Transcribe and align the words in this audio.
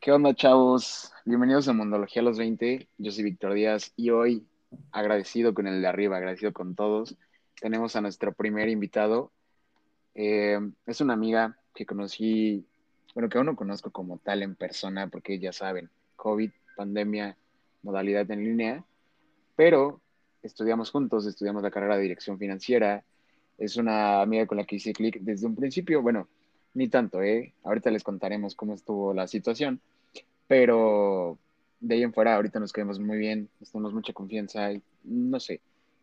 ¿Qué 0.00 0.12
onda, 0.12 0.34
chavos? 0.34 1.12
Bienvenidos 1.26 1.68
a 1.68 1.74
Mundología 1.74 2.22
a 2.22 2.24
los 2.24 2.38
20. 2.38 2.88
Yo 2.96 3.12
soy 3.12 3.22
Víctor 3.22 3.52
Díaz 3.52 3.92
y 3.96 4.08
hoy, 4.08 4.46
agradecido 4.92 5.52
con 5.52 5.66
el 5.66 5.82
de 5.82 5.88
arriba, 5.88 6.16
agradecido 6.16 6.54
con 6.54 6.74
todos, 6.74 7.18
tenemos 7.60 7.96
a 7.96 8.00
nuestro 8.00 8.32
primer 8.32 8.70
invitado. 8.70 9.30
Eh, 10.14 10.58
es 10.86 11.02
una 11.02 11.12
amiga 11.12 11.58
que 11.74 11.84
conocí, 11.84 12.64
bueno, 13.14 13.28
que 13.28 13.36
aún 13.36 13.48
no 13.48 13.56
conozco 13.56 13.90
como 13.90 14.16
tal 14.16 14.42
en 14.42 14.54
persona, 14.54 15.08
porque 15.08 15.38
ya 15.38 15.52
saben, 15.52 15.90
COVID, 16.16 16.50
pandemia, 16.78 17.36
modalidad 17.82 18.30
en 18.30 18.42
línea, 18.42 18.84
pero 19.54 20.00
estudiamos 20.42 20.90
juntos, 20.90 21.26
estudiamos 21.26 21.62
la 21.62 21.70
carrera 21.70 21.96
de 21.96 22.04
dirección 22.04 22.38
financiera. 22.38 23.04
Es 23.58 23.76
una 23.76 24.22
amiga 24.22 24.46
con 24.46 24.56
la 24.56 24.64
que 24.64 24.76
hice 24.76 24.94
clic 24.94 25.18
desde 25.20 25.46
un 25.46 25.56
principio, 25.56 26.00
bueno, 26.00 26.26
ni 26.74 26.88
tanto, 26.88 27.22
¿eh? 27.22 27.52
Ahorita 27.64 27.90
les 27.90 28.04
contaremos 28.04 28.54
cómo 28.54 28.74
estuvo 28.74 29.12
la 29.14 29.26
situación, 29.26 29.80
pero 30.46 31.38
de 31.80 31.94
ahí 31.94 32.02
en 32.02 32.12
fuera 32.12 32.34
ahorita 32.36 32.60
nos 32.60 32.72
quedamos 32.72 32.98
muy 32.98 33.18
bien, 33.18 33.48
tenemos 33.72 33.92
mucha 33.92 34.12
confianza 34.12 34.72
y 34.72 34.82
no 35.04 35.40
sé, 35.40 35.60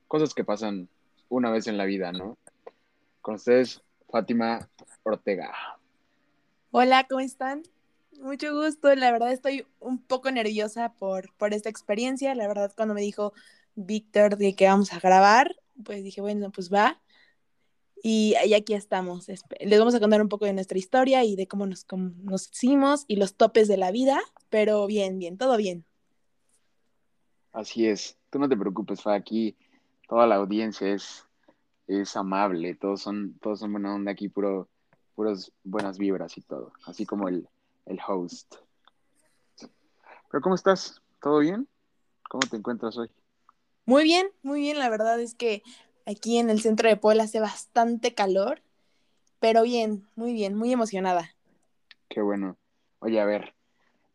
cosas 0.08 0.34
que 0.34 0.44
pasan 0.44 0.88
una 1.30 1.52
vez 1.52 1.68
en 1.68 1.78
la 1.78 1.86
vida, 1.86 2.12
¿no? 2.12 2.38
Con 3.22 3.36
ustedes, 3.36 3.82
Fátima 4.10 4.70
Ortega. 5.04 5.54
Hola, 6.72 7.06
¿cómo 7.10 7.22
están? 7.22 7.64
Mucho 8.20 8.54
gusto, 8.56 8.94
la 8.96 9.12
verdad 9.12 9.32
estoy 9.32 9.66
un 9.80 10.00
poco 10.02 10.32
nerviosa 10.32 10.94
por, 10.94 11.32
por 11.36 11.54
esta 11.54 11.70
experiencia, 11.70 12.34
la 12.34 12.48
verdad 12.48 12.72
cuando 12.76 12.94
me 12.94 13.02
dijo 13.02 13.34
Víctor 13.76 14.38
de 14.38 14.56
que 14.56 14.66
vamos 14.66 14.92
a 14.92 15.00
grabar, 15.00 15.56
pues 15.84 16.04
dije, 16.04 16.22
bueno, 16.22 16.52
pues 16.52 16.74
va, 16.74 17.00
y, 18.08 18.54
aquí 18.54 18.74
estamos. 18.74 19.28
Les 19.60 19.80
vamos 19.80 19.94
a 19.94 20.00
contar 20.00 20.22
un 20.22 20.30
poco 20.30 20.46
de 20.46 20.54
nuestra 20.54 20.78
historia 20.78 21.26
y 21.26 21.36
de 21.36 21.46
cómo 21.46 21.66
nos, 21.66 21.86
nos 22.24 22.50
hicimos 22.50 23.04
y 23.08 23.18
los 23.18 23.36
topes 23.36 23.68
de 23.68 23.76
la 23.76 23.92
vida, 23.92 24.22
pero 24.50 24.88
bien, 24.88 25.20
bien, 25.20 25.38
todo 25.38 25.58
bien. 25.58 25.84
Así 27.52 27.86
es. 27.86 28.18
Tú 28.30 28.40
no 28.40 28.48
te 28.48 28.56
preocupes, 28.56 29.02
Fa, 29.02 29.14
aquí 29.14 29.58
toda 30.08 30.26
la 30.26 30.36
audiencia 30.36 30.88
es, 30.88 31.26
es 31.88 32.16
amable, 32.16 32.76
todos 32.76 33.02
son, 33.02 33.38
todos 33.42 33.60
son 33.60 33.74
buena 33.74 33.94
onda 33.94 34.14
aquí, 34.14 34.30
puro, 34.30 34.70
puras 35.14 35.52
buenas 35.66 35.98
vibras 35.98 36.38
y 36.38 36.42
todo, 36.42 36.72
así 36.86 37.06
como 37.06 37.28
el, 37.28 37.50
el 37.88 38.00
host. 38.08 38.56
Pero 40.32 40.42
¿cómo 40.42 40.56
estás? 40.56 41.02
¿Todo 41.22 41.40
bien? 41.40 41.68
¿Cómo 42.30 42.48
te 42.50 42.56
encuentras 42.56 42.98
hoy? 42.98 43.10
Muy 43.86 44.04
bien, 44.04 44.28
muy 44.44 44.60
bien. 44.60 44.80
La 44.80 44.90
verdad 44.90 45.20
es 45.20 45.34
que 45.34 45.64
Aquí 46.08 46.38
en 46.38 46.50
el 46.50 46.62
centro 46.62 46.88
de 46.88 46.96
Puebla 46.96 47.24
hace 47.24 47.42
bastante 47.42 48.14
calor, 48.14 48.62
pero 49.42 49.64
bien, 49.64 50.08
muy 50.16 50.32
bien, 50.32 50.56
muy 50.56 50.72
emocionada. 50.72 51.36
Qué 52.08 52.22
bueno. 52.22 52.56
Oye, 53.00 53.20
a 53.20 53.26
ver, 53.26 53.54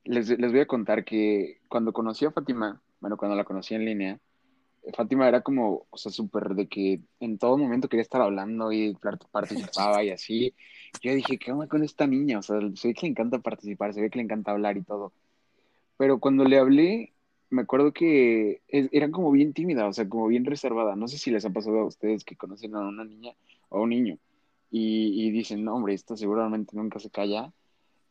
les, 0.04 0.34
voy 0.38 0.60
a 0.60 0.66
contar 0.66 1.04
que 1.04 1.60
cuando 1.68 1.92
conocí 1.92 2.24
a 2.24 2.30
Fátima, 2.30 2.80
bueno, 3.00 3.18
cuando 3.18 3.36
la 3.36 3.44
conocí 3.44 3.74
en 3.74 3.84
línea, 3.84 4.18
Fátima 4.96 5.28
era 5.28 5.42
como, 5.42 5.86
o 5.90 5.96
sea, 5.98 6.10
súper 6.10 6.54
de 6.54 6.66
que 6.66 7.02
en 7.20 7.36
todo 7.36 7.58
momento 7.58 7.90
quería 7.90 8.02
estar 8.02 8.22
hablando 8.22 8.72
y 8.72 8.96
participaba 9.30 10.02
y 10.02 10.10
así. 10.12 10.54
Yo 11.02 11.12
dije, 11.12 11.36
¿qué 11.36 11.52
onda 11.52 11.66
con 11.66 11.84
esta 11.84 12.06
niña? 12.06 12.38
O 12.38 12.42
sea, 12.42 12.58
se 12.74 12.88
ve 12.88 12.94
que 12.94 13.02
le 13.02 13.10
encanta 13.10 13.38
participar, 13.38 13.92
se 13.92 14.00
ve 14.00 14.08
que 14.08 14.16
le 14.16 14.24
encanta 14.24 14.52
hablar 14.52 14.78
y 14.78 14.82
todo. 14.82 15.12
Pero 15.98 16.18
cuando 16.20 16.44
le 16.44 16.58
hablé, 16.58 17.12
me 17.52 17.62
acuerdo 17.62 17.92
que 17.92 18.62
era 18.68 19.10
como 19.10 19.30
bien 19.30 19.52
tímida, 19.52 19.86
o 19.86 19.92
sea, 19.92 20.08
como 20.08 20.26
bien 20.26 20.46
reservada. 20.46 20.96
No 20.96 21.06
sé 21.06 21.18
si 21.18 21.30
les 21.30 21.44
ha 21.44 21.50
pasado 21.50 21.80
a 21.80 21.84
ustedes 21.84 22.24
que 22.24 22.34
conocen 22.34 22.74
a 22.74 22.80
una 22.80 23.04
niña 23.04 23.34
o 23.68 23.78
a 23.78 23.80
un 23.82 23.90
niño 23.90 24.18
y, 24.70 25.30
dicen, 25.30 25.64
no, 25.64 25.74
hombre, 25.74 25.92
esto 25.92 26.16
seguramente 26.16 26.74
nunca 26.74 26.98
se 26.98 27.10
calla. 27.10 27.52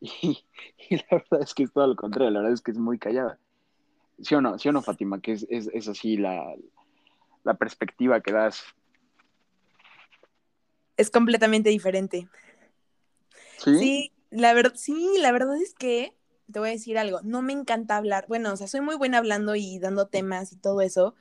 Y, 0.00 0.96
la 0.96 1.04
verdad 1.10 1.42
es 1.42 1.54
que 1.54 1.64
es 1.64 1.72
todo 1.72 1.86
lo 1.86 1.96
contrario, 1.96 2.30
la 2.30 2.40
verdad 2.40 2.54
es 2.54 2.60
que 2.60 2.70
es 2.70 2.78
muy 2.78 2.98
callada. 2.98 3.38
¿Sí 4.20 4.34
o 4.34 4.40
no, 4.40 4.58
¿Sí 4.58 4.68
o 4.68 4.72
no 4.72 4.82
Fátima? 4.82 5.20
Que 5.20 5.32
es, 5.32 5.46
es, 5.48 5.88
así 5.88 6.16
la, 6.16 6.54
la 7.42 7.54
perspectiva 7.54 8.20
que 8.20 8.32
das. 8.32 8.62
Es 10.96 11.10
completamente 11.10 11.70
diferente. 11.70 12.28
¿Sí? 13.58 13.78
Sí, 13.78 14.12
la, 14.30 14.54
verdad 14.54 14.74
sí, 14.76 15.16
la 15.18 15.32
verdad 15.32 15.56
es 15.56 15.74
que 15.74 16.14
te 16.52 16.58
voy 16.58 16.68
a 16.68 16.72
decir 16.72 16.98
algo, 16.98 17.20
no 17.22 17.42
me 17.42 17.52
encanta 17.52 17.96
hablar, 17.96 18.26
bueno, 18.28 18.52
o 18.52 18.56
sea, 18.56 18.66
soy 18.66 18.80
muy 18.80 18.96
buena 18.96 19.18
hablando 19.18 19.54
y 19.54 19.78
dando 19.78 20.06
temas 20.06 20.52
y 20.52 20.56
todo 20.56 20.80
eso, 20.80 21.14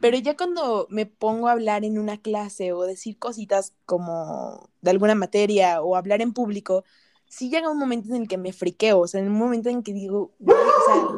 pero 0.00 0.18
ya 0.18 0.36
cuando 0.36 0.86
me 0.90 1.06
pongo 1.06 1.48
a 1.48 1.52
hablar 1.52 1.84
en 1.84 1.98
una 1.98 2.18
clase 2.18 2.72
o 2.72 2.82
decir 2.82 3.18
cositas 3.18 3.74
como 3.86 4.68
de 4.80 4.90
alguna 4.90 5.14
materia 5.14 5.80
o 5.82 5.96
hablar 5.96 6.20
en 6.20 6.32
público, 6.32 6.84
sí 7.26 7.50
llega 7.50 7.70
un 7.70 7.78
momento 7.78 8.08
en 8.08 8.22
el 8.22 8.28
que 8.28 8.38
me 8.38 8.52
friqueo, 8.52 9.00
o 9.00 9.06
sea, 9.06 9.20
en 9.20 9.28
un 9.28 9.38
momento 9.38 9.68
en 9.68 9.82
que 9.82 9.92
digo, 9.92 10.32
o 10.40 10.84
sea, 10.86 11.08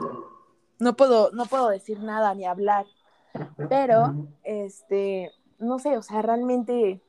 no 0.78 0.96
puedo, 0.96 1.30
no 1.32 1.46
puedo 1.46 1.68
decir 1.68 2.00
nada 2.00 2.34
ni 2.34 2.44
hablar, 2.44 2.86
pero, 3.68 4.14
este, 4.44 5.30
no 5.58 5.78
sé, 5.78 5.96
o 5.96 6.02
sea, 6.02 6.22
realmente 6.22 7.00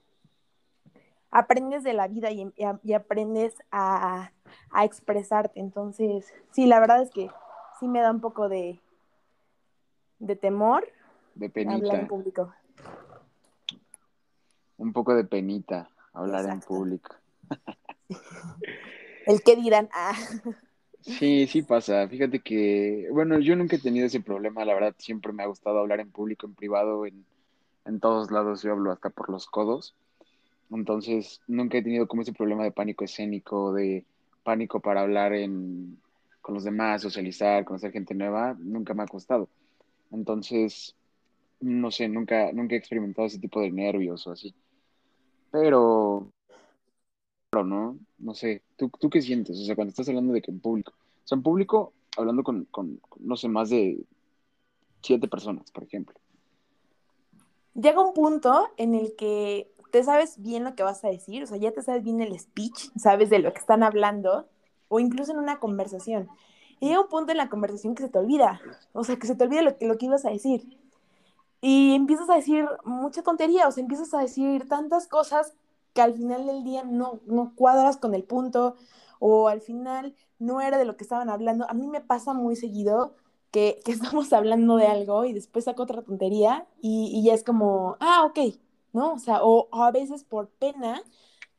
aprendes 1.32 1.84
de 1.84 1.94
la 1.94 2.08
vida 2.08 2.32
y, 2.32 2.52
y 2.84 2.94
aprendes 2.94 3.54
a 3.72 4.32
a 4.72 4.86
expresarte. 4.86 5.60
Entonces, 5.60 6.34
sí, 6.52 6.66
la 6.66 6.80
verdad 6.80 7.02
es 7.02 7.10
que 7.12 7.30
sí 7.80 7.88
me 7.88 8.02
da 8.02 8.12
un 8.12 8.22
poco 8.22 8.50
de, 8.50 8.80
de 10.20 10.36
temor 10.36 10.88
de 11.36 11.50
penita. 11.50 11.76
hablar 11.76 12.00
en 12.00 12.08
público. 12.08 12.54
Un 14.78 14.94
poco 14.94 15.16
de 15.16 15.24
penita 15.24 15.90
hablar 16.14 16.46
en 16.46 16.60
público. 16.62 17.16
El 19.26 19.42
que 19.44 19.56
dirán, 19.56 19.90
ah. 19.94 20.14
Sí, 21.02 21.48
sí 21.48 21.62
pasa. 21.62 22.08
Fíjate 22.08 22.40
que, 22.40 23.08
bueno, 23.12 23.40
yo 23.40 23.56
nunca 23.56 23.76
he 23.76 23.80
tenido 23.80 24.06
ese 24.06 24.22
problema, 24.22 24.66
la 24.66 24.74
verdad, 24.74 24.96
siempre 24.98 25.32
me 25.34 25.44
ha 25.44 25.48
gustado 25.48 25.80
hablar 25.80 26.00
en 26.00 26.12
público, 26.12 26.48
en 26.48 26.56
privado, 26.56 27.06
en, 27.06 27.26
en 27.86 28.00
todos 28.00 28.32
lados 28.32 28.62
yo 28.64 28.72
hablo 28.72 28.92
hasta 28.92 29.10
por 29.10 29.30
los 29.30 29.48
codos. 29.48 29.96
Entonces, 30.70 31.42
nunca 31.48 31.78
he 31.78 31.84
tenido 31.84 32.08
como 32.08 32.24
ese 32.24 32.34
problema 32.34 32.64
de 32.64 32.72
pánico 32.72 33.06
escénico, 33.06 33.74
de 33.74 34.06
pánico 34.48 34.80
para 34.80 35.02
hablar 35.02 35.34
en, 35.34 36.00
con 36.40 36.56
los 36.56 36.64
demás, 36.64 37.02
socializar, 37.02 37.66
conocer 37.66 37.92
gente 37.92 38.16
nueva, 38.16 38.56
nunca 38.58 38.94
me 38.94 39.04
ha 39.04 39.06
costado. 39.06 39.50
Entonces, 40.10 40.96
no 41.60 41.92
sé, 41.92 42.08
nunca, 42.08 42.54
nunca 42.54 42.74
he 42.74 42.78
experimentado 42.78 43.28
ese 43.28 43.40
tipo 43.40 43.60
de 43.60 43.72
nervios 43.72 44.26
o 44.26 44.32
así. 44.32 44.56
Pero, 45.52 46.32
pero 47.50 47.66
no, 47.66 48.00
no 48.20 48.34
sé, 48.34 48.62
¿tú, 48.78 48.90
¿tú 48.98 49.10
qué 49.10 49.22
sientes? 49.22 49.60
O 49.60 49.66
sea, 49.66 49.76
cuando 49.76 49.90
estás 49.90 50.08
hablando 50.08 50.32
de 50.32 50.42
que 50.42 50.52
en 50.52 50.62
público, 50.62 50.94
o 50.94 51.28
sea, 51.28 51.36
en 51.36 51.44
público, 51.44 51.92
hablando 52.16 52.42
con, 52.42 52.64
con 52.72 53.02
no 53.20 53.36
sé, 53.36 53.50
más 53.50 53.70
de 53.70 54.00
siete 55.02 55.28
personas, 55.28 55.70
por 55.72 55.84
ejemplo. 55.84 56.16
Llega 57.74 58.02
un 58.02 58.14
punto 58.14 58.70
en 58.78 58.96
el 58.96 59.14
que 59.18 59.70
te 59.92 60.04
sabes 60.04 60.42
bien 60.42 60.64
lo 60.64 60.76
que 60.76 60.84
vas 60.84 61.04
a 61.04 61.10
decir, 61.10 61.44
o 61.44 61.48
sea, 61.48 61.58
ya 61.58 61.72
te 61.72 61.82
sabes 61.82 62.04
bien 62.04 62.22
el 62.22 62.38
speech, 62.40 62.92
sabes 62.98 63.30
de 63.30 63.40
lo 63.40 63.54
que 63.54 63.60
están 63.60 63.84
hablando, 63.84 64.48
o 64.90 65.00
incluso 65.00 65.32
en 65.32 65.40
una 65.40 65.60
conversación. 65.60 66.30
Y 66.80 66.90
llega 66.90 67.02
un 67.02 67.08
punto 67.10 67.32
en 67.32 67.38
la 67.38 67.50
conversación 67.50 67.96
que 67.96 68.04
se 68.04 68.10
te 68.10 68.20
olvida, 68.20 68.62
o 68.94 69.04
sea, 69.04 69.18
que 69.18 69.28
se 69.28 69.36
te 69.36 69.44
olvida 69.44 69.62
lo 69.64 69.78
que, 69.78 69.88
lo 69.88 69.98
que 69.98 70.06
ibas 70.08 70.26
a 70.26 70.30
decir. 70.30 70.78
Y 71.62 71.96
empiezas 71.96 72.30
a 72.30 72.36
decir 72.36 72.68
mucha 72.86 73.24
tontería, 73.24 73.68
o 73.68 73.72
sea, 73.72 73.82
empiezas 73.82 74.14
a 74.14 74.20
decir 74.22 74.68
tantas 74.68 75.08
cosas 75.08 75.54
que 75.94 76.02
al 76.02 76.14
final 76.14 76.46
del 76.46 76.64
día 76.64 76.84
no, 76.84 77.20
no 77.26 77.54
cuadras 77.56 77.98
con 77.98 78.14
el 78.14 78.24
punto, 78.24 78.76
o 79.20 79.48
al 79.48 79.62
final 79.62 80.16
no 80.40 80.62
era 80.62 80.78
de 80.78 80.86
lo 80.86 80.98
que 80.98 81.04
estaban 81.04 81.30
hablando. 81.30 81.66
A 81.70 81.74
mí 81.74 81.88
me 81.88 82.02
pasa 82.02 82.34
muy 82.34 82.56
seguido 82.56 83.16
que, 83.52 83.80
que 83.86 83.92
estamos 83.94 84.32
hablando 84.34 84.78
de 84.78 84.88
algo 84.88 85.26
y 85.26 85.34
después 85.34 85.66
saco 85.66 85.84
otra 85.84 86.04
tontería 86.04 86.68
y, 86.82 87.12
y 87.14 87.24
ya 87.24 87.34
es 87.34 87.44
como, 87.44 87.98
ah, 88.00 88.24
ok, 88.26 88.40
¿no? 88.98 89.14
O 89.14 89.20
sea, 89.20 89.44
o, 89.44 89.70
a 89.72 89.92
veces 89.92 90.24
por 90.24 90.50
pena 90.50 91.02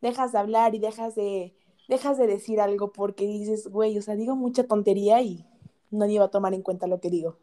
dejas 0.01 0.33
de 0.33 0.39
hablar 0.39 0.75
y 0.75 0.81
dejas 0.81 1.15
de, 1.15 1.55
dejas 1.89 2.19
de 2.19 2.27
decir 2.27 2.61
algo 2.61 2.93
porque 2.93 3.27
dices, 3.27 3.69
güey, 3.69 3.97
o 3.97 4.03
sea, 4.03 4.17
digo 4.17 4.35
mucha 4.35 4.65
tontería 4.65 5.23
y 5.23 5.47
nadie 5.91 6.19
va 6.19 6.27
a 6.27 6.31
tomar 6.31 6.53
en 6.53 6.63
cuenta 6.63 6.89
lo 6.89 7.01
que 7.01 7.11
digo. 7.11 7.39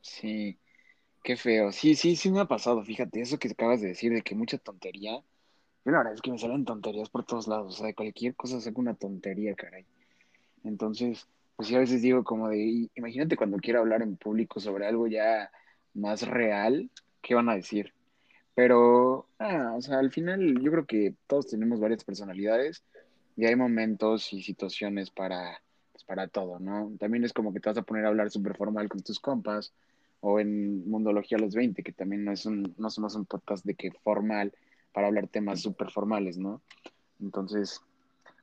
Sí, 0.00 0.58
qué 1.22 1.36
feo. 1.36 1.70
Sí, 1.70 1.94
sí, 1.94 2.16
sí 2.16 2.30
me 2.30 2.40
ha 2.40 2.46
pasado, 2.46 2.82
fíjate, 2.82 3.20
eso 3.20 3.38
que 3.38 3.48
acabas 3.48 3.80
de 3.80 3.88
decir 3.88 4.12
de 4.12 4.22
que 4.22 4.34
mucha 4.34 4.58
tontería. 4.58 5.22
Yo 5.84 5.92
la 5.92 5.98
verdad 5.98 6.14
es 6.14 6.20
que 6.20 6.32
me 6.32 6.38
salen 6.38 6.64
tonterías 6.64 7.08
por 7.08 7.24
todos 7.24 7.46
lados, 7.46 7.74
o 7.74 7.76
sea, 7.76 7.86
de 7.86 7.94
cualquier 7.94 8.34
cosa 8.34 8.60
saco 8.60 8.80
una 8.80 8.94
tontería, 8.94 9.54
caray. 9.54 9.86
Entonces, 10.64 11.28
pues 11.54 11.68
sí, 11.68 11.76
a 11.76 11.78
veces 11.78 12.02
digo 12.02 12.24
como 12.24 12.48
de, 12.48 12.90
imagínate 12.96 13.36
cuando 13.36 13.58
quiero 13.58 13.80
hablar 13.80 14.02
en 14.02 14.16
público 14.16 14.58
sobre 14.58 14.86
algo 14.86 15.06
ya 15.06 15.50
más 15.94 16.26
real, 16.26 16.90
¿qué 17.22 17.34
van 17.34 17.48
a 17.48 17.54
decir? 17.54 17.94
Pero, 18.54 19.26
ah, 19.38 19.74
o 19.76 19.80
sea, 19.82 19.98
al 19.98 20.10
final 20.12 20.60
yo 20.60 20.70
creo 20.70 20.86
que 20.86 21.14
todos 21.26 21.48
tenemos 21.48 21.80
varias 21.80 22.04
personalidades 22.04 22.82
y 23.36 23.46
hay 23.46 23.56
momentos 23.56 24.32
y 24.32 24.42
situaciones 24.42 25.10
para, 25.10 25.60
pues, 25.92 26.04
para 26.04 26.28
todo, 26.28 26.60
¿no? 26.60 26.92
También 27.00 27.24
es 27.24 27.32
como 27.32 27.52
que 27.52 27.60
te 27.60 27.68
vas 27.68 27.78
a 27.78 27.82
poner 27.82 28.04
a 28.04 28.08
hablar 28.08 28.30
súper 28.30 28.56
formal 28.56 28.88
con 28.88 29.02
tus 29.02 29.18
compas 29.18 29.72
o 30.20 30.38
en 30.38 30.88
Mundología 30.88 31.36
a 31.36 31.40
los 31.40 31.54
20, 31.54 31.82
que 31.82 31.92
también 31.92 32.24
no, 32.24 32.32
es 32.32 32.46
un, 32.46 32.74
no 32.78 32.90
somos 32.90 33.14
un 33.16 33.26
podcast 33.26 33.64
de 33.64 33.74
que 33.74 33.90
formal 33.90 34.52
para 34.92 35.08
hablar 35.08 35.26
temas 35.26 35.60
súper 35.60 35.90
formales, 35.90 36.38
¿no? 36.38 36.62
Entonces, 37.20 37.80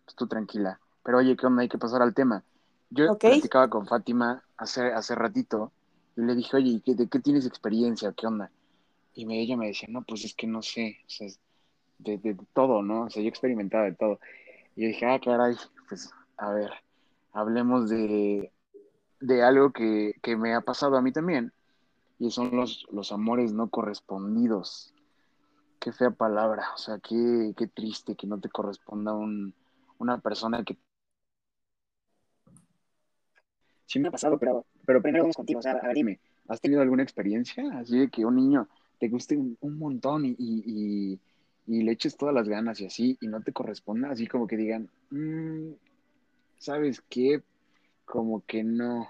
pues 0.05 0.15
tú 0.15 0.27
tranquila. 0.27 0.79
Pero 1.03 1.19
oye, 1.19 1.35
¿qué 1.37 1.45
onda? 1.47 1.61
Hay 1.61 1.69
que 1.69 1.77
pasar 1.77 2.01
al 2.01 2.13
tema. 2.13 2.43
Yo 2.89 3.13
Ok. 3.13 3.19
platicaba 3.21 3.69
con 3.69 3.87
Fátima 3.87 4.43
hace, 4.57 4.91
hace 4.91 5.15
ratito 5.15 5.71
y 6.17 6.21
le 6.21 6.35
dije, 6.35 6.57
oye, 6.57 6.69
¿y 6.71 6.81
qué- 6.81 6.95
¿de 6.95 7.07
qué 7.07 7.19
tienes 7.19 7.45
experiencia? 7.45 8.13
¿Qué 8.15 8.27
onda? 8.27 8.51
Y 9.13 9.31
ella 9.33 9.57
me 9.57 9.67
decía, 9.67 9.89
no, 9.91 10.03
pues 10.03 10.23
es 10.25 10.33
que 10.33 10.47
no 10.47 10.61
sé, 10.61 10.97
o 11.05 11.09
sea, 11.09 11.27
de, 11.99 12.37
todo, 12.53 12.81
¿no? 12.81 13.03
O 13.03 13.09
sea, 13.09 13.21
yo 13.21 13.27
he 13.27 13.29
experimentado 13.29 13.85
de 13.85 13.93
todo. 13.93 14.19
Y 14.75 14.83
yo 14.83 14.87
dije, 14.87 15.05
ah, 15.05 15.19
caray, 15.19 15.55
pues 15.89 16.11
a 16.37 16.51
ver, 16.53 16.71
hablemos 17.33 17.89
de, 17.89 18.51
de 19.19 19.43
algo 19.43 19.71
que, 19.71 20.15
que 20.21 20.35
me 20.35 20.53
ha 20.53 20.61
pasado 20.61 20.95
a 20.97 21.01
mí 21.01 21.11
también, 21.11 21.51
y 22.19 22.31
son 22.31 22.55
los, 22.55 22.87
los 22.91 23.11
amores 23.11 23.53
no 23.53 23.69
correspondidos. 23.69 24.93
Qué 25.79 25.91
fea 25.91 26.11
palabra, 26.11 26.67
o 26.75 26.77
sea, 26.77 26.99
qué, 26.99 27.53
qué 27.57 27.67
triste 27.67 28.15
que 28.15 28.27
no 28.27 28.39
te 28.39 28.49
corresponda 28.49 29.13
un, 29.13 29.53
una 29.97 30.19
persona 30.19 30.63
que 30.63 30.77
sí 33.85 33.99
me 33.99 34.07
ha 34.07 34.11
pasado, 34.11 34.37
pero, 34.37 34.65
pero 34.85 35.01
primero 35.01 35.23
vamos 35.23 35.35
contigo, 35.35 35.59
o 35.59 35.63
sea, 35.63 35.73
a 35.73 35.87
ver, 35.87 35.95
dime, 35.95 36.19
¿has 36.47 36.61
tenido 36.61 36.81
alguna 36.81 37.03
experiencia 37.03 37.63
así 37.77 37.97
de 37.97 38.09
que 38.09 38.23
un 38.23 38.35
niño 38.35 38.67
te 39.01 39.09
guste 39.09 39.35
un, 39.37 39.57
un 39.61 39.79
montón 39.79 40.25
y, 40.27 40.35
y, 40.39 40.63
y, 40.67 41.19
y 41.67 41.83
le 41.83 41.93
eches 41.93 42.17
todas 42.17 42.35
las 42.35 42.47
ganas 42.47 42.79
y 42.81 42.85
así, 42.87 43.17
y 43.21 43.27
no 43.27 43.41
te 43.43 43.53
corresponda, 43.53 44.11
así 44.11 44.27
como 44.27 44.47
que 44.47 44.57
digan, 44.57 44.89
"Mm, 45.11 45.73
¿sabes 46.59 47.01
qué? 47.09 47.41
Como 48.05 48.43
que 48.45 48.63
no, 48.63 49.09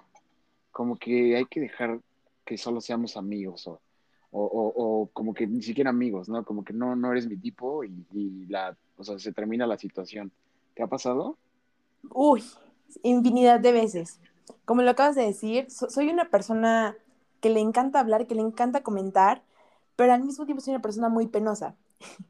como 0.72 0.98
que 0.98 1.36
hay 1.38 1.46
que 1.46 1.62
dejar 1.62 2.00
que 2.46 2.58
solo 2.58 2.82
seamos 2.82 3.18
amigos 3.18 3.68
o, 3.68 3.82
o, 4.32 4.44
o, 4.44 5.02
o 5.04 5.08
como 5.08 5.34
que 5.34 5.48
ni 5.48 5.62
siquiera 5.62 5.90
amigos, 5.92 6.30
¿no? 6.30 6.46
Como 6.46 6.64
que 6.64 6.74
no, 6.74 6.96
no 6.96 7.12
eres 7.12 7.28
mi 7.28 7.38
tipo 7.38 7.84
y, 7.84 8.46
la, 8.48 8.78
o 8.98 9.04
sea, 9.04 9.20
se 9.20 9.34
termina 9.34 9.68
la 9.68 9.78
situación. 9.78 10.32
¿Te 10.76 10.84
ha 10.84 10.88
pasado? 10.88 11.38
Uy, 12.14 12.44
infinidad 13.04 13.60
de 13.60 13.74
veces. 13.74 14.20
Como 14.66 14.84
lo 14.84 14.92
acabas 14.92 15.16
de 15.16 15.26
decir, 15.26 15.70
so- 15.70 15.90
soy 15.90 16.10
una 16.10 16.30
persona 16.30 16.96
que 17.42 17.50
le 17.50 17.60
encanta 17.60 18.00
hablar, 18.00 18.28
que 18.28 18.36
le 18.36 18.42
encanta 18.42 18.84
comentar, 18.84 19.44
pero 20.02 20.14
al 20.14 20.24
mismo 20.24 20.48
tiempo 20.48 20.64
soy 20.64 20.74
una 20.74 20.82
persona 20.82 21.10
muy 21.10 21.28
penosa. 21.28 21.76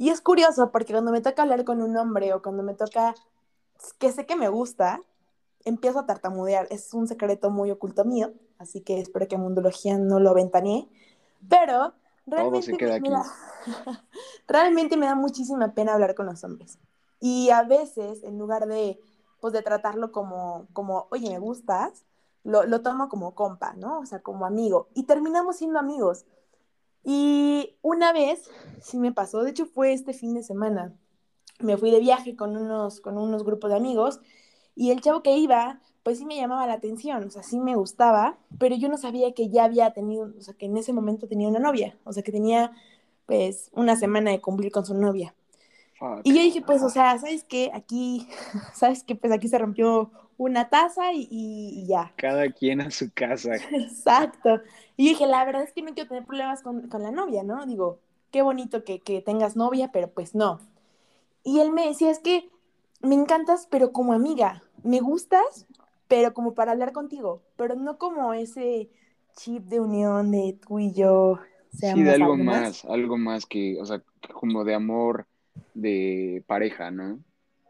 Y 0.00 0.10
es 0.10 0.20
curioso 0.20 0.70
porque 0.70 0.92
cuando 0.92 1.10
me 1.10 1.22
toca 1.22 1.42
hablar 1.42 1.64
con 1.64 1.80
un 1.80 1.96
hombre 1.96 2.34
o 2.34 2.42
cuando 2.42 2.62
me 2.62 2.74
toca 2.74 3.14
que 3.98 4.12
sé 4.12 4.26
que 4.26 4.36
me 4.36 4.48
gusta, 4.48 5.00
empiezo 5.64 6.00
a 6.00 6.06
tartamudear. 6.06 6.68
Es 6.70 6.92
un 6.92 7.08
secreto 7.08 7.48
muy 7.48 7.70
oculto 7.70 8.04
mío, 8.04 8.34
así 8.58 8.82
que 8.82 9.00
espero 9.00 9.26
que 9.26 9.38
Mundología 9.38 9.96
no 9.96 10.20
lo 10.20 10.34
ventanee. 10.34 10.86
Pero 11.48 11.94
Todo 12.26 12.60
se 12.60 12.72
realmente 12.72 12.72
me, 12.72 12.78
queda 12.78 13.00
me 13.00 13.10
da, 13.10 13.24
realmente 14.46 14.96
me 14.98 15.06
da 15.06 15.14
muchísima 15.14 15.72
pena 15.72 15.94
hablar 15.94 16.14
con 16.14 16.26
los 16.26 16.44
hombres. 16.44 16.78
Y 17.20 17.48
a 17.48 17.62
veces, 17.62 18.22
en 18.22 18.38
lugar 18.38 18.66
de, 18.66 19.00
pues, 19.40 19.54
de 19.54 19.62
tratarlo 19.62 20.12
como, 20.12 20.68
como 20.74 21.08
oye, 21.10 21.30
me 21.30 21.38
gustas, 21.38 22.04
lo, 22.44 22.64
lo 22.64 22.82
tomo 22.82 23.08
como 23.08 23.34
compa, 23.34 23.72
¿no? 23.72 23.98
O 23.98 24.06
sea, 24.06 24.20
como 24.20 24.44
amigo. 24.44 24.88
Y 24.94 25.04
terminamos 25.04 25.56
siendo 25.56 25.78
amigos. 25.78 26.26
Y 27.04 27.76
una 27.82 28.12
vez, 28.12 28.50
sí 28.82 28.98
me 28.98 29.12
pasó, 29.12 29.42
de 29.42 29.50
hecho 29.50 29.66
fue 29.66 29.92
este 29.92 30.12
fin 30.12 30.34
de 30.34 30.42
semana, 30.42 30.94
me 31.60 31.76
fui 31.76 31.90
de 31.90 32.00
viaje 32.00 32.36
con 32.36 32.56
unos, 32.56 33.00
con 33.00 33.18
unos 33.18 33.44
grupos 33.44 33.70
de 33.70 33.76
amigos 33.76 34.20
y 34.74 34.90
el 34.90 35.00
chavo 35.00 35.22
que 35.22 35.36
iba, 35.36 35.80
pues 36.02 36.18
sí 36.18 36.26
me 36.26 36.36
llamaba 36.36 36.66
la 36.66 36.74
atención, 36.74 37.24
o 37.24 37.30
sea, 37.30 37.42
sí 37.42 37.58
me 37.60 37.76
gustaba, 37.76 38.38
pero 38.58 38.76
yo 38.76 38.88
no 38.88 38.96
sabía 38.98 39.32
que 39.34 39.48
ya 39.50 39.64
había 39.64 39.92
tenido, 39.92 40.32
o 40.38 40.40
sea, 40.40 40.54
que 40.54 40.66
en 40.66 40.76
ese 40.76 40.92
momento 40.92 41.28
tenía 41.28 41.48
una 41.48 41.58
novia, 41.58 41.98
o 42.04 42.12
sea, 42.12 42.22
que 42.22 42.32
tenía 42.32 42.72
pues 43.26 43.70
una 43.74 43.96
semana 43.96 44.30
de 44.30 44.40
cumplir 44.40 44.72
con 44.72 44.86
su 44.86 44.94
novia. 44.94 45.34
Fuck. 45.98 46.20
Y 46.24 46.34
yo 46.34 46.40
dije, 46.40 46.62
pues, 46.62 46.82
o 46.82 46.90
sea, 46.90 47.18
¿sabes 47.18 47.44
qué? 47.44 47.70
Aquí, 47.74 48.28
¿sabes 48.74 49.02
qué? 49.04 49.14
Pues 49.14 49.32
aquí 49.32 49.48
se 49.48 49.58
rompió 49.58 50.10
una 50.36 50.68
taza 50.68 51.12
y, 51.12 51.84
ya. 51.86 52.12
Cada 52.16 52.50
quien 52.50 52.80
a 52.80 52.90
su 52.90 53.10
casa. 53.12 53.56
Exacto. 53.72 54.60
Y 54.96 55.06
yo 55.06 55.10
dije, 55.10 55.26
la 55.26 55.44
verdad 55.44 55.62
es 55.62 55.72
que 55.72 55.82
no 55.82 55.94
quiero 55.94 56.08
tener 56.08 56.24
problemas 56.24 56.62
con, 56.62 56.88
con 56.88 57.02
la 57.02 57.10
novia, 57.10 57.42
¿no? 57.42 57.66
Digo, 57.66 57.98
qué 58.30 58.42
bonito 58.42 58.84
que, 58.84 59.00
que 59.00 59.20
tengas 59.20 59.56
novia, 59.56 59.90
pero 59.92 60.08
pues 60.08 60.34
no. 60.34 60.60
Y 61.44 61.60
él 61.60 61.72
me 61.72 61.86
decía, 61.86 62.10
es 62.10 62.20
que 62.20 62.48
me 63.02 63.14
encantas, 63.14 63.66
pero 63.70 63.92
como 63.92 64.12
amiga. 64.12 64.62
Me 64.84 65.00
gustas, 65.00 65.66
pero 66.06 66.34
como 66.34 66.54
para 66.54 66.72
hablar 66.72 66.92
contigo. 66.92 67.42
Pero 67.56 67.74
no 67.74 67.98
como 67.98 68.32
ese 68.34 68.90
chip 69.36 69.64
de 69.64 69.80
unión 69.80 70.30
de 70.30 70.58
tú 70.60 70.78
y 70.78 70.92
yo 70.92 71.38
Sí, 71.72 72.02
de 72.02 72.10
algo 72.12 72.36
más. 72.36 72.60
más, 72.60 72.84
algo 72.86 73.18
más 73.18 73.46
que, 73.46 73.78
o 73.80 73.84
sea, 73.84 74.02
como 74.32 74.64
de 74.64 74.74
amor 74.74 75.26
de 75.74 76.44
pareja, 76.46 76.90
¿no? 76.90 77.22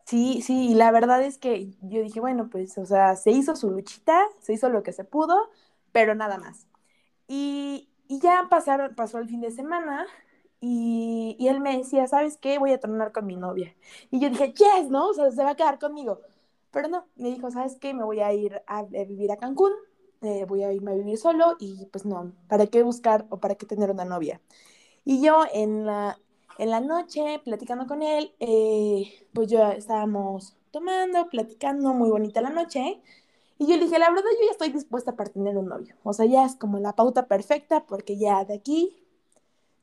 Sí, 0.06 0.40
sí, 0.42 0.70
y 0.70 0.74
la 0.74 0.90
verdad 0.90 1.22
es 1.22 1.36
que 1.36 1.70
yo 1.82 2.00
dije, 2.02 2.18
bueno, 2.20 2.48
pues, 2.48 2.78
o 2.78 2.86
sea, 2.86 3.14
se 3.16 3.30
hizo 3.30 3.54
su 3.56 3.70
luchita, 3.70 4.26
se 4.40 4.54
hizo 4.54 4.70
lo 4.70 4.82
que 4.82 4.92
se 4.92 5.04
pudo, 5.04 5.36
pero 5.92 6.14
nada 6.14 6.38
más. 6.38 6.66
Y, 7.28 7.90
y 8.08 8.20
ya 8.20 8.46
pasaron, 8.50 8.94
pasó 8.96 9.18
el 9.18 9.28
fin 9.28 9.40
de 9.42 9.50
semana 9.52 10.06
y, 10.60 11.36
y 11.38 11.48
él 11.48 11.60
me 11.60 11.78
decía, 11.78 12.06
¿sabes 12.08 12.38
qué? 12.38 12.58
Voy 12.58 12.72
a 12.72 12.80
tronar 12.80 13.12
con 13.12 13.26
mi 13.26 13.36
novia. 13.36 13.76
Y 14.10 14.20
yo 14.20 14.30
dije, 14.30 14.52
yes, 14.54 14.90
¿no? 14.90 15.08
O 15.10 15.14
sea, 15.14 15.30
se 15.32 15.44
va 15.44 15.50
a 15.52 15.56
quedar 15.56 15.78
conmigo. 15.80 16.20
Pero 16.72 16.88
no, 16.88 17.06
me 17.16 17.30
dijo, 17.30 17.50
¿sabes 17.50 17.78
qué? 17.80 17.94
Me 17.94 18.04
voy 18.04 18.20
a 18.20 18.32
ir 18.34 18.62
a, 18.66 18.80
a 18.80 18.84
vivir 18.84 19.32
a 19.32 19.38
Cancún, 19.38 19.72
eh, 20.22 20.44
voy 20.46 20.64
a 20.64 20.72
irme 20.72 20.92
a 20.92 20.94
vivir 20.94 21.18
solo 21.18 21.56
y 21.60 21.86
pues 21.92 22.06
no, 22.06 22.32
¿para 22.48 22.66
qué 22.68 22.82
buscar 22.82 23.26
o 23.30 23.40
para 23.40 23.56
qué 23.56 23.66
tener 23.66 23.90
una 23.90 24.04
novia? 24.04 24.40
Y 25.04 25.22
yo 25.24 25.44
en 25.52 25.86
la, 25.86 26.18
en 26.58 26.70
la 26.70 26.80
noche, 26.80 27.40
platicando 27.44 27.86
con 27.86 28.02
él, 28.02 28.34
eh, 28.40 29.26
pues 29.32 29.48
yo 29.48 29.64
estábamos 29.70 30.56
tomando, 30.70 31.28
platicando, 31.28 31.94
muy 31.94 32.10
bonita 32.10 32.40
la 32.40 32.50
noche. 32.50 33.00
Y 33.58 33.66
yo 33.66 33.76
le 33.76 33.84
dije, 33.84 33.98
la 33.98 34.10
verdad, 34.10 34.24
yo 34.40 34.46
ya 34.46 34.52
estoy 34.52 34.70
dispuesta 34.70 35.16
para 35.16 35.30
tener 35.30 35.56
un 35.56 35.66
novio. 35.66 35.96
O 36.04 36.12
sea, 36.12 36.26
ya 36.26 36.44
es 36.44 36.54
como 36.56 36.78
la 36.78 36.94
pauta 36.94 37.26
perfecta 37.26 37.86
porque 37.86 38.16
ya 38.18 38.44
de 38.44 38.54
aquí 38.54 38.96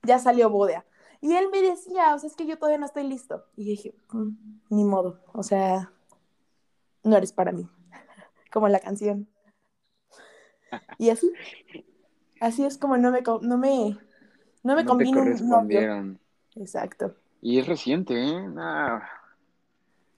ya 0.04 0.20
salió 0.20 0.50
boda. 0.50 0.86
Y 1.22 1.34
él 1.34 1.50
me 1.52 1.62
decía, 1.62 2.14
o 2.14 2.20
sea, 2.20 2.30
es 2.30 2.36
que 2.36 2.46
yo 2.46 2.58
todavía 2.58 2.78
no 2.78 2.86
estoy 2.86 3.04
listo. 3.08 3.46
Y 3.56 3.66
yo 3.66 3.70
dije, 3.72 3.96
"Mm, 4.12 4.30
ni 4.70 4.84
modo, 4.84 5.20
o 5.34 5.44
sea, 5.44 5.92
no 7.04 7.18
eres 7.18 7.32
para 7.34 7.52
mí, 7.52 7.68
como 8.52 8.68
la 8.68 8.80
canción. 8.80 9.28
Y 10.98 11.10
así, 11.10 11.32
así 12.40 12.64
es 12.66 12.78
como 12.78 12.98
no 12.98 13.12
me, 13.12 13.22
no 13.22 13.58
me, 13.58 13.98
no 14.64 14.76
me 14.76 14.84
No 14.84 15.12
correspondieron. 15.12 16.20
Exacto. 16.56 17.16
Y 17.42 17.60
es 17.60 17.68
reciente, 17.68 18.14
¿eh? 18.14 18.42
No, 18.48 19.02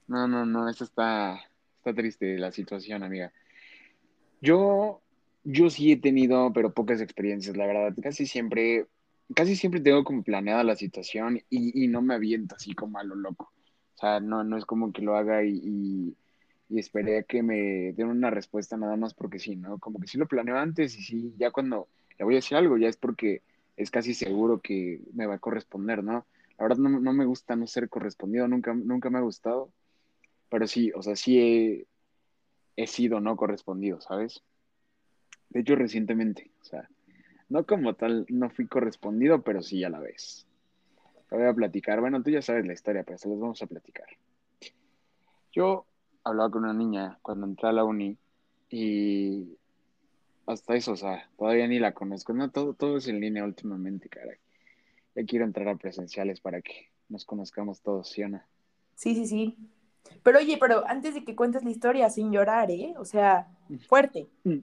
no, 0.07 0.28
no, 0.28 0.45
no, 0.45 0.69
esto 0.69 0.84
está, 0.84 1.39
está 1.78 1.94
triste 1.94 2.38
la 2.38 2.51
situación, 2.51 3.04
amiga. 3.04 3.34
Yo, 4.42 5.01
yo 5.44 5.70
sí 5.70 5.91
he 5.91 5.98
tenido, 5.98 6.53
pero 6.53 6.74
pocas 6.74 7.01
experiencias, 7.01 7.58
la 7.58 7.65
verdad. 7.65 7.94
Casi 8.01 8.25
siempre, 8.27 8.88
casi 9.36 9.56
siempre 9.56 9.82
tengo 9.82 10.03
como 10.03 10.24
planeada 10.24 10.63
la 10.63 10.75
situación 10.75 11.41
y, 11.50 11.84
y 11.84 11.88
no 11.88 12.01
me 12.01 12.13
aviento 12.13 12.56
así 12.56 12.74
como 12.74 13.00
a 13.00 13.03
lo 13.03 13.15
loco. 13.15 13.51
O 13.96 13.98
sea, 14.00 14.20
no, 14.20 14.44
no 14.44 14.58
es 14.58 14.65
como 14.65 14.94
que 14.94 15.01
lo 15.01 15.17
haga 15.17 15.44
y, 15.44 15.60
y, 15.63 16.15
y 16.70 16.79
esperé 16.79 17.20
a 17.20 17.24
que 17.24 17.41
me 17.41 17.94
den 17.94 18.08
una 18.08 18.29
respuesta 18.29 18.77
nada 18.77 18.96
más 18.96 19.13
porque 19.13 19.39
sí, 19.39 19.56
¿no? 19.56 19.79
Como 19.79 20.00
que 20.00 20.08
sí 20.08 20.17
lo 20.17 20.27
planeo 20.27 20.58
antes 20.58 20.98
y 20.98 21.01
sí, 21.01 21.34
ya 21.38 21.51
cuando 21.51 21.88
le 22.17 22.25
voy 22.25 22.36
a 22.36 22.38
decir 22.38 22.58
algo, 22.58 22.77
ya 22.77 22.88
es 22.88 22.98
porque 22.98 23.41
es 23.77 23.91
casi 23.91 24.13
seguro 24.13 24.60
que 24.60 25.01
me 25.13 25.27
va 25.27 25.36
a 25.36 25.39
corresponder, 25.39 26.03
¿no? 26.03 26.25
La 26.57 26.63
verdad 26.63 26.77
no, 26.77 26.89
no 27.00 27.13
me 27.13 27.25
gusta 27.25 27.55
no 27.55 27.67
ser 27.67 27.88
correspondido, 27.88 28.48
nunca, 28.48 28.74
nunca 28.74 29.10
me 29.10 29.19
ha 29.19 29.22
gustado, 29.22 29.72
pero 30.50 30.67
sí, 30.67 30.91
o 30.96 31.03
sea, 31.03 31.15
sí 31.15 31.39
he, 31.39 31.88
he 32.75 32.88
sido 32.88 33.19
no 33.19 33.38
correspondido, 33.38 34.01
¿sabes? 34.01 34.43
De 35.50 35.62
hecho, 35.62 35.75
recientemente, 35.75 36.51
o 36.62 36.65
sea, 36.65 36.89
no 37.50 37.65
como 37.65 37.93
tal, 37.93 38.25
no 38.29 38.50
fui 38.50 38.67
correspondido, 38.67 39.41
pero 39.43 39.62
sí 39.62 39.84
a 39.84 39.89
la 39.89 40.00
vez. 40.00 40.48
Te 41.29 41.36
voy 41.36 41.46
a 41.46 41.53
platicar. 41.53 42.00
Bueno, 42.00 42.22
tú 42.22 42.29
ya 42.29 42.41
sabes 42.41 42.65
la 42.65 42.74
historia, 42.74 43.03
pero 43.03 43.17
se 43.17 43.29
los 43.29 43.39
vamos 43.39 43.62
a 43.62 43.67
platicar. 43.67 44.07
Yo 45.53 45.86
hablaba 46.24 46.51
con 46.51 46.63
una 46.63 46.74
niña 46.74 47.19
cuando 47.22 47.48
entré 47.48 47.69
a 47.69 47.74
la 47.74 47.84
uni 47.84 48.17
y 48.69 49.57
hasta 50.48 50.75
eso, 50.75 50.94
o 50.94 50.96
sea, 50.96 51.30
todavía 51.38 51.68
ni 51.68 51.77
la 51.80 51.94
conozco. 51.94 52.34
No, 52.34 52.50
todo, 52.50 52.74
todo 52.74 52.98
es 52.98 53.08
en 53.08 53.20
línea 53.20 53.44
últimamente, 53.44 54.10
caray. 54.10 54.38
Ya 55.16 55.24
quiero 55.25 55.46
entrar 55.46 55.68
a 55.68 55.75
presenciales 55.75 56.39
para 56.39 56.62
que 56.62 56.89
nos 57.10 57.25
conozcamos 57.25 57.82
todos, 57.82 58.10
¿sí 58.10 58.24
o 58.24 58.30
no? 58.30 58.42
Sí, 58.96 59.13
sí, 59.16 59.27
sí. 59.27 59.56
Pero 60.24 60.39
oye, 60.39 60.58
pero 60.60 60.88
antes 60.88 61.13
de 61.13 61.24
que 61.24 61.36
cuentes 61.36 61.63
la 61.63 61.70
historia 61.70 62.10
sin 62.10 62.32
llorar, 62.32 62.72
¿eh? 62.72 62.94
O 62.98 63.06
sea, 63.06 63.48
fuerte. 63.88 64.27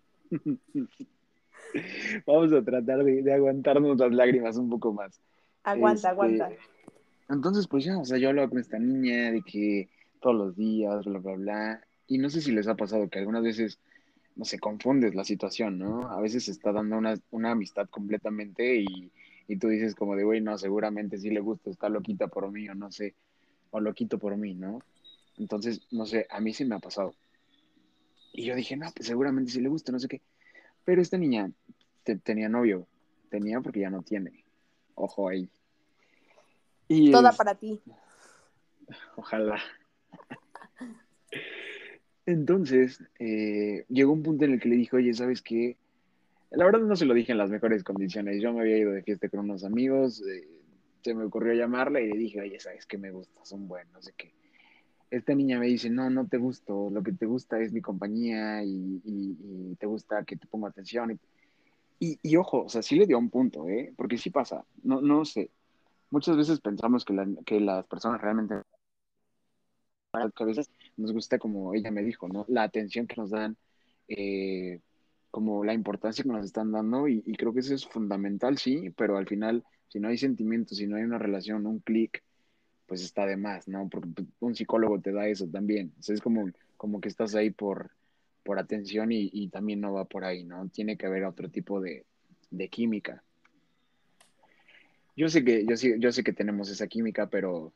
Vamos 2.26 2.53
a 2.53 2.62
tratar 2.64 3.05
de, 3.05 3.23
de 3.23 3.33
aguantarnos 3.33 3.99
las 3.99 4.12
lágrimas 4.12 4.57
un 4.57 4.71
poco 4.71 4.93
más. 4.93 5.21
Aguanta, 5.64 6.11
aguanta. 6.11 6.50
Este, 6.50 6.64
entonces, 7.29 7.67
pues 7.67 7.85
ya, 7.85 7.99
o 7.99 8.05
sea, 8.05 8.19
yo 8.19 8.29
hablaba 8.29 8.49
con 8.49 8.59
esta 8.59 8.79
niña 8.79 9.33
de 9.33 9.43
que 9.43 9.88
todos 10.21 10.37
los 10.37 10.57
días, 10.57 11.05
bla, 11.05 11.19
bla, 11.19 11.35
bla. 11.35 11.81
Y 12.07 12.19
no 12.19 12.31
sé 12.31 12.41
si 12.41 12.53
les 12.53 12.69
ha 12.69 12.75
pasado 12.75 13.09
que 13.09 13.19
algunas 13.19 13.43
veces, 13.43 13.79
no 14.37 14.45
sé, 14.45 14.59
confundes 14.59 15.14
la 15.14 15.25
situación, 15.25 15.79
¿no? 15.79 16.11
A 16.11 16.21
veces 16.21 16.45
se 16.45 16.50
está 16.50 16.73
dando 16.73 16.97
una, 16.97 17.14
una 17.31 17.53
amistad 17.53 17.88
completamente 17.88 18.81
y, 18.81 19.12
y 19.47 19.57
tú 19.57 19.69
dices 19.69 19.95
como 19.95 20.17
de, 20.17 20.25
güey, 20.25 20.41
no, 20.41 20.59
seguramente 20.59 21.19
sí 21.19 21.31
le 21.31 21.41
gusta, 21.41 21.71
está 21.71 21.88
loquita 21.88 22.29
por 22.29 22.50
mí 22.50 22.69
o 22.69 22.75
no 22.75 22.91
sé, 22.91 23.14
o 23.71 23.81
loquito 23.81 24.19
por 24.19 24.37
mí, 24.37 24.55
¿no? 24.55 24.81
Entonces, 25.37 25.87
no 25.91 26.07
sé, 26.07 26.26
a 26.31 26.41
mí 26.41 26.53
sí 26.53 26.64
me 26.64 26.76
ha 26.76 26.81
pasado. 26.81 27.14
Y 28.33 28.45
yo 28.45 28.57
dije, 28.57 28.76
no, 28.76 28.91
pues 28.95 29.07
seguramente 29.07 29.53
sí 29.53 29.61
le 29.61 29.69
gusta, 29.69 29.93
no 29.93 29.99
sé 29.99 30.09
qué. 30.09 30.21
Pero 30.85 31.00
esta 31.00 31.17
niña 31.17 31.50
tenía 32.23 32.49
novio. 32.49 32.87
Tenía 33.31 33.61
porque 33.61 33.81
ya 33.81 33.91
no 33.91 34.03
tiene. 34.03 34.45
Ojo 34.95 35.29
ahí. 35.29 35.49
Y 36.88 37.11
Toda 37.11 37.33
para 37.33 37.55
ti. 37.55 37.81
Ojalá. 39.17 39.61
Entonces, 42.26 43.02
eh, 43.19 43.85
llegó 43.88 44.12
un 44.12 44.23
punto 44.23 44.45
en 44.45 44.52
el 44.54 44.61
que 44.61 44.69
le 44.69 44.76
dije, 44.76 44.97
oye, 44.97 45.12
¿sabes 45.12 45.43
qué? 45.43 45.76
La 46.50 46.64
verdad 46.64 46.81
no 46.81 46.97
se 46.97 47.04
lo 47.04 47.14
dije 47.14 47.33
en 47.33 47.38
las 47.38 47.50
mejores 47.50 47.85
condiciones. 47.85 48.40
Yo 48.40 48.52
me 48.52 48.61
había 48.61 48.78
ido 48.78 48.93
de 48.93 49.02
fiesta 49.02 49.28
con 49.28 49.40
unos 49.40 49.64
amigos, 49.64 50.23
eh, 50.26 50.49
se 51.02 51.14
me 51.14 51.25
ocurrió 51.25 51.52
llamarla 51.54 52.00
y 52.00 52.09
le 52.09 52.16
dije, 52.16 52.40
oye, 52.40 52.59
¿sabes 52.61 52.87
qué 52.87 52.97
me 52.97 53.11
gusta? 53.11 53.45
Son 53.45 53.69
buenos, 53.69 53.93
no 53.93 54.02
sé 54.02 54.14
qué. 54.16 54.33
Esta 55.11 55.35
niña 55.35 55.59
me 55.59 55.66
dice, 55.66 55.90
no, 55.90 56.09
no 56.11 56.26
te 56.26 56.38
gusto, 56.38 56.88
lo 56.90 57.02
que 57.02 57.12
te 57.12 57.26
gusta 57.26 57.61
es 57.61 57.73
mi 57.73 57.83
compañía 57.83 58.62
y, 58.64 59.76
te 59.78 59.87
gusta 59.87 60.25
que 60.25 60.37
te 60.37 60.47
ponga 60.47 60.69
atención. 60.69 61.19
Y, 62.00 62.37
ojo, 62.37 62.64
o 62.64 62.69
sea, 62.69 62.83
sí 62.83 62.97
le 62.97 63.07
dio 63.07 63.19
un 63.19 63.31
punto, 63.31 63.69
¿eh? 63.69 63.93
Porque 63.97 64.19
sí 64.19 64.31
pasa, 64.31 64.64
no, 64.83 65.00
no 65.00 65.25
sé. 65.25 65.50
Muchas 66.11 66.37
veces 66.37 66.61
pensamos 66.61 67.04
que, 67.04 67.14
que 67.45 67.61
las 67.61 67.87
personas 67.87 68.21
realmente 68.21 68.54
nos 70.97 71.13
gusta, 71.13 71.39
como 71.39 71.75
ella 71.75 71.91
me 71.91 72.03
dijo, 72.03 72.29
¿no? 72.29 72.45
La 72.49 72.63
atención 72.63 73.07
que 73.07 73.17
nos 73.17 73.31
dan, 73.31 73.57
eh, 74.09 74.81
como 75.31 75.65
la 75.65 75.75
importancia 75.75 76.23
que 76.23 76.31
nos 76.31 76.45
están 76.45 76.73
dando, 76.73 77.09
y, 77.09 77.23
creo 77.37 77.53
que 77.53 77.61
eso 77.61 77.75
es 77.75 77.87
fundamental, 77.87 78.59
sí, 78.59 78.91
pero 78.97 79.17
al 79.17 79.27
final, 79.27 79.65
si 79.89 79.99
no 79.99 80.09
hay 80.09 80.19
sentimientos, 80.19 80.79
si 80.79 80.87
no 80.87 80.97
hay 80.97 81.03
una 81.03 81.19
relación, 81.19 81.67
un 81.67 81.81
clic, 81.81 82.23
pues 82.87 83.03
está 83.03 83.27
de 83.27 83.37
más, 83.37 83.67
¿no? 83.67 83.89
Porque 83.89 84.09
un 84.41 84.55
psicólogo 84.55 85.01
te 85.01 85.13
da 85.13 85.27
eso 85.27 85.47
también. 85.49 85.93
O 85.99 86.03
sea, 86.03 86.15
es 86.15 86.21
como, 86.21 86.51
como 86.77 87.01
que 87.01 87.09
estás 87.09 87.35
ahí 87.35 87.51
por, 87.51 87.91
por 88.45 88.59
atención 88.59 89.11
y, 89.11 89.49
también 89.49 89.81
no 89.81 89.93
va 89.93 90.05
por 90.05 90.25
ahí, 90.25 90.45
¿no? 90.45 90.69
Tiene 90.69 90.97
que 90.97 91.07
haber 91.07 91.25
otro 91.25 91.49
tipo 91.49 91.81
de, 91.81 92.05
de 92.51 92.69
química. 92.69 93.25
Yo 95.17 95.29
sé 95.29 95.45
que, 95.45 95.65
yo 95.65 95.77
sí, 95.77 95.95
yo 95.99 96.13
sé 96.13 96.23
que 96.25 96.33
tenemos 96.33 96.69
esa 96.71 96.87
química, 96.87 97.29
pero 97.29 97.73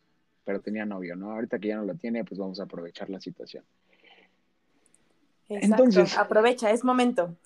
pero 0.49 0.63
tenía 0.63 0.87
novio, 0.87 1.15
¿no? 1.15 1.33
Ahorita 1.33 1.59
que 1.59 1.69
ya 1.69 1.77
no 1.77 1.85
lo 1.85 1.95
tiene, 1.95 2.25
pues 2.25 2.41
vamos 2.41 2.59
a 2.59 2.63
aprovechar 2.63 3.11
la 3.11 3.21
situación. 3.21 3.63
Entonces, 5.47 6.17
aprovecha, 6.17 6.71
es 6.71 6.85
momento. 6.85 7.37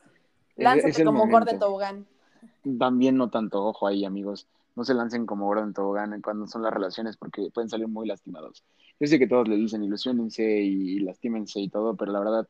Lánzate 0.54 1.04
como 1.04 1.26
Gordon 1.26 1.58
Tobogán. 1.58 2.06
También 2.78 3.16
no 3.16 3.28
tanto, 3.28 3.64
ojo 3.64 3.88
ahí, 3.88 4.04
amigos. 4.04 4.46
No 4.76 4.84
se 4.84 4.94
lancen 4.94 5.26
como 5.26 5.46
Gordon 5.46 5.74
Tobogán 5.74 6.22
cuando 6.22 6.46
son 6.46 6.62
las 6.62 6.72
relaciones 6.72 7.16
porque 7.16 7.50
pueden 7.52 7.68
salir 7.68 7.88
muy 7.88 8.06
lastimados. 8.06 8.62
Yo 9.00 9.08
sé 9.08 9.18
que 9.18 9.26
todos 9.26 9.48
le 9.48 9.56
dicen 9.56 9.82
ilusionense 9.82 10.60
y, 10.60 10.92
y 10.92 11.00
lastímense 11.00 11.58
y 11.58 11.70
todo, 11.70 11.96
pero 11.96 12.12
la 12.12 12.20
verdad 12.20 12.48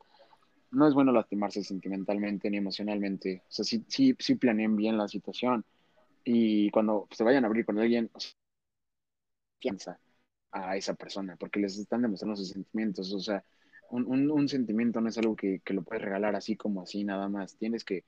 no 0.71 0.87
es 0.87 0.93
bueno 0.93 1.13
lastimarse 1.13 1.65
sentimentalmente 1.65 2.51
ni 2.51 2.59
emocionalmente. 2.59 3.43
O 3.49 3.53
sea, 3.53 3.65
sí, 3.65 3.87
sí, 3.89 4.15
sí 4.19 4.35
planeen 4.35 4.77
bien 4.77 4.99
la 4.99 5.09
situación 5.09 5.65
y 6.27 6.69
cuando 6.73 7.09
se 7.11 7.25
vayan 7.25 7.45
a 7.45 7.47
abrir 7.47 7.65
con 7.65 7.79
alguien, 7.79 8.11
piensa 9.59 9.99
a 10.53 10.77
esa 10.77 10.95
persona, 10.95 11.37
porque 11.37 11.61
les 11.61 11.79
están 11.79 12.03
demostrando 12.03 12.37
sus 12.37 12.51
sentimientos. 12.51 13.13
O 13.13 13.21
sea, 13.21 13.45
un, 13.91 14.49
sentimiento 14.49 15.01
no 15.01 15.09
es 15.09 15.19
algo 15.19 15.35
que, 15.35 15.61
lo 15.67 15.83
puedes 15.83 16.05
regalar 16.05 16.37
así 16.37 16.57
como 16.57 16.83
así 16.83 17.05
nada 17.05 17.29
más. 17.29 17.57
Tienes 17.57 17.85
que, 17.85 18.05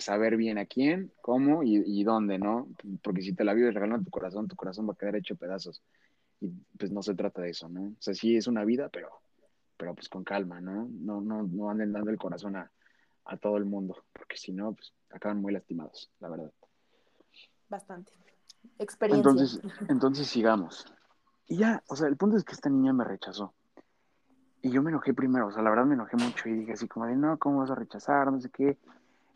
saber 0.00 0.36
bien 0.36 0.58
a 0.58 0.66
quién, 0.66 1.12
cómo 1.22 1.62
y, 1.62 2.02
dónde, 2.02 2.38
¿no? 2.38 2.68
Porque 3.00 3.22
si 3.22 3.32
te 3.32 3.44
la 3.44 3.54
vives 3.54 3.74
regalando 3.74 4.04
tu 4.04 4.10
corazón, 4.10 4.48
tu 4.48 4.56
corazón 4.56 4.88
va 4.88 4.92
a 4.92 4.96
quedar 4.96 5.14
hecho 5.14 5.36
pedazos. 5.36 5.82
Y 6.40 6.48
pues 6.76 6.90
no 6.90 7.00
se 7.00 7.14
trata 7.14 7.42
de 7.42 7.50
eso, 7.50 7.68
¿no? 7.68 7.82
O 7.84 7.96
sea, 8.00 8.12
sí 8.12 8.36
es 8.36 8.48
una 8.48 8.64
vida, 8.64 8.88
pero, 8.88 9.08
pero 9.76 9.94
pues 9.94 10.08
con 10.08 10.24
calma, 10.24 10.60
¿no? 10.60 10.88
No, 10.90 11.20
no, 11.20 11.44
no 11.44 11.70
anden 11.70 11.92
dando 11.92 12.10
el 12.10 12.18
corazón 12.18 12.56
a, 12.56 12.70
a 13.24 13.36
todo 13.36 13.56
el 13.56 13.64
mundo, 13.64 14.04
porque 14.12 14.36
si 14.36 14.52
no, 14.52 14.74
pues 14.74 14.92
acaban 15.10 15.40
muy 15.40 15.52
lastimados, 15.52 16.10
la 16.18 16.28
verdad. 16.28 16.52
Bastante. 17.68 18.12
Experiencia. 18.78 19.30
Entonces, 19.30 19.60
entonces 19.88 20.26
sigamos. 20.26 20.86
Y 21.46 21.56
ya, 21.58 21.82
o 21.88 21.96
sea, 21.96 22.08
el 22.08 22.16
punto 22.16 22.36
es 22.36 22.44
que 22.44 22.52
esta 22.52 22.70
niña 22.70 22.92
me 22.92 23.04
rechazó. 23.04 23.52
Y 24.62 24.70
yo 24.70 24.82
me 24.82 24.90
enojé 24.90 25.12
primero, 25.12 25.48
o 25.48 25.52
sea, 25.52 25.62
la 25.62 25.70
verdad 25.70 25.84
me 25.84 25.94
enojé 25.94 26.16
mucho 26.16 26.48
y 26.48 26.54
dije 26.54 26.72
así 26.72 26.88
como 26.88 27.06
de, 27.06 27.16
no, 27.16 27.38
¿cómo 27.38 27.58
vas 27.58 27.70
a 27.70 27.74
rechazar? 27.74 28.32
No 28.32 28.40
sé 28.40 28.48
qué. 28.50 28.78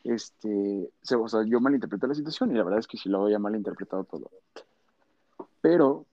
Este, 0.05 0.91
o 1.15 1.29
sea, 1.29 1.45
yo 1.45 1.61
malinterpreté 1.61 2.07
la 2.07 2.15
situación 2.15 2.51
y 2.51 2.55
la 2.55 2.65
verdad 2.65 2.79
es 2.79 2.87
que 2.87 2.97
sí 2.97 3.11
lo 3.11 3.25
había 3.25 3.39
malinterpretado 3.39 4.05
todo. 4.05 4.31
Pero, 5.61 6.07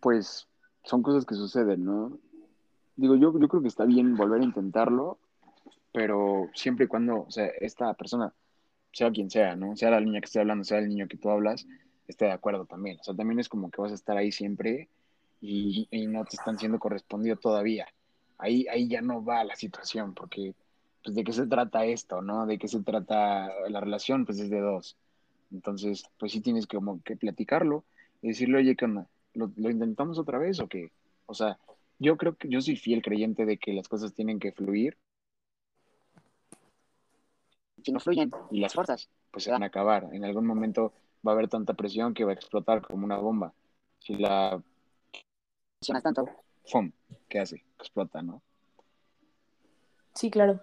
pues, 0.00 0.48
son 0.84 1.02
cosas 1.02 1.26
que 1.26 1.34
suceden, 1.34 1.84
¿no? 1.84 2.18
Digo, 2.96 3.14
yo, 3.16 3.38
yo 3.38 3.48
creo 3.48 3.60
que 3.60 3.68
está 3.68 3.84
bien 3.84 4.16
volver 4.16 4.40
a 4.40 4.44
intentarlo, 4.44 5.18
pero 5.92 6.48
siempre 6.54 6.86
y 6.86 6.88
cuando, 6.88 7.24
o 7.24 7.30
sea, 7.30 7.46
esta 7.46 7.92
persona, 7.92 8.32
sea 8.92 9.10
quien 9.10 9.28
sea, 9.28 9.54
¿no? 9.54 9.76
Sea 9.76 9.90
la 9.90 10.00
niña 10.00 10.20
que 10.20 10.26
esté 10.26 10.40
hablando, 10.40 10.64
sea 10.64 10.78
el 10.78 10.88
niño 10.88 11.08
que 11.08 11.18
tú 11.18 11.28
hablas, 11.28 11.66
esté 12.08 12.24
de 12.24 12.32
acuerdo 12.32 12.64
también. 12.64 12.98
O 13.00 13.04
sea, 13.04 13.14
también 13.14 13.38
es 13.38 13.50
como 13.50 13.70
que 13.70 13.82
vas 13.82 13.92
a 13.92 13.96
estar 13.96 14.16
ahí 14.16 14.32
siempre 14.32 14.88
y, 15.40 15.88
no 16.06 16.24
te 16.24 16.36
están 16.36 16.58
siendo 16.58 16.78
correspondido 16.78 17.36
todavía. 17.36 17.86
Ahí, 18.38 18.66
ahí 18.68 18.88
ya 18.88 19.00
no 19.00 19.24
va 19.24 19.44
la 19.44 19.56
situación, 19.56 20.14
porque 20.14 20.54
pues 21.02 21.14
de 21.14 21.24
qué 21.24 21.32
se 21.32 21.46
trata 21.46 21.84
esto, 21.84 22.20
¿no? 22.20 22.46
De 22.46 22.58
qué 22.58 22.68
se 22.68 22.82
trata 22.82 23.48
la 23.68 23.80
relación, 23.80 24.26
pues 24.26 24.38
es 24.38 24.50
de 24.50 24.60
dos. 24.60 24.96
Entonces, 25.50 26.04
pues 26.18 26.32
sí 26.32 26.40
tienes 26.40 26.66
que, 26.66 26.76
como 26.76 27.02
que 27.02 27.16
platicarlo 27.16 27.84
y 28.22 28.28
decirle, 28.28 28.58
oye, 28.58 28.76
¿qué? 28.76 28.86
¿Lo, 28.86 29.52
¿Lo, 29.56 29.70
intentamos 29.70 30.18
otra 30.18 30.38
vez 30.38 30.60
o 30.60 30.68
qué? 30.68 30.92
O 31.26 31.34
sea, 31.34 31.58
yo 31.98 32.16
creo 32.16 32.36
que 32.36 32.48
yo 32.48 32.60
soy 32.60 32.76
fiel 32.76 33.02
creyente 33.02 33.46
de 33.46 33.58
que 33.58 33.72
las 33.72 33.88
cosas 33.88 34.14
tienen 34.14 34.38
que 34.38 34.52
fluir. 34.52 34.96
Si 37.82 37.92
no 37.92 38.00
fluyen 38.00 38.30
y 38.50 38.60
las 38.60 38.74
fuerzas, 38.74 39.08
pues 39.30 39.44
se 39.44 39.50
van 39.50 39.62
a 39.62 39.66
acabar. 39.66 40.08
En 40.12 40.24
algún 40.24 40.46
momento 40.46 40.92
va 41.26 41.32
a 41.32 41.34
haber 41.34 41.48
tanta 41.48 41.74
presión 41.74 42.12
que 42.12 42.24
va 42.24 42.32
a 42.32 42.34
explotar 42.34 42.82
como 42.82 43.04
una 43.04 43.16
bomba. 43.16 43.54
Si 43.98 44.14
la 44.14 44.62
tanto, 45.80 46.28
¡fum! 46.66 46.92
¿Qué 47.28 47.40
hace? 47.40 47.64
Explota, 47.78 48.20
¿no? 48.22 48.42
Sí, 50.14 50.30
claro. 50.30 50.60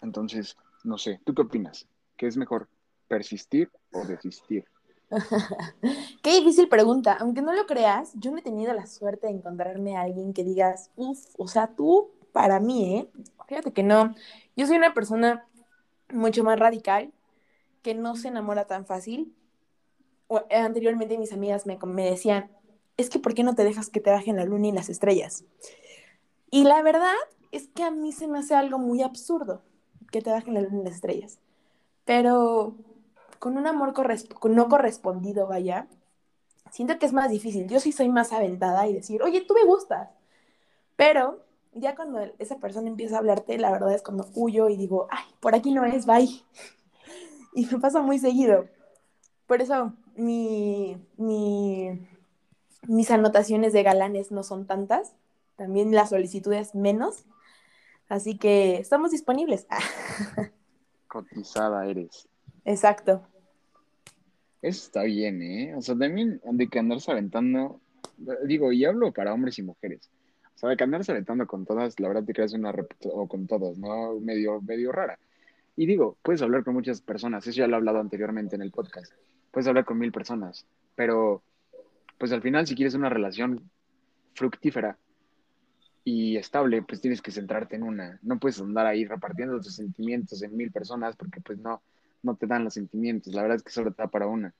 Entonces, 0.00 0.56
no 0.84 0.96
sé, 0.96 1.20
¿tú 1.24 1.34
qué 1.34 1.42
opinas? 1.42 1.86
¿Qué 2.16 2.26
es 2.26 2.36
mejor, 2.36 2.68
persistir 3.08 3.70
o 3.92 4.04
desistir? 4.06 4.64
Qué 6.22 6.38
difícil 6.38 6.68
pregunta. 6.68 7.18
Aunque 7.20 7.42
no 7.42 7.52
lo 7.52 7.66
creas, 7.66 8.12
yo 8.14 8.30
no 8.30 8.38
he 8.38 8.42
tenido 8.42 8.72
la 8.72 8.86
suerte 8.86 9.26
de 9.26 9.34
encontrarme 9.34 9.96
a 9.96 10.02
alguien 10.02 10.32
que 10.32 10.44
digas, 10.44 10.90
uff, 10.96 11.26
o 11.36 11.46
sea, 11.46 11.74
tú 11.74 12.10
para 12.32 12.58
mí, 12.58 12.96
¿eh? 12.96 13.10
Fíjate 13.48 13.72
que 13.72 13.82
no. 13.82 14.14
Yo 14.56 14.66
soy 14.66 14.76
una 14.76 14.94
persona 14.94 15.46
mucho 16.10 16.42
más 16.42 16.58
radical, 16.58 17.12
que 17.82 17.94
no 17.94 18.16
se 18.16 18.28
enamora 18.28 18.66
tan 18.66 18.86
fácil. 18.86 19.34
anteriormente 20.50 21.18
mis 21.18 21.32
amigas 21.32 21.66
me, 21.66 21.76
me 21.84 22.08
decían, 22.08 22.50
es 23.00 23.10
que 23.10 23.18
¿por 23.18 23.34
qué 23.34 23.42
no 23.42 23.54
te 23.54 23.64
dejas 23.64 23.90
que 23.90 24.00
te 24.00 24.10
bajen 24.10 24.36
la 24.36 24.44
luna 24.44 24.68
y 24.68 24.72
las 24.72 24.88
estrellas? 24.88 25.44
Y 26.50 26.64
la 26.64 26.82
verdad 26.82 27.14
es 27.52 27.68
que 27.68 27.82
a 27.82 27.90
mí 27.90 28.12
se 28.12 28.28
me 28.28 28.38
hace 28.38 28.54
algo 28.54 28.78
muy 28.78 29.02
absurdo 29.02 29.62
que 30.10 30.22
te 30.22 30.30
bajen 30.30 30.54
la 30.54 30.60
luna 30.60 30.80
y 30.80 30.84
las 30.84 30.94
estrellas. 30.94 31.38
Pero 32.04 32.74
con 33.38 33.56
un 33.56 33.66
amor 33.66 33.94
no 34.44 34.68
correspondido, 34.68 35.46
vaya, 35.46 35.86
siento 36.70 36.98
que 36.98 37.06
es 37.06 37.12
más 37.12 37.30
difícil. 37.30 37.68
Yo 37.68 37.80
sí 37.80 37.92
soy 37.92 38.08
más 38.08 38.32
aventada 38.32 38.86
y 38.86 38.94
decir, 38.94 39.22
oye, 39.22 39.42
tú 39.42 39.54
me 39.54 39.64
gustas. 39.64 40.10
Pero 40.96 41.44
ya 41.72 41.94
cuando 41.94 42.20
esa 42.38 42.58
persona 42.58 42.88
empieza 42.88 43.16
a 43.16 43.18
hablarte, 43.20 43.58
la 43.58 43.70
verdad 43.70 43.94
es 43.94 44.02
cuando 44.02 44.28
huyo 44.34 44.68
y 44.68 44.76
digo, 44.76 45.06
ay, 45.10 45.24
por 45.40 45.54
aquí 45.54 45.72
no 45.72 45.84
es, 45.84 46.06
bye. 46.06 46.28
y 47.54 47.66
me 47.66 47.78
pasa 47.78 48.00
muy 48.00 48.18
seguido. 48.18 48.68
Por 49.46 49.62
eso 49.62 49.92
mi, 50.16 50.96
mis 52.86 53.10
anotaciones 53.10 53.72
de 53.72 53.82
galanes 53.82 54.30
no 54.30 54.42
son 54.42 54.66
tantas, 54.66 55.14
también 55.56 55.92
las 55.92 56.10
solicitudes 56.10 56.74
menos, 56.74 57.24
así 58.08 58.38
que 58.38 58.76
estamos 58.78 59.10
disponibles. 59.10 59.66
Cotizada 61.08 61.86
eres. 61.86 62.28
Exacto. 62.64 63.22
Eso 64.62 64.84
está 64.84 65.02
bien, 65.04 65.42
¿eh? 65.42 65.74
O 65.74 65.82
sea, 65.82 65.96
también 65.96 66.40
de 66.44 66.68
que 66.68 66.78
andarse 66.78 67.10
aventando, 67.10 67.80
digo, 68.44 68.72
y 68.72 68.84
hablo 68.84 69.12
para 69.12 69.32
hombres 69.32 69.58
y 69.58 69.62
mujeres. 69.62 70.10
O 70.54 70.58
sea, 70.58 70.68
de 70.68 70.76
que 70.76 70.84
andarse 70.84 71.12
aventando 71.12 71.46
con 71.46 71.64
todas, 71.64 71.98
la 71.98 72.08
verdad 72.08 72.24
te 72.24 72.34
creas 72.34 72.52
una 72.52 72.74
o 73.04 73.26
con 73.26 73.46
todos, 73.46 73.78
¿no? 73.78 74.20
Medio, 74.20 74.60
medio 74.60 74.92
rara. 74.92 75.18
Y 75.76 75.86
digo, 75.86 76.16
puedes 76.22 76.42
hablar 76.42 76.62
con 76.62 76.74
muchas 76.74 77.00
personas, 77.00 77.46
eso 77.46 77.56
ya 77.56 77.66
lo 77.66 77.74
he 77.74 77.76
hablado 77.76 78.00
anteriormente 78.00 78.56
en 78.56 78.62
el 78.62 78.70
podcast. 78.70 79.12
Puedes 79.50 79.66
hablar 79.66 79.86
con 79.86 79.98
mil 79.98 80.12
personas, 80.12 80.66
pero 80.94 81.42
pues 82.20 82.32
al 82.32 82.42
final 82.42 82.66
si 82.66 82.74
quieres 82.74 82.92
una 82.92 83.08
relación 83.08 83.70
fructífera 84.34 84.98
y 86.04 86.36
estable, 86.36 86.82
pues 86.82 87.00
tienes 87.00 87.22
que 87.22 87.30
centrarte 87.30 87.76
en 87.76 87.82
una. 87.82 88.18
No 88.20 88.38
puedes 88.38 88.60
andar 88.60 88.86
ahí 88.86 89.06
repartiendo 89.06 89.58
tus 89.58 89.76
sentimientos 89.76 90.42
en 90.42 90.54
mil 90.54 90.70
personas 90.70 91.16
porque 91.16 91.40
pues 91.40 91.58
no, 91.58 91.80
no 92.22 92.36
te 92.36 92.46
dan 92.46 92.64
los 92.64 92.74
sentimientos. 92.74 93.32
La 93.32 93.40
verdad 93.40 93.56
es 93.56 93.62
que 93.62 93.72
solo 93.72 93.92
te 93.92 94.06
para 94.06 94.26
una, 94.26 94.52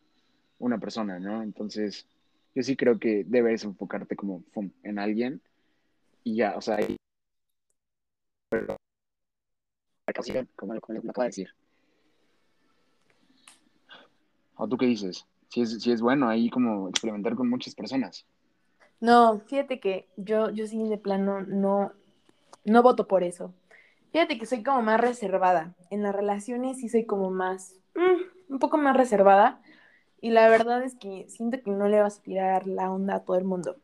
una 0.58 0.78
persona, 0.78 1.18
¿no? 1.18 1.42
Entonces, 1.42 2.06
yo 2.54 2.62
sí 2.62 2.76
creo 2.76 2.98
que 2.98 3.24
debes 3.28 3.62
enfocarte 3.62 4.16
como 4.16 4.42
en 4.82 4.98
alguien 4.98 5.42
y 6.24 6.36
ya, 6.36 6.56
o 6.56 6.62
sea, 6.62 6.78
como 10.56 10.72
lo, 10.72 10.80
como 10.80 10.98
lo 10.98 11.10
acaba 11.10 11.24
de 11.24 11.28
decir. 11.28 11.50
¿O 14.56 14.66
tú 14.66 14.78
qué 14.78 14.86
dices? 14.86 15.26
Si 15.50 15.60
es, 15.60 15.82
si 15.82 15.92
es 15.92 16.00
bueno 16.00 16.28
ahí 16.28 16.48
como 16.48 16.88
experimentar 16.88 17.34
con 17.34 17.50
muchas 17.50 17.74
personas. 17.74 18.24
No, 19.00 19.40
fíjate 19.46 19.80
que 19.80 20.08
yo, 20.16 20.50
yo 20.50 20.66
sí 20.66 20.88
de 20.88 20.98
plano 20.98 21.42
no, 21.42 21.92
no 22.64 22.82
voto 22.82 23.06
por 23.06 23.22
eso. 23.22 23.52
Fíjate 24.12 24.38
que 24.38 24.46
soy 24.46 24.62
como 24.62 24.82
más 24.82 25.00
reservada. 25.00 25.74
En 25.90 26.02
las 26.02 26.14
relaciones 26.14 26.78
sí 26.78 26.88
soy 26.88 27.04
como 27.04 27.30
más, 27.30 27.74
mm, 27.94 28.52
un 28.52 28.58
poco 28.58 28.76
más 28.76 28.96
reservada. 28.96 29.60
Y 30.20 30.30
la 30.30 30.48
verdad 30.48 30.82
es 30.82 30.96
que 30.96 31.26
siento 31.28 31.62
que 31.62 31.70
no 31.70 31.88
le 31.88 32.00
vas 32.00 32.18
a 32.18 32.22
tirar 32.22 32.66
la 32.66 32.90
onda 32.90 33.16
a 33.16 33.20
todo 33.20 33.36
el 33.36 33.44
mundo. 33.44 33.76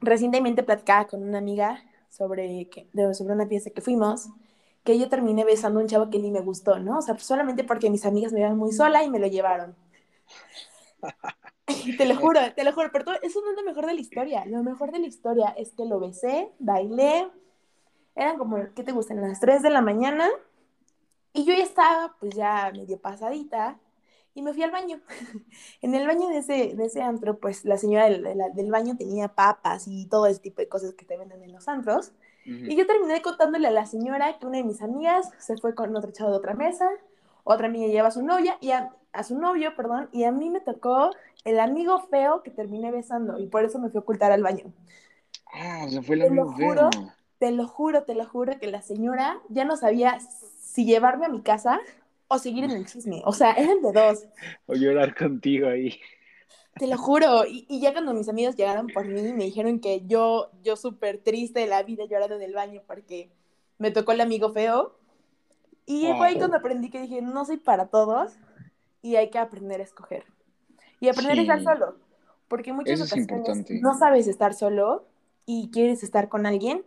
Recientemente 0.00 0.62
platicaba 0.62 1.06
con 1.06 1.22
una 1.22 1.38
amiga 1.38 1.82
sobre, 2.10 2.68
que, 2.68 2.88
sobre 3.14 3.34
una 3.34 3.46
fiesta 3.46 3.70
que 3.70 3.80
fuimos, 3.80 4.28
que 4.84 4.98
yo 4.98 5.08
terminé 5.08 5.44
besando 5.44 5.78
a 5.78 5.82
un 5.82 5.88
chavo 5.88 6.10
que 6.10 6.18
ni 6.18 6.30
me 6.32 6.40
gustó, 6.40 6.78
¿no? 6.80 6.98
O 6.98 7.02
sea, 7.02 7.16
solamente 7.18 7.62
porque 7.62 7.88
mis 7.88 8.04
amigas 8.04 8.32
me 8.32 8.40
iban 8.40 8.58
muy 8.58 8.72
sola 8.72 9.04
y 9.04 9.10
me 9.10 9.20
lo 9.20 9.28
llevaron. 9.28 9.76
te 11.98 12.04
lo 12.04 12.16
juro, 12.16 12.40
te 12.54 12.64
lo 12.64 12.72
juro, 12.72 12.90
pero 12.92 13.04
todo, 13.04 13.16
eso 13.22 13.40
no 13.40 13.50
es 13.50 13.56
lo 13.56 13.64
mejor 13.64 13.86
de 13.86 13.94
la 13.94 14.00
historia. 14.00 14.44
Lo 14.46 14.62
mejor 14.62 14.92
de 14.92 14.98
la 14.98 15.06
historia 15.06 15.54
es 15.56 15.72
que 15.72 15.84
lo 15.84 16.00
besé, 16.00 16.50
bailé, 16.58 17.28
eran 18.14 18.38
como, 18.38 18.58
¿qué 18.74 18.82
te 18.82 18.92
gustan? 18.92 19.20
Las 19.20 19.40
3 19.40 19.62
de 19.62 19.70
la 19.70 19.80
mañana 19.80 20.28
y 21.32 21.44
yo 21.44 21.54
ya 21.54 21.62
estaba 21.62 22.14
pues 22.20 22.34
ya 22.34 22.70
medio 22.74 22.98
pasadita 22.98 23.78
y 24.34 24.42
me 24.42 24.52
fui 24.52 24.62
al 24.62 24.70
baño. 24.70 25.00
en 25.82 25.94
el 25.94 26.06
baño 26.06 26.28
de 26.28 26.38
ese, 26.38 26.74
de 26.74 26.84
ese 26.84 27.02
antro, 27.02 27.38
pues 27.38 27.64
la 27.64 27.76
señora 27.76 28.08
del, 28.08 28.22
del, 28.54 28.70
baño 28.70 28.96
tenía 28.96 29.28
papas 29.28 29.84
y 29.86 30.06
todo 30.06 30.26
ese 30.26 30.40
tipo 30.40 30.60
de 30.60 30.68
cosas 30.68 30.94
que 30.94 31.04
te 31.04 31.16
venden 31.16 31.42
en 31.42 31.52
los 31.52 31.68
antros. 31.68 32.12
Y 32.44 32.74
yo 32.74 32.88
terminé 32.88 33.22
contándole 33.22 33.68
a 33.68 33.70
la 33.70 33.86
señora 33.86 34.36
que 34.38 34.46
una 34.46 34.56
de 34.56 34.64
mis 34.64 34.82
amigas 34.82 35.30
se 35.38 35.56
fue 35.58 35.76
con 35.76 35.94
otro 35.94 36.10
chavo 36.10 36.30
de 36.30 36.38
otra 36.38 36.54
mesa, 36.54 36.90
otra 37.44 37.68
amiga 37.68 37.86
lleva 37.86 38.08
a 38.08 38.10
su 38.10 38.22
novia 38.22 38.58
y 38.60 38.72
a, 38.72 38.92
su 39.22 39.38
novio, 39.38 39.76
perdón, 39.76 40.08
y 40.12 40.24
a 40.24 40.32
mí 40.32 40.48
me 40.48 40.60
tocó 40.60 41.10
el 41.44 41.60
amigo 41.60 42.00
feo 42.10 42.42
que 42.42 42.50
terminé 42.50 42.90
besando 42.90 43.38
y 43.38 43.46
por 43.46 43.64
eso 43.64 43.78
me 43.78 43.90
fui 43.90 43.98
a 43.98 44.00
ocultar 44.00 44.32
al 44.32 44.42
baño. 44.42 44.72
Ah, 45.52 45.86
o 45.96 46.02
fue 46.02 46.16
el 46.16 46.22
amigo 46.22 46.54
feo. 46.56 46.90
Te 47.38 47.50
lo 47.50 47.66
juro, 47.66 48.04
te 48.04 48.14
lo 48.14 48.24
juro 48.24 48.58
que 48.58 48.68
la 48.68 48.82
señora 48.82 49.40
ya 49.48 49.64
no 49.64 49.76
sabía 49.76 50.18
si 50.60 50.84
llevarme 50.84 51.26
a 51.26 51.28
mi 51.28 51.42
casa 51.42 51.80
o 52.28 52.38
seguir 52.38 52.64
en 52.64 52.70
el 52.70 52.86
chisme. 52.86 53.20
O 53.24 53.32
sea, 53.32 53.52
eran 53.52 53.82
de 53.82 53.92
dos. 53.92 54.24
O 54.66 54.74
llorar 54.74 55.14
contigo 55.14 55.68
ahí. 55.68 56.00
Te 56.76 56.86
lo 56.86 56.96
juro. 56.96 57.44
Y, 57.46 57.80
ya 57.80 57.92
cuando 57.92 58.14
mis 58.14 58.28
amigos 58.28 58.56
llegaron 58.56 58.86
por 58.86 59.06
mí, 59.06 59.20
me 59.32 59.44
dijeron 59.44 59.80
que 59.80 60.06
yo, 60.06 60.50
yo 60.62 60.76
súper 60.76 61.18
triste 61.18 61.60
de 61.60 61.66
la 61.66 61.82
vida 61.82 62.04
llorando 62.06 62.36
en 62.36 62.42
el 62.42 62.54
baño 62.54 62.80
porque 62.86 63.30
me 63.76 63.90
tocó 63.90 64.12
el 64.12 64.20
amigo 64.20 64.52
feo. 64.52 64.96
Y 65.84 66.06
fue 66.16 66.28
ahí 66.28 66.38
cuando 66.38 66.56
aprendí 66.56 66.90
que 66.90 67.00
dije, 67.00 67.20
no 67.20 67.44
soy 67.44 67.56
para 67.56 67.88
todos 67.88 68.38
y 69.02 69.16
hay 69.16 69.30
que 69.30 69.38
aprender 69.38 69.80
a 69.80 69.84
escoger. 69.84 70.24
Y 71.00 71.08
aprender 71.08 71.38
a 71.38 71.42
estar 71.42 71.62
solo. 71.62 71.96
Porque 72.48 72.72
muchas 72.72 73.00
Eso 73.00 73.04
ocasiones 73.04 73.82
no 73.82 73.98
sabes 73.98 74.28
estar 74.28 74.54
solo 74.54 75.06
y 75.44 75.70
quieres 75.70 76.02
estar 76.02 76.28
con 76.28 76.46
alguien. 76.46 76.84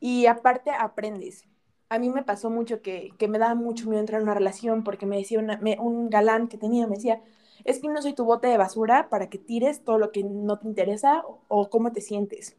Y 0.00 0.26
aparte 0.26 0.70
aprendes 0.70 1.46
a 1.92 1.98
mí 1.98 2.08
me 2.08 2.22
pasó 2.22 2.48
mucho 2.48 2.80
que, 2.80 3.12
me 3.28 3.38
daba 3.38 3.54
mucho 3.54 3.86
miedo 3.86 4.00
entrar 4.00 4.22
en 4.22 4.26
una 4.26 4.32
relación 4.32 4.82
porque 4.82 5.04
me 5.04 5.18
decía 5.18 5.38
un 5.78 6.08
galán 6.08 6.48
que 6.48 6.56
tenía, 6.56 6.86
me 6.86 6.96
decía, 6.96 7.20
es 7.64 7.80
que 7.80 7.88
no 7.88 8.00
soy 8.00 8.14
tu 8.14 8.24
bote 8.24 8.46
de 8.46 8.56
basura 8.56 9.10
para 9.10 9.28
que 9.28 9.36
tires 9.36 9.84
todo 9.84 9.98
lo 9.98 10.10
que 10.10 10.24
no 10.24 10.58
te 10.58 10.66
interesa 10.66 11.22
o, 11.48 11.68
cómo 11.68 11.92
te 11.92 12.00
sientes. 12.00 12.56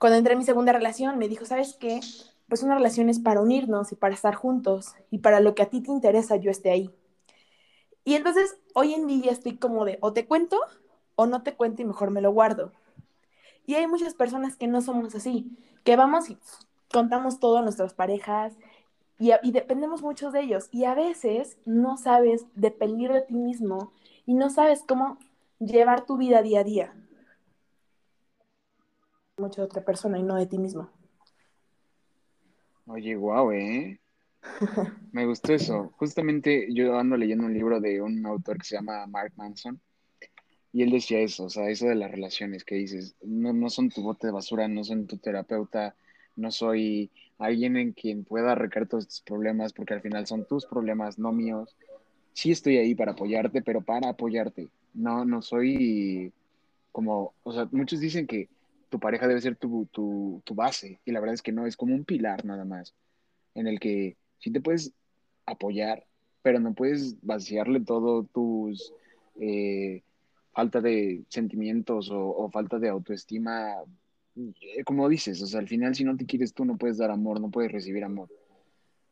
Cuando 0.00 0.18
entré 0.18 0.32
en 0.32 0.40
mi 0.40 0.44
segunda 0.44 0.72
relación, 0.72 1.18
me 1.18 1.28
dijo, 1.28 1.44
¿sabes 1.44 1.76
qué? 1.78 2.00
Pues 2.48 2.64
una 2.64 2.74
relación 2.74 3.10
es 3.10 3.20
para 3.20 3.40
unirnos 3.40 3.92
y 3.92 3.94
para 3.94 4.12
estar 4.12 4.34
juntos 4.34 4.96
y 5.12 5.18
para 5.18 5.38
lo 5.38 5.54
que 5.54 5.62
a 5.62 5.70
ti 5.70 5.80
te 5.80 5.92
interesa 5.92 6.34
yo 6.34 6.50
esté 6.50 6.72
ahí. 6.72 6.90
Y 8.10 8.16
entonces 8.16 8.58
hoy 8.74 8.94
en 8.94 9.06
día 9.06 9.30
estoy 9.30 9.56
como 9.56 9.84
de 9.84 9.98
o 10.00 10.12
te 10.12 10.26
cuento 10.26 10.58
o 11.14 11.26
no 11.26 11.44
te 11.44 11.54
cuento 11.54 11.82
y 11.82 11.84
mejor 11.84 12.10
me 12.10 12.20
lo 12.20 12.32
guardo. 12.32 12.72
Y 13.66 13.76
hay 13.76 13.86
muchas 13.86 14.14
personas 14.14 14.56
que 14.56 14.66
no 14.66 14.82
somos 14.82 15.14
así, 15.14 15.56
que 15.84 15.94
vamos 15.94 16.28
y 16.28 16.36
contamos 16.92 17.38
todo 17.38 17.58
a 17.58 17.62
nuestras 17.62 17.94
parejas 17.94 18.54
y, 19.20 19.52
dependemos 19.52 20.02
mucho 20.02 20.32
de 20.32 20.40
ellos. 20.40 20.68
Y 20.72 20.86
a 20.86 20.94
veces 20.96 21.56
no 21.64 21.96
sabes 21.96 22.46
depender 22.56 23.12
de 23.12 23.20
ti 23.20 23.34
mismo 23.34 23.92
y 24.26 24.34
no 24.34 24.50
sabes 24.50 24.82
cómo 24.82 25.16
llevar 25.60 26.04
tu 26.04 26.16
vida 26.16 26.42
día 26.42 26.62
a 26.62 26.64
día. 26.64 26.94
Mucho 29.36 29.60
de 29.60 29.66
otra 29.66 29.84
persona 29.84 30.18
y 30.18 30.24
no 30.24 30.34
de 30.34 30.46
ti 30.46 30.58
mismo. 30.58 30.90
Oye, 32.88 33.14
guau, 33.14 33.52
¿eh? 33.52 34.00
Me 35.12 35.26
gustó 35.26 35.52
eso. 35.52 35.92
Justamente 35.96 36.68
yo 36.72 36.98
ando 36.98 37.16
leyendo 37.16 37.44
un 37.44 37.54
libro 37.54 37.80
de 37.80 38.00
un 38.00 38.24
autor 38.26 38.58
que 38.58 38.64
se 38.64 38.76
llama 38.76 39.06
Mark 39.06 39.32
Manson 39.36 39.80
y 40.72 40.82
él 40.82 40.90
decía 40.90 41.20
eso, 41.20 41.44
o 41.44 41.50
sea, 41.50 41.68
eso 41.68 41.86
de 41.86 41.96
las 41.96 42.10
relaciones 42.10 42.64
que 42.64 42.76
dices, 42.76 43.16
no, 43.22 43.52
no 43.52 43.68
son 43.70 43.88
tu 43.88 44.02
bote 44.02 44.28
de 44.28 44.32
basura, 44.32 44.68
no 44.68 44.84
son 44.84 45.06
tu 45.06 45.18
terapeuta, 45.18 45.96
no 46.36 46.50
soy 46.52 47.10
alguien 47.38 47.76
en 47.76 47.92
quien 47.92 48.24
pueda 48.24 48.54
recaer 48.54 48.86
todos 48.86 49.08
tus 49.08 49.20
problemas, 49.22 49.72
porque 49.72 49.94
al 49.94 50.00
final 50.00 50.26
son 50.26 50.44
tus 50.44 50.66
problemas, 50.66 51.18
no 51.18 51.32
míos. 51.32 51.76
Sí 52.32 52.52
estoy 52.52 52.76
ahí 52.76 52.94
para 52.94 53.12
apoyarte, 53.12 53.62
pero 53.62 53.80
para 53.80 54.10
apoyarte. 54.10 54.68
No, 54.94 55.24
no 55.24 55.42
soy 55.42 56.32
como, 56.92 57.34
o 57.42 57.52
sea, 57.52 57.68
muchos 57.72 57.98
dicen 57.98 58.26
que 58.26 58.48
tu 58.90 59.00
pareja 59.00 59.26
debe 59.26 59.40
ser 59.40 59.56
tu, 59.56 59.86
tu, 59.86 60.40
tu 60.44 60.54
base, 60.54 61.00
y 61.04 61.10
la 61.10 61.20
verdad 61.20 61.34
es 61.34 61.42
que 61.42 61.52
no, 61.52 61.66
es 61.66 61.76
como 61.76 61.94
un 61.94 62.04
pilar 62.04 62.44
nada 62.44 62.64
más, 62.64 62.94
en 63.54 63.66
el 63.66 63.80
que 63.80 64.16
sí 64.40 64.50
te 64.50 64.60
puedes 64.60 64.92
apoyar, 65.46 66.06
pero 66.42 66.58
no 66.58 66.74
puedes 66.74 67.16
vaciarle 67.22 67.80
todo 67.80 68.24
tus 68.24 68.92
eh, 69.40 70.02
falta 70.52 70.80
de 70.80 71.22
sentimientos 71.28 72.10
o, 72.12 72.50
falta 72.50 72.78
de 72.78 72.88
autoestima 72.88 73.76
eh, 74.36 74.84
como 74.84 75.08
dices, 75.08 75.40
o 75.42 75.46
sea, 75.46 75.60
al 75.60 75.68
final 75.68 75.94
si 75.94 76.04
no 76.04 76.16
te 76.16 76.26
quieres 76.26 76.54
tú 76.54 76.64
no 76.64 76.76
puedes 76.76 76.98
dar 76.98 77.10
amor, 77.10 77.40
no 77.40 77.50
puedes 77.50 77.72
recibir 77.72 78.04
amor. 78.04 78.28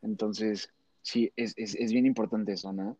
Entonces, 0.01 0.69
sí, 1.01 1.31
es, 1.35 1.53
es, 1.57 1.75
es 1.75 1.91
bien 1.91 2.05
importante 2.05 2.53
eso, 2.53 2.71
¿no? 2.71 2.97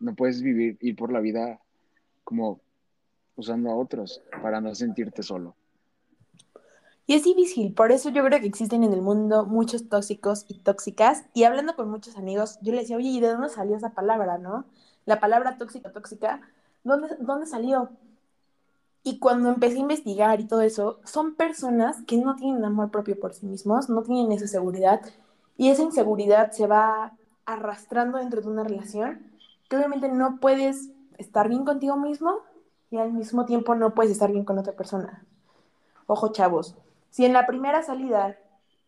No 0.00 0.14
puedes 0.14 0.42
vivir, 0.42 0.76
ir 0.80 0.96
por 0.96 1.12
la 1.12 1.20
vida 1.20 1.60
como 2.24 2.60
usando 3.36 3.70
a 3.70 3.76
otros 3.76 4.22
para 4.42 4.60
no 4.60 4.74
sentirte 4.74 5.22
solo. 5.22 5.54
Y 7.06 7.14
es 7.14 7.24
difícil, 7.24 7.74
por 7.74 7.92
eso 7.92 8.08
yo 8.08 8.24
creo 8.24 8.40
que 8.40 8.46
existen 8.46 8.82
en 8.82 8.94
el 8.94 9.02
mundo 9.02 9.44
muchos 9.44 9.88
tóxicos 9.88 10.46
y 10.48 10.58
tóxicas. 10.60 11.24
Y 11.34 11.44
hablando 11.44 11.76
con 11.76 11.90
muchos 11.90 12.16
amigos, 12.16 12.58
yo 12.62 12.72
les 12.72 12.82
decía, 12.82 12.96
oye, 12.96 13.08
¿y 13.08 13.20
de 13.20 13.28
dónde 13.28 13.50
salió 13.50 13.76
esa 13.76 13.90
palabra, 13.90 14.38
no? 14.38 14.64
La 15.04 15.20
palabra 15.20 15.58
tóxica, 15.58 15.92
tóxica, 15.92 16.40
¿dónde, 16.82 17.08
dónde 17.20 17.46
salió? 17.46 17.90
Y 19.02 19.18
cuando 19.18 19.50
empecé 19.50 19.76
a 19.76 19.80
investigar 19.80 20.40
y 20.40 20.46
todo 20.46 20.62
eso, 20.62 20.98
son 21.04 21.34
personas 21.34 22.02
que 22.06 22.16
no 22.16 22.36
tienen 22.36 22.64
amor 22.64 22.90
propio 22.90 23.20
por 23.20 23.34
sí 23.34 23.44
mismos, 23.44 23.90
no 23.90 24.02
tienen 24.02 24.32
esa 24.32 24.46
seguridad, 24.46 25.02
y 25.58 25.68
esa 25.68 25.82
inseguridad 25.82 26.52
se 26.52 26.66
va 26.66 27.12
arrastrando 27.44 28.18
dentro 28.18 28.40
de 28.40 28.48
una 28.48 28.64
relación, 28.64 29.30
que 29.68 29.76
obviamente 29.76 30.08
no 30.08 30.38
puedes 30.40 30.90
estar 31.18 31.48
bien 31.50 31.66
contigo 31.66 31.96
mismo 31.96 32.38
y 32.90 32.96
al 32.96 33.12
mismo 33.12 33.44
tiempo 33.44 33.74
no 33.74 33.94
puedes 33.94 34.12
estar 34.12 34.32
bien 34.32 34.44
con 34.44 34.58
otra 34.58 34.72
persona. 34.72 35.24
Ojo, 36.06 36.32
chavos, 36.32 36.76
si 37.14 37.24
en 37.24 37.32
la 37.32 37.46
primera 37.46 37.80
salida 37.84 38.36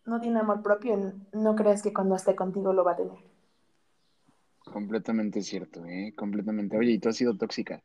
no 0.04 0.20
tiene 0.20 0.40
amor 0.40 0.60
propio, 0.60 1.14
no 1.32 1.54
crees 1.54 1.80
que 1.80 1.92
cuando 1.92 2.16
esté 2.16 2.34
contigo 2.34 2.72
lo 2.72 2.82
va 2.82 2.92
a 2.92 2.96
tener. 2.96 3.18
Completamente 4.64 5.42
cierto, 5.42 5.84
¿eh? 5.84 6.12
Completamente. 6.16 6.76
Oye, 6.76 6.90
¿y 6.90 6.98
tú 6.98 7.08
has 7.08 7.16
sido 7.16 7.36
tóxica? 7.36 7.80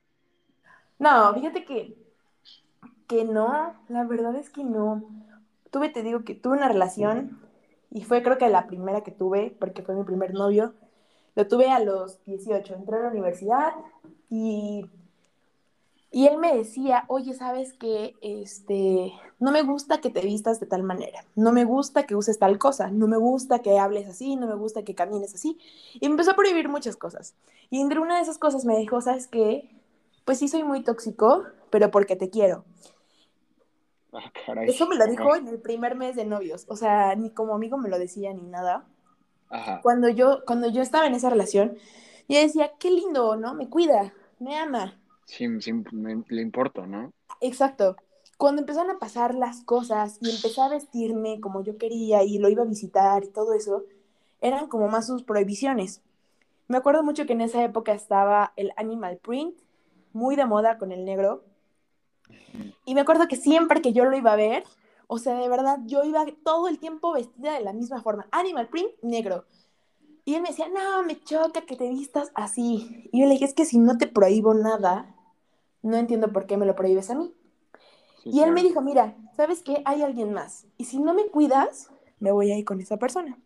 No, 0.98 1.32
fíjate 1.36 1.64
que 1.64 1.96
que 3.08 3.24
no, 3.24 3.76
la 3.88 4.04
verdad 4.06 4.36
es 4.36 4.50
que 4.50 4.64
no. 4.64 5.04
Tuve, 5.70 5.90
te 5.90 6.02
digo 6.02 6.24
que 6.24 6.34
tuve 6.34 6.58
una 6.58 6.70
relación 6.70 7.40
y 7.92 8.02
fue 8.02 8.24
creo 8.24 8.40
que 8.40 8.50
la 8.50 8.66
primera 8.66 9.02
que 9.02 9.12
tuve, 9.12 9.56
porque 9.60 9.84
fue 9.84 9.94
mi 9.94 10.06
primer 10.06 10.34
novio. 10.34 10.74
Lo 11.36 11.48
tuve 11.48 11.70
a 11.70 11.80
los 11.80 12.24
18, 12.24 12.74
entré 12.74 12.98
a 12.98 13.02
la 13.02 13.10
universidad 13.10 13.74
y, 14.28 14.90
y 16.12 16.28
él 16.28 16.38
me 16.38 16.56
decía, 16.56 17.06
oye, 17.08 17.34
¿sabes 17.34 17.74
qué? 17.74 18.16
Este, 18.22 19.14
no 19.40 19.52
me 19.52 19.64
gusta 19.64 20.02
que 20.02 20.10
te 20.10 20.22
vistas 20.22 20.60
de 20.60 20.66
tal 20.68 20.84
manera, 20.84 21.26
no 21.36 21.54
me 21.54 21.64
gusta 21.66 22.06
que 22.06 22.16
uses 22.16 22.38
tal 22.38 22.58
cosa, 22.60 22.92
no 22.92 23.08
me 23.08 23.18
gusta 23.18 23.60
que 23.60 23.80
hables 23.80 24.08
así, 24.10 24.36
no 24.36 24.48
me 24.48 24.56
gusta 24.56 24.84
que 24.84 24.96
camines 24.96 25.34
así. 25.34 25.58
Y 25.96 26.08
me 26.10 26.14
empezó 26.14 26.32
a 26.32 26.36
prohibir 26.36 26.68
muchas 26.70 26.98
cosas. 26.98 27.36
Y 27.70 27.80
entre 27.82 28.00
una 28.00 28.18
de 28.18 28.24
esas 28.24 28.38
cosas 28.38 28.66
me 28.66 28.78
dijo, 28.78 29.02
¿sabes 29.02 29.28
qué? 29.28 29.70
Pues 30.26 30.40
sí 30.40 30.50
soy 30.50 30.64
muy 30.64 30.84
tóxico, 30.84 31.46
pero 31.70 31.92
porque 31.92 32.16
te 32.18 32.30
quiero. 32.30 32.66
Ah, 34.14 34.32
Eso 34.66 34.88
me 34.88 34.98
lo 34.98 35.08
dijo 35.08 35.36
en 35.36 35.48
el 35.48 35.62
primer 35.62 35.96
mes 35.96 36.16
de 36.18 36.26
novios, 36.26 36.66
o 36.68 36.76
sea, 36.76 37.16
ni 37.16 37.30
como 37.32 37.56
amigo 37.56 37.78
me 37.78 37.90
lo 37.90 37.98
decía 37.98 38.34
ni 38.34 38.44
nada. 38.48 38.86
Cuando 39.82 40.10
yo, 40.10 40.44
cuando 40.46 40.70
yo 40.70 40.82
estaba 40.82 41.08
en 41.08 41.16
esa 41.16 41.30
relación, 41.30 41.78
yo 42.30 42.40
decía, 42.40 42.74
qué 42.80 42.92
lindo, 42.92 43.36
¿no? 43.38 43.54
Me 43.56 43.70
cuida, 43.70 44.14
me 44.40 44.58
ama. 44.58 45.01
Sí, 45.32 45.48
sí 45.62 45.72
le 46.28 46.42
importo, 46.42 46.86
¿no? 46.86 47.14
Exacto. 47.40 47.96
Cuando 48.38 48.60
empezaron 48.60 48.92
a 48.92 49.00
pasar 49.00 49.34
las 49.34 49.64
cosas 49.64 50.18
y 50.22 50.30
empecé 50.30 50.60
a 50.60 50.68
vestirme 50.68 51.40
como 51.40 51.64
yo 51.64 51.78
quería 51.78 52.22
y 52.24 52.38
lo 52.38 52.50
iba 52.50 52.64
a 52.64 52.66
visitar 52.66 53.24
y 53.24 53.30
todo 53.30 53.54
eso, 53.54 53.86
eran 54.42 54.68
como 54.68 54.90
más 54.90 55.08
sus 55.08 55.24
prohibiciones. 55.24 56.02
Me 56.68 56.76
acuerdo 56.76 57.02
mucho 57.02 57.26
que 57.26 57.32
en 57.32 57.40
esa 57.40 57.64
época 57.64 57.94
estaba 57.94 58.52
el 58.58 58.74
animal 58.76 59.20
print, 59.20 59.56
muy 60.12 60.36
de 60.36 60.46
moda 60.46 60.78
con 60.78 60.92
el 60.92 61.06
negro. 61.06 61.46
Y 62.84 62.94
me 62.94 63.02
acuerdo 63.02 63.30
que 63.30 63.38
siempre 63.38 63.82
que 63.82 63.94
yo 63.94 64.04
lo 64.04 64.18
iba 64.18 64.34
a 64.34 64.36
ver, 64.36 64.66
o 65.08 65.18
sea, 65.18 65.36
de 65.36 65.48
verdad, 65.48 65.80
yo 65.86 66.04
iba 66.04 66.26
todo 66.44 66.68
el 66.68 66.78
tiempo 66.78 67.14
vestida 67.14 67.54
de 67.54 67.62
la 67.62 67.72
misma 67.72 68.02
forma. 68.02 68.28
Animal 68.32 68.68
print, 68.68 68.92
negro. 69.02 69.46
Y 70.26 70.36
él 70.36 70.42
me 70.42 70.50
decía, 70.50 70.68
no, 70.68 71.04
me 71.04 71.24
choca 71.24 71.62
que 71.62 71.78
te 71.78 71.88
vistas 71.88 72.32
así. 72.36 73.10
Y 73.14 73.22
yo 73.22 73.28
le 73.28 73.34
dije, 73.34 73.46
es 73.46 73.54
que 73.54 73.66
si 73.66 73.78
no 73.78 73.98
te 73.98 74.08
prohíbo 74.08 74.54
nada, 74.54 75.16
no 75.82 75.98
entiendo 75.98 76.32
por 76.32 76.46
qué 76.46 76.58
me 76.58 76.66
lo 76.66 76.76
prohíbes 76.76 77.10
a 77.10 77.16
mí. 77.16 77.34
y 78.24 78.42
él 78.42 78.52
me 78.52 78.62
dijo, 78.62 78.82
mira, 78.82 79.16
¿sabes 79.36 79.64
qué? 79.64 79.82
Hay 79.86 80.04
alguien 80.04 80.32
más. 80.34 80.68
Y 80.78 80.86
si 80.86 81.00
no 81.00 81.14
me 81.14 81.28
cuidas, 81.28 81.90
me 82.20 82.32
voy 82.32 82.52
a 82.52 82.58
ir 82.58 82.66
con 82.66 82.80
esa 82.80 82.98
persona. 82.98 83.40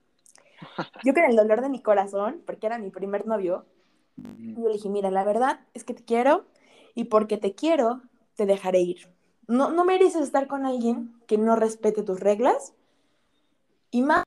Yo 1.03 1.13
con 1.13 1.23
el 1.23 1.35
dolor 1.35 1.61
de 1.61 1.69
mi 1.69 1.81
corazón, 1.81 2.41
porque 2.45 2.67
era 2.67 2.77
mi 2.77 2.89
primer 2.89 3.25
novio, 3.25 3.65
yo 4.17 4.67
le 4.67 4.73
dije, 4.75 4.89
mira, 4.89 5.11
la 5.11 5.25
verdad 5.25 5.59
es 5.73 5.83
que 5.83 5.93
te 5.93 6.05
quiero 6.05 6.45
y 6.93 7.05
porque 7.05 7.37
te 7.37 7.53
quiero, 7.53 8.01
te 8.35 8.45
dejaré 8.45 8.79
ir. 8.79 9.09
No, 9.47 9.71
no 9.71 9.83
mereces 9.83 10.21
estar 10.21 10.47
con 10.47 10.65
alguien 10.65 11.13
que 11.27 11.37
no 11.37 11.55
respete 11.57 12.01
tus 12.01 12.21
reglas 12.21 12.73
y 13.91 14.01
más 14.01 14.23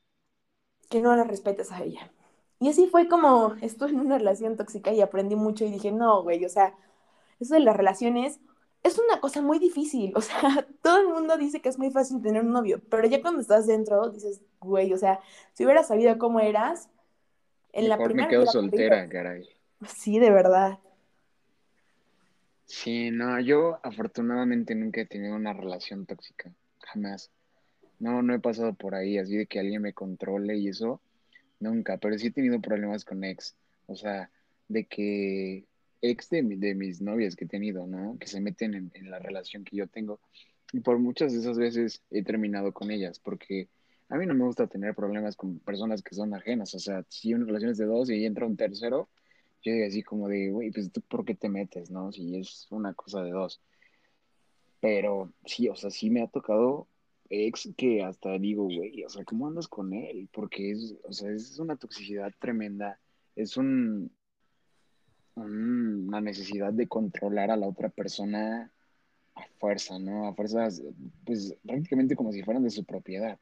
que 0.91 1.01
no 1.01 1.17
la 1.17 1.25
respetes 1.25 1.73
a 1.73 1.83
ella. 1.83 2.13
Y 2.61 2.69
así 2.69 2.87
fue 2.87 3.09
como 3.09 3.55
estuve 3.63 3.91
en 3.91 4.01
una 4.01 4.19
relación 4.19 4.57
tóxica 4.57 4.93
y 4.93 5.01
aprendí 5.01 5.37
mucho 5.37 5.65
y 5.65 5.71
dije, 5.71 5.93
no, 5.93 6.23
güey, 6.23 6.45
o 6.45 6.49
sea, 6.49 6.75
eso 7.41 7.55
de 7.55 7.61
las 7.61 7.77
relaciones 7.77 8.41
es 8.83 8.99
una 8.99 9.21
cosa 9.21 9.43
muy 9.43 9.59
difícil. 9.59 10.13
O 10.15 10.21
sea, 10.21 10.39
todo 10.83 11.01
el 11.01 11.09
mundo 11.09 11.37
dice 11.37 11.61
que 11.61 11.69
es 11.69 11.79
muy 11.79 11.91
fácil 11.91 12.23
tener 12.23 12.43
un 12.43 12.53
novio, 12.53 12.81
pero 12.91 13.07
ya 13.07 13.21
cuando 13.21 13.41
estás 13.41 13.67
dentro 13.67 14.11
dices, 14.11 14.41
güey, 14.61 14.93
o 14.93 14.99
sea, 14.99 15.21
si 15.53 15.65
hubieras 15.65 15.89
sabido 15.89 16.17
cómo 16.19 16.41
eras, 16.41 16.89
en 17.73 17.89
la 17.89 17.99
primera. 17.99 18.27
me 18.27 18.31
quedo 18.31 18.47
soltera, 18.47 19.09
caray. 19.09 19.49
Sí, 19.87 20.19
de 20.19 20.31
verdad. 20.31 20.79
Sí, 22.65 23.11
no, 23.11 23.41
yo 23.41 23.79
afortunadamente 23.83 24.75
nunca 24.75 25.01
he 25.01 25.07
tenido 25.07 25.35
una 25.37 25.53
relación 25.53 26.05
tóxica, 26.05 26.53
jamás. 26.81 27.31
No, 27.99 28.23
no 28.23 28.35
he 28.35 28.39
pasado 28.39 28.75
por 28.75 28.95
ahí, 28.95 29.19
así 29.19 29.37
de 29.37 29.47
que 29.47 29.59
alguien 29.59 29.83
me 29.83 29.93
controle 29.93 30.57
y 30.57 30.69
eso, 30.69 31.01
nunca, 31.61 31.97
pero 31.97 32.19
sí 32.19 32.29
he 32.29 32.31
tenido 32.31 32.61
problemas 32.61 33.05
con 33.05 33.25
ex, 33.25 33.57
o 33.87 33.97
sea, 33.97 34.31
de 34.69 34.85
que 34.85 35.65
ex 36.01 36.31
de, 36.31 36.43
de 36.43 36.75
mis 36.75 37.01
novias 37.01 37.37
que 37.37 37.45
he 37.45 37.49
tenido, 37.49 37.87
¿no? 37.87 38.17
Que 38.19 38.27
se 38.27 38.41
meten 38.41 38.75
en, 38.75 38.91
en, 38.95 39.11
la 39.11 39.19
relación 39.19 39.65
que 39.65 39.77
yo 39.77 39.87
tengo. 39.87 40.21
Y 40.73 40.81
por 40.81 40.99
muchas 40.99 41.33
de 41.33 41.41
esas 41.41 41.59
veces 41.59 42.03
he 42.11 42.23
terminado 42.23 42.73
con 42.73 42.91
ellas, 42.91 43.19
porque 43.19 43.69
a 44.09 44.17
mí 44.17 44.27
no 44.27 44.35
me 44.35 44.45
gusta 44.45 44.67
tener 44.67 44.95
problemas 44.95 45.37
con 45.37 45.59
personas 45.61 46.03
que 46.03 46.15
son 46.15 46.35
ajenas. 46.35 46.75
O 46.75 46.79
sea, 46.79 47.05
si 47.09 47.35
una 47.35 47.47
relación 47.47 47.73
es 47.73 47.79
de 47.79 47.87
dos 47.87 48.11
y 48.11 48.25
entra 48.25 48.47
un 48.47 48.57
tercero, 48.57 49.09
yo 49.63 49.73
digo 49.73 49.87
así 49.87 50.03
como 50.03 50.29
de, 50.29 50.51
güey, 50.51 50.71
pues 50.71 50.91
tú 50.93 51.01
por 51.03 51.25
qué 51.25 51.35
te 51.35 51.49
metes, 51.49 51.91
¿no? 51.91 52.13
Si 52.13 52.37
es 52.37 52.67
una 52.71 52.95
cosa 52.95 53.23
de 53.23 53.31
dos. 53.33 53.61
Pero 54.81 55.33
sí, 55.45 55.69
o 55.69 55.75
sea, 55.75 55.91
sí 55.91 56.11
me 56.11 56.23
ha 56.23 56.29
tocado 56.29 56.87
ex 57.31 57.69
que 57.77 58.03
hasta 58.03 58.39
digo, 58.39 58.65
güey, 58.65 59.05
o 59.05 59.09
sea, 59.11 59.25
¿cómo 59.25 59.47
andas 59.47 59.69
con 59.69 59.93
él? 59.93 60.29
Porque 60.33 60.71
es, 60.73 60.95
o 61.05 61.13
sea, 61.13 61.31
es 61.31 61.59
una 61.59 61.77
toxicidad 61.77 62.33
tremenda. 62.39 62.99
Es 63.37 63.57
un, 63.57 64.11
una 65.39 66.21
necesidad 66.21 66.73
de 66.73 66.89
controlar 66.89 67.51
a 67.51 67.57
la 67.57 67.67
otra 67.69 67.89
persona 67.89 68.71
a 69.35 69.47
fuerza, 69.59 69.99
¿no? 69.99 70.27
A 70.29 70.35
fuerzas, 70.35 70.83
pues 71.25 71.57
prácticamente 71.67 72.17
como 72.17 72.33
si 72.33 72.43
fueran 72.43 72.65
de 72.65 72.71
su 72.71 72.85
propiedad. 72.85 73.39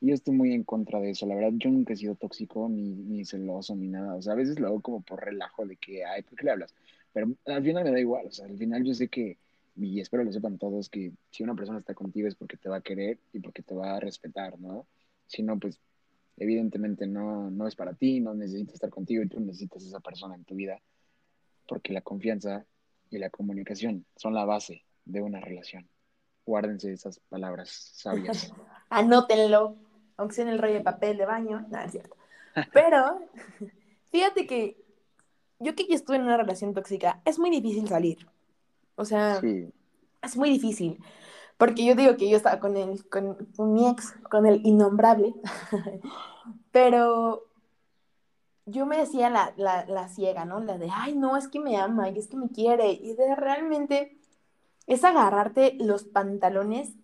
Y 0.00 0.08
yo 0.08 0.14
estoy 0.14 0.34
muy 0.34 0.52
en 0.52 0.64
contra 0.64 1.00
de 1.00 1.10
eso. 1.10 1.26
La 1.26 1.34
verdad, 1.34 1.52
yo 1.54 1.70
nunca 1.70 1.94
he 1.94 1.96
sido 1.96 2.14
tóxico, 2.16 2.68
ni, 2.68 2.94
ni 2.94 3.24
celoso, 3.24 3.74
ni 3.74 3.88
nada. 3.88 4.14
O 4.16 4.22
sea, 4.22 4.34
a 4.34 4.36
veces 4.36 4.58
lo 4.60 4.68
hago 4.68 4.80
como 4.80 5.00
por 5.02 5.24
relajo 5.24 5.64
de 5.66 5.76
que, 5.76 6.04
ay, 6.04 6.22
¿por 6.22 6.36
qué 6.36 6.44
le 6.44 6.50
hablas? 6.52 6.74
Pero 7.12 7.28
al 7.46 7.62
final 7.64 7.84
me 7.84 7.92
da 7.92 8.00
igual. 8.00 8.26
O 8.26 8.30
sea, 8.30 8.46
al 8.46 8.58
final 8.58 8.84
yo 8.84 8.94
sé 8.94 9.08
que, 9.08 9.38
y 9.76 10.00
espero 10.00 10.24
lo 10.24 10.32
sepan 10.32 10.58
todos, 10.58 10.88
que 10.90 11.12
si 11.30 11.42
una 11.42 11.54
persona 11.54 11.78
está 11.78 11.94
contigo 11.94 12.28
es 12.28 12.34
porque 12.34 12.56
te 12.56 12.68
va 12.68 12.76
a 12.76 12.82
querer 12.82 13.18
y 13.32 13.40
porque 13.40 13.62
te 13.62 13.74
va 13.74 13.96
a 13.96 14.00
respetar, 14.00 14.58
¿no? 14.58 14.86
Si 15.26 15.42
no, 15.42 15.58
pues 15.58 15.80
evidentemente 16.36 17.06
no, 17.06 17.50
no 17.50 17.66
es 17.66 17.74
para 17.74 17.94
ti, 17.94 18.20
no 18.20 18.34
necesita 18.34 18.74
estar 18.74 18.90
contigo 18.90 19.22
y 19.22 19.28
tú 19.28 19.40
necesitas 19.40 19.82
esa 19.84 20.00
persona 20.00 20.34
en 20.34 20.44
tu 20.44 20.54
vida 20.54 20.80
porque 21.66 21.92
la 21.92 22.00
confianza 22.00 22.64
y 23.10 23.18
la 23.18 23.30
comunicación 23.30 24.06
son 24.16 24.34
la 24.34 24.44
base 24.44 24.84
de 25.04 25.22
una 25.22 25.40
relación. 25.40 25.88
Guárdense 26.44 26.92
esas 26.92 27.20
palabras 27.28 27.70
sabias. 27.94 28.52
Anótenlo, 28.90 29.76
aunque 30.16 30.34
sea 30.34 30.44
en 30.44 30.50
el 30.50 30.58
rollo 30.58 30.74
de 30.74 30.80
papel 30.82 31.16
de 31.16 31.26
baño, 31.26 31.66
nada 31.70 31.86
es 31.86 31.92
cierto. 31.92 32.16
Pero 32.72 33.20
fíjate 34.10 34.46
que 34.46 34.76
yo 35.58 35.74
que 35.74 35.86
ya 35.86 35.94
estuve 35.94 36.16
en 36.16 36.22
una 36.22 36.36
relación 36.36 36.74
tóxica, 36.74 37.20
es 37.24 37.38
muy 37.38 37.50
difícil 37.50 37.88
salir. 37.88 38.28
O 38.94 39.04
sea, 39.04 39.40
es 40.22 40.36
muy 40.36 40.50
difícil. 40.50 40.98
Porque 41.56 41.84
yo 41.86 41.94
digo 41.94 42.16
que 42.16 42.28
yo 42.28 42.36
estaba 42.36 42.60
con, 42.60 42.76
el, 42.76 43.08
con, 43.08 43.34
con 43.56 43.72
mi 43.72 43.88
ex, 43.88 44.12
con 44.30 44.44
el 44.44 44.60
innombrable, 44.66 45.34
pero 46.70 47.46
yo 48.66 48.84
me 48.84 48.98
decía 48.98 49.30
la, 49.30 49.54
la, 49.56 50.08
ciega, 50.08 50.44
¿no? 50.44 50.60
La 50.60 50.76
de, 50.76 50.88
ay, 50.92 51.14
no, 51.14 51.36
es 51.36 51.48
que 51.48 51.60
me 51.60 51.76
ama 51.76 52.10
y 52.10 52.18
es 52.18 52.26
que 52.26 52.36
me 52.36 52.50
quiere. 52.50 52.90
Y 52.90 53.14
de 53.14 53.34
realmente 53.36 54.18
es 54.86 55.04
agarrarte 55.04 55.76
los 55.78 56.04
pantalones 56.04 56.94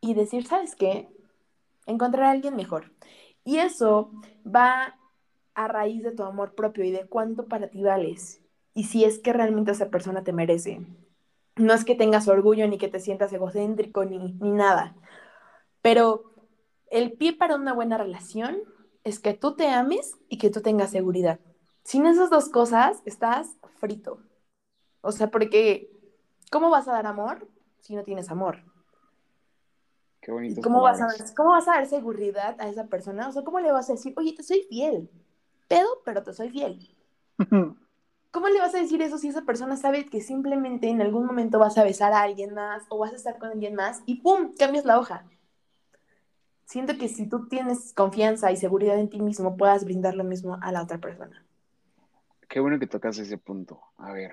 y 0.00 0.14
decir, 0.14 0.46
¿sabes 0.46 0.74
qué? 0.74 1.08
Encontrar 1.86 2.24
a 2.24 2.30
alguien 2.32 2.56
mejor. 2.56 2.92
Y 3.44 3.58
eso 3.58 4.10
va 4.44 4.98
a 5.54 5.68
raíz 5.68 6.02
de 6.02 6.12
tu 6.12 6.24
amor 6.24 6.54
propio 6.54 6.84
y 6.84 6.90
de 6.90 7.06
cuánto 7.06 7.46
para 7.46 7.68
ti 7.68 7.82
vales. 7.82 8.42
Y 8.74 8.84
si 8.84 9.04
es 9.04 9.20
que 9.20 9.32
realmente 9.32 9.70
esa 9.70 9.90
persona 9.90 10.24
te 10.24 10.32
merece. 10.32 10.80
No 11.56 11.72
es 11.74 11.84
que 11.84 11.94
tengas 11.94 12.26
orgullo 12.26 12.66
ni 12.66 12.78
que 12.78 12.88
te 12.88 12.98
sientas 12.98 13.32
egocéntrico 13.32 14.04
ni, 14.04 14.18
ni 14.18 14.50
nada. 14.50 14.96
Pero 15.80 16.32
el 16.90 17.12
pie 17.12 17.34
para 17.34 17.54
una 17.54 17.72
buena 17.72 17.98
relación 17.98 18.56
es 19.04 19.20
que 19.20 19.34
tú 19.34 19.54
te 19.54 19.68
ames 19.68 20.16
y 20.28 20.38
que 20.38 20.50
tú 20.50 20.62
tengas 20.62 20.90
seguridad. 20.90 21.38
Sin 21.84 22.06
esas 22.06 22.30
dos 22.30 22.48
cosas, 22.48 23.02
estás 23.04 23.56
frito. 23.78 24.18
O 25.02 25.12
sea, 25.12 25.30
porque 25.30 25.90
¿cómo 26.50 26.70
vas 26.70 26.88
a 26.88 26.92
dar 26.92 27.06
amor 27.06 27.46
si 27.80 27.94
no 27.94 28.02
tienes 28.02 28.30
amor? 28.30 28.64
Qué 30.22 30.32
bonito. 30.32 30.62
¿Cómo 30.62 30.80
vas, 30.80 31.02
a, 31.02 31.08
¿Cómo 31.36 31.50
vas 31.50 31.68
a 31.68 31.72
dar 31.72 31.86
seguridad 31.86 32.56
a 32.58 32.68
esa 32.68 32.86
persona? 32.86 33.28
O 33.28 33.32
sea, 33.32 33.44
¿cómo 33.44 33.60
le 33.60 33.70
vas 33.70 33.90
a 33.90 33.92
decir, 33.92 34.14
oye, 34.16 34.32
te 34.34 34.42
soy 34.42 34.62
fiel? 34.62 35.10
Pedo, 35.68 36.00
pero 36.04 36.22
te 36.22 36.32
soy 36.32 36.48
fiel. 36.48 36.96
¿Cómo 38.30 38.48
le 38.48 38.58
vas 38.58 38.74
a 38.74 38.78
decir 38.78 39.02
eso 39.02 39.18
si 39.18 39.28
esa 39.28 39.42
persona 39.42 39.76
sabe 39.76 40.06
que 40.06 40.20
simplemente 40.20 40.88
en 40.88 41.02
algún 41.02 41.26
momento 41.26 41.58
vas 41.58 41.76
a 41.78 41.84
besar 41.84 42.12
a 42.14 42.22
alguien 42.22 42.54
más 42.54 42.82
o 42.88 42.98
vas 42.98 43.12
a 43.12 43.16
estar 43.16 43.38
con 43.38 43.50
alguien 43.50 43.74
más 43.74 44.02
y 44.06 44.22
¡pum! 44.22 44.54
cambias 44.58 44.84
la 44.84 44.98
hoja? 44.98 45.24
Siento 46.66 46.96
que 46.98 47.08
si 47.08 47.28
tú 47.28 47.48
tienes 47.48 47.92
confianza 47.92 48.50
y 48.52 48.56
seguridad 48.56 48.98
en 48.98 49.10
ti 49.10 49.20
mismo, 49.20 49.56
puedas 49.56 49.84
brindar 49.84 50.14
lo 50.14 50.24
mismo 50.24 50.58
a 50.60 50.72
la 50.72 50.82
otra 50.82 50.98
persona. 50.98 51.44
Qué 52.48 52.60
bueno 52.60 52.78
que 52.78 52.86
tocas 52.86 53.18
ese 53.18 53.38
punto. 53.38 53.80
A 53.96 54.12
ver, 54.12 54.32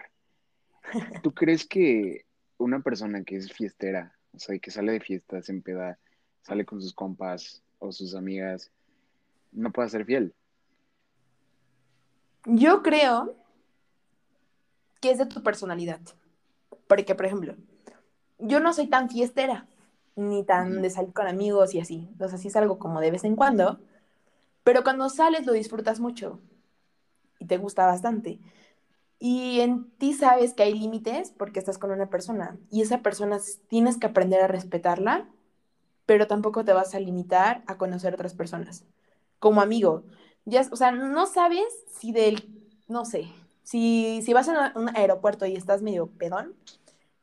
¿tú 1.23 1.33
crees 1.33 1.65
que 1.65 2.25
una 2.57 2.81
persona 2.81 3.23
que 3.23 3.37
es 3.37 3.51
fiestera, 3.51 4.15
o 4.33 4.39
sea, 4.39 4.57
que 4.59 4.71
sale 4.71 4.93
de 4.93 4.99
fiestas, 4.99 5.49
en 5.49 5.61
peda, 5.61 5.97
sale 6.41 6.65
con 6.65 6.81
sus 6.81 6.93
compas 6.93 7.63
o 7.79 7.91
sus 7.91 8.15
amigas, 8.15 8.71
no 9.51 9.71
puede 9.71 9.89
ser 9.89 10.05
fiel? 10.05 10.33
Yo 12.45 12.81
creo 12.81 13.35
que 14.99 15.11
es 15.11 15.17
de 15.17 15.25
tu 15.25 15.43
personalidad. 15.43 15.99
Porque, 16.87 17.15
por 17.15 17.25
ejemplo, 17.25 17.55
yo 18.39 18.59
no 18.59 18.73
soy 18.73 18.87
tan 18.87 19.09
fiestera 19.09 19.65
ni 20.15 20.43
tan 20.43 20.81
de 20.81 20.89
salir 20.89 21.13
con 21.13 21.27
amigos 21.27 21.73
y 21.73 21.79
así. 21.79 22.07
Entonces, 22.11 22.39
así 22.39 22.47
es 22.49 22.55
algo 22.55 22.79
como 22.79 23.01
de 23.01 23.11
vez 23.11 23.23
en 23.23 23.35
cuando. 23.35 23.79
Pero 24.63 24.83
cuando 24.83 25.09
sales 25.09 25.45
lo 25.45 25.53
disfrutas 25.53 25.99
mucho 25.99 26.39
y 27.39 27.45
te 27.45 27.57
gusta 27.57 27.85
bastante. 27.85 28.39
Y 29.19 29.59
en 29.61 29.89
ti 29.97 30.13
sabes 30.13 30.53
que 30.53 30.63
hay 30.63 30.73
límites 30.73 31.31
porque 31.37 31.59
estás 31.59 31.77
con 31.77 31.91
una 31.91 32.09
persona 32.09 32.57
y 32.71 32.81
esa 32.81 33.01
persona 33.01 33.39
tienes 33.67 33.97
que 33.97 34.07
aprender 34.07 34.41
a 34.41 34.47
respetarla, 34.47 35.29
pero 36.07 36.27
tampoco 36.27 36.65
te 36.65 36.73
vas 36.73 36.95
a 36.95 36.99
limitar 36.99 37.63
a 37.67 37.77
conocer 37.77 38.13
otras 38.13 38.33
personas. 38.33 38.83
Como 39.39 39.61
amigo, 39.61 40.03
ya, 40.45 40.67
o 40.71 40.75
sea, 40.75 40.91
no 40.91 41.27
sabes 41.27 41.65
si 41.99 42.11
del, 42.11 42.49
no 42.87 43.05
sé, 43.05 43.27
si, 43.63 44.21
si 44.23 44.33
vas 44.33 44.49
a 44.49 44.73
un 44.75 44.89
aeropuerto 44.95 45.45
y 45.45 45.55
estás 45.55 45.83
medio 45.83 46.07
pedón, 46.07 46.55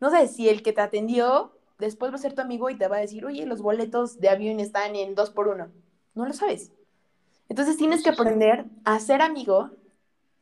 no 0.01 0.11
sé 0.11 0.29
si 0.29 0.49
el 0.49 0.63
que 0.63 0.73
te 0.73 0.81
atendió 0.81 1.58
después 1.79 2.11
va 2.11 2.17
a 2.17 2.19
ser 2.19 2.35
tu 2.35 2.41
amigo 2.41 2.71
y 2.71 2.77
te 2.77 2.89
va 2.89 2.97
a 2.97 3.01
decir, 3.01 3.25
oye, 3.25 3.47
los 3.47 3.63
boletos 3.63 4.21
de 4.21 4.29
avión 4.29 4.61
están 4.61 4.97
en 4.97 5.15
dos 5.15 5.31
por 5.31 5.49
uno. 5.49 5.69
No 6.15 6.27
lo 6.27 6.33
sabes. 6.33 6.73
Entonces 7.49 7.77
tienes 7.77 8.03
que 8.03 8.11
aprender 8.11 8.67
a 8.85 8.99
ser 9.01 9.23
amigo 9.23 9.71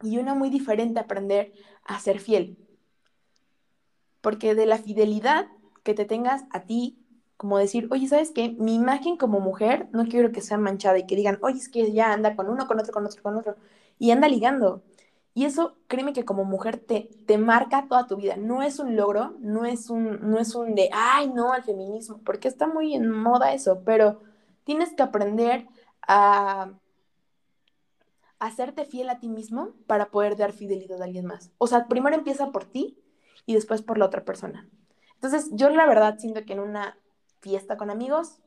y 0.03 0.19
una 0.19 0.35
muy 0.35 0.51
diferente 0.51 1.01
aprender 1.01 1.53
a 1.85 2.01
ser 2.01 2.19
fiel. 2.19 2.59
Porque 4.21 4.55
de 4.55 4.67
la 4.67 4.79
fidelidad 4.79 5.49
que 5.83 5.95
te 5.95 6.05
tengas 6.05 6.45
a 6.51 6.65
ti 6.65 6.99
como 7.37 7.59
decir, 7.59 7.87
oye, 7.91 8.09
¿sabes 8.09 8.31
qué? 8.31 8.57
Mi 8.59 8.75
imagen 8.75 9.17
como 9.17 9.41
mujer 9.41 9.89
no 9.93 10.07
quiero 10.07 10.33
que 10.33 10.41
sea 10.41 10.57
manchada 10.57 10.99
y 10.99 11.07
que 11.07 11.17
digan, 11.17 11.39
oye, 11.43 11.59
es 11.59 11.69
que 11.69 11.93
ya 11.93 12.13
anda 12.13 12.35
con 12.35 12.49
uno, 12.49 12.67
con 12.67 12.81
otro, 12.81 12.93
con 12.93 13.05
otro, 13.05 13.23
con 13.23 13.37
otro, 13.37 13.57
y 13.99 14.11
anda 14.11 14.29
ligando. 14.29 14.83
Y 15.37 15.45
eso, 15.45 15.77
créeme 15.87 16.15
que 16.15 16.25
como 16.25 16.45
mujer 16.47 16.79
te, 16.79 17.11
te 17.27 17.37
marca 17.37 17.89
toda 17.91 18.07
tu 18.07 18.17
vida. 18.17 18.39
No 18.39 18.63
es 18.63 18.79
un 18.79 18.97
logro, 18.97 19.35
no 19.41 19.67
es 19.67 19.91
un, 19.91 20.31
no 20.31 20.39
es 20.39 20.55
un 20.55 20.75
de, 20.75 20.89
ay, 20.95 21.29
no, 21.29 21.53
al 21.53 21.63
feminismo, 21.63 22.23
porque 22.25 22.49
está 22.49 22.67
muy 22.67 22.95
en 22.95 23.11
moda 23.11 23.53
eso, 23.53 23.83
pero 23.85 24.23
tienes 24.65 24.95
que 24.95 25.03
aprender 25.03 25.67
a 26.09 26.73
hacerte 28.39 28.87
fiel 28.87 29.11
a 29.11 29.21
ti 29.21 29.29
mismo 29.29 29.75
para 29.87 30.07
poder 30.11 30.39
dar 30.39 30.53
fidelidad 30.53 31.03
a 31.03 31.05
alguien 31.05 31.27
más. 31.27 31.51
O 31.59 31.67
sea, 31.67 31.87
primero 31.87 32.17
empieza 32.17 32.51
por 32.51 32.65
ti 32.65 32.99
y 33.45 33.53
después 33.53 33.83
por 33.83 33.99
la 33.99 34.07
otra 34.07 34.25
persona. 34.25 34.67
Entonces, 35.17 35.51
yo 35.53 35.69
la 35.69 35.87
verdad 35.87 36.19
siento 36.19 36.47
que 36.47 36.55
en 36.55 36.61
una 36.61 36.97
fiesta 37.41 37.77
con 37.77 37.91
amigos 37.91 38.41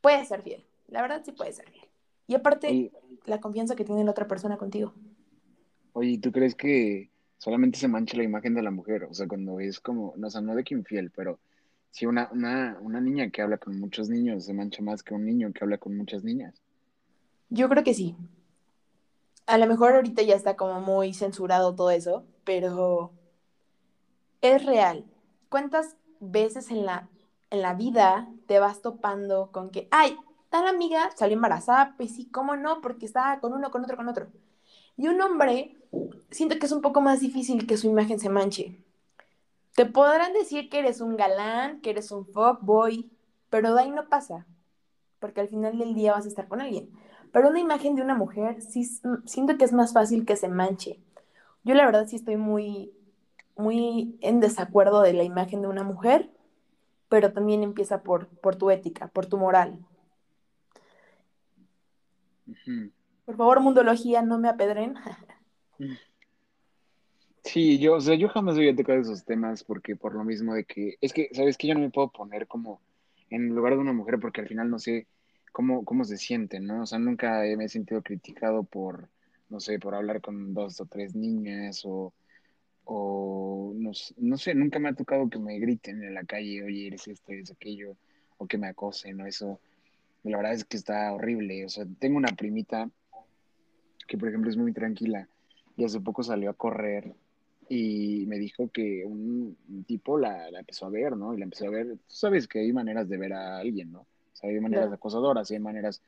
puede 0.00 0.24
ser 0.24 0.42
fiel. 0.42 0.64
La 0.86 1.02
verdad 1.02 1.22
sí 1.24 1.32
puede 1.32 1.52
ser 1.52 1.68
fiel. 1.70 1.88
Y 2.28 2.36
aparte, 2.36 2.92
la 3.24 3.40
confianza 3.40 3.74
que 3.74 3.84
tiene 3.84 4.04
la 4.04 4.12
otra 4.12 4.28
persona 4.28 4.56
contigo. 4.58 4.94
Oye, 5.96 6.18
¿tú 6.18 6.30
crees 6.30 6.54
que 6.54 7.10
solamente 7.38 7.78
se 7.78 7.88
mancha 7.88 8.18
la 8.18 8.22
imagen 8.22 8.54
de 8.54 8.62
la 8.62 8.70
mujer? 8.70 9.04
O 9.04 9.14
sea, 9.14 9.26
cuando 9.26 9.58
es 9.60 9.80
como, 9.80 10.12
no, 10.16 10.26
o 10.26 10.30
sea, 10.30 10.42
no 10.42 10.54
de 10.54 10.62
que 10.62 10.74
infiel, 10.74 11.10
pero 11.10 11.38
si 11.90 12.04
una, 12.04 12.28
una, 12.32 12.78
una 12.82 13.00
niña 13.00 13.30
que 13.30 13.40
habla 13.40 13.56
con 13.56 13.80
muchos 13.80 14.10
niños 14.10 14.44
se 14.44 14.52
mancha 14.52 14.82
más 14.82 15.02
que 15.02 15.14
un 15.14 15.24
niño 15.24 15.50
que 15.54 15.64
habla 15.64 15.78
con 15.78 15.96
muchas 15.96 16.22
niñas. 16.22 16.54
Yo 17.48 17.70
creo 17.70 17.82
que 17.82 17.94
sí. 17.94 18.14
A 19.46 19.56
lo 19.56 19.66
mejor 19.66 19.94
ahorita 19.94 20.20
ya 20.20 20.34
está 20.34 20.54
como 20.54 20.82
muy 20.82 21.14
censurado 21.14 21.74
todo 21.74 21.90
eso, 21.90 22.26
pero 22.44 23.12
es 24.42 24.66
real. 24.66 25.06
¿Cuántas 25.48 25.96
veces 26.20 26.70
en 26.70 26.84
la, 26.84 27.08
en 27.48 27.62
la 27.62 27.72
vida 27.72 28.28
te 28.46 28.58
vas 28.58 28.82
topando 28.82 29.50
con 29.50 29.70
que, 29.70 29.88
ay, 29.90 30.14
tal 30.50 30.66
amiga 30.66 31.10
salió 31.16 31.36
embarazada? 31.36 31.94
Pues 31.96 32.14
sí, 32.14 32.26
¿cómo 32.26 32.54
no? 32.54 32.82
Porque 32.82 33.06
estaba 33.06 33.40
con 33.40 33.54
uno, 33.54 33.70
con 33.70 33.82
otro, 33.82 33.96
con 33.96 34.08
otro. 34.08 34.26
Y 34.96 35.08
un 35.08 35.20
hombre, 35.20 35.76
siento 36.30 36.58
que 36.58 36.66
es 36.66 36.72
un 36.72 36.82
poco 36.82 37.00
más 37.00 37.20
difícil 37.20 37.66
que 37.66 37.76
su 37.76 37.88
imagen 37.88 38.18
se 38.18 38.28
manche. 38.28 38.76
Te 39.74 39.86
podrán 39.86 40.32
decir 40.32 40.70
que 40.70 40.78
eres 40.78 41.00
un 41.00 41.16
galán, 41.16 41.80
que 41.80 41.90
eres 41.90 42.10
un 42.10 42.24
fuckboy, 42.26 43.10
pero 43.50 43.74
de 43.74 43.82
ahí 43.82 43.90
no 43.90 44.08
pasa, 44.08 44.46
porque 45.18 45.40
al 45.40 45.48
final 45.48 45.78
del 45.78 45.94
día 45.94 46.12
vas 46.12 46.24
a 46.24 46.28
estar 46.28 46.48
con 46.48 46.60
alguien. 46.60 46.90
Pero 47.32 47.50
una 47.50 47.60
imagen 47.60 47.94
de 47.94 48.02
una 48.02 48.14
mujer, 48.14 48.62
sí, 48.62 48.88
siento 49.24 49.58
que 49.58 49.64
es 49.64 49.72
más 49.72 49.92
fácil 49.92 50.24
que 50.24 50.36
se 50.36 50.48
manche. 50.48 51.00
Yo 51.64 51.74
la 51.74 51.84
verdad 51.84 52.06
sí 52.06 52.16
estoy 52.16 52.36
muy, 52.36 52.92
muy 53.56 54.16
en 54.22 54.40
desacuerdo 54.40 55.02
de 55.02 55.12
la 55.12 55.24
imagen 55.24 55.60
de 55.62 55.68
una 55.68 55.82
mujer, 55.82 56.30
pero 57.08 57.32
también 57.32 57.62
empieza 57.62 58.02
por, 58.02 58.28
por 58.28 58.56
tu 58.56 58.70
ética, 58.70 59.08
por 59.08 59.26
tu 59.26 59.36
moral. 59.36 59.78
Por 63.24 63.36
favor, 63.36 63.60
mundología, 63.60 64.22
no 64.22 64.38
me 64.38 64.48
apedren. 64.48 64.94
Sí, 67.44 67.78
yo, 67.78 67.94
o 67.94 68.00
sea, 68.00 68.16
yo 68.16 68.28
jamás 68.28 68.56
voy 68.56 68.68
a 68.68 68.74
tocar 68.76 68.98
esos 68.98 69.24
temas 69.24 69.62
porque 69.62 69.94
por 69.94 70.14
lo 70.14 70.24
mismo 70.24 70.54
de 70.54 70.64
que, 70.64 70.96
es 71.00 71.12
que, 71.12 71.30
¿sabes 71.32 71.56
que 71.56 71.68
Yo 71.68 71.74
no 71.74 71.80
me 71.80 71.90
puedo 71.90 72.10
poner 72.10 72.48
como 72.48 72.80
en 73.30 73.48
lugar 73.54 73.74
de 73.74 73.78
una 73.80 73.92
mujer 73.92 74.18
porque 74.20 74.40
al 74.40 74.48
final 74.48 74.68
no 74.68 74.78
sé 74.80 75.06
cómo, 75.52 75.84
cómo 75.84 76.04
se 76.04 76.18
siente, 76.18 76.58
¿no? 76.60 76.82
O 76.82 76.86
sea, 76.86 76.98
nunca 76.98 77.42
me 77.56 77.64
he 77.64 77.68
sentido 77.68 78.02
criticado 78.02 78.64
por, 78.64 79.08
no 79.48 79.60
sé, 79.60 79.78
por 79.78 79.94
hablar 79.94 80.20
con 80.20 80.54
dos 80.54 80.80
o 80.80 80.86
tres 80.86 81.14
niñas 81.14 81.82
o, 81.84 82.12
o 82.84 83.72
no, 83.76 83.92
no 84.18 84.38
sé, 84.38 84.54
nunca 84.54 84.78
me 84.78 84.88
ha 84.88 84.94
tocado 84.94 85.30
que 85.30 85.38
me 85.38 85.58
griten 85.58 86.02
en 86.02 86.14
la 86.14 86.24
calle, 86.24 86.64
oye, 86.64 86.88
eres 86.88 87.06
esto, 87.08 87.32
eres 87.32 87.52
aquello, 87.52 87.96
o 88.38 88.46
que 88.46 88.58
me 88.58 88.68
acosen, 88.68 89.20
o 89.20 89.26
eso. 89.26 89.60
La 90.24 90.38
verdad 90.38 90.54
es 90.54 90.64
que 90.64 90.76
está 90.76 91.12
horrible. 91.12 91.64
O 91.64 91.68
sea, 91.68 91.86
tengo 92.00 92.16
una 92.16 92.34
primita 92.36 92.90
que, 94.08 94.18
por 94.18 94.28
ejemplo, 94.28 94.50
es 94.50 94.56
muy 94.56 94.72
tranquila 94.72 95.28
y 95.76 95.84
hace 95.84 96.00
poco 96.00 96.22
salió 96.22 96.50
a 96.50 96.54
correr 96.54 97.14
y 97.68 98.24
me 98.26 98.38
dijo 98.38 98.68
que 98.68 99.04
un, 99.04 99.56
un 99.68 99.84
tipo 99.84 100.18
la, 100.18 100.50
la 100.50 100.60
empezó 100.60 100.86
a 100.86 100.90
ver, 100.90 101.16
¿no? 101.16 101.34
Y 101.34 101.38
la 101.38 101.44
empezó 101.44 101.66
a 101.66 101.70
ver, 101.70 101.86
tú 102.06 102.14
sabes 102.14 102.46
que 102.46 102.60
hay 102.60 102.72
maneras 102.72 103.08
de 103.08 103.16
ver 103.18 103.32
a 103.32 103.58
alguien, 103.58 103.92
¿no? 103.92 104.00
O 104.00 104.36
sea, 104.36 104.50
hay 104.50 104.60
maneras 104.60 104.84
Claro. 104.84 104.94
acosadoras 104.96 105.50
y 105.50 105.54
hay 105.54 105.60
maneras, 105.60 106.00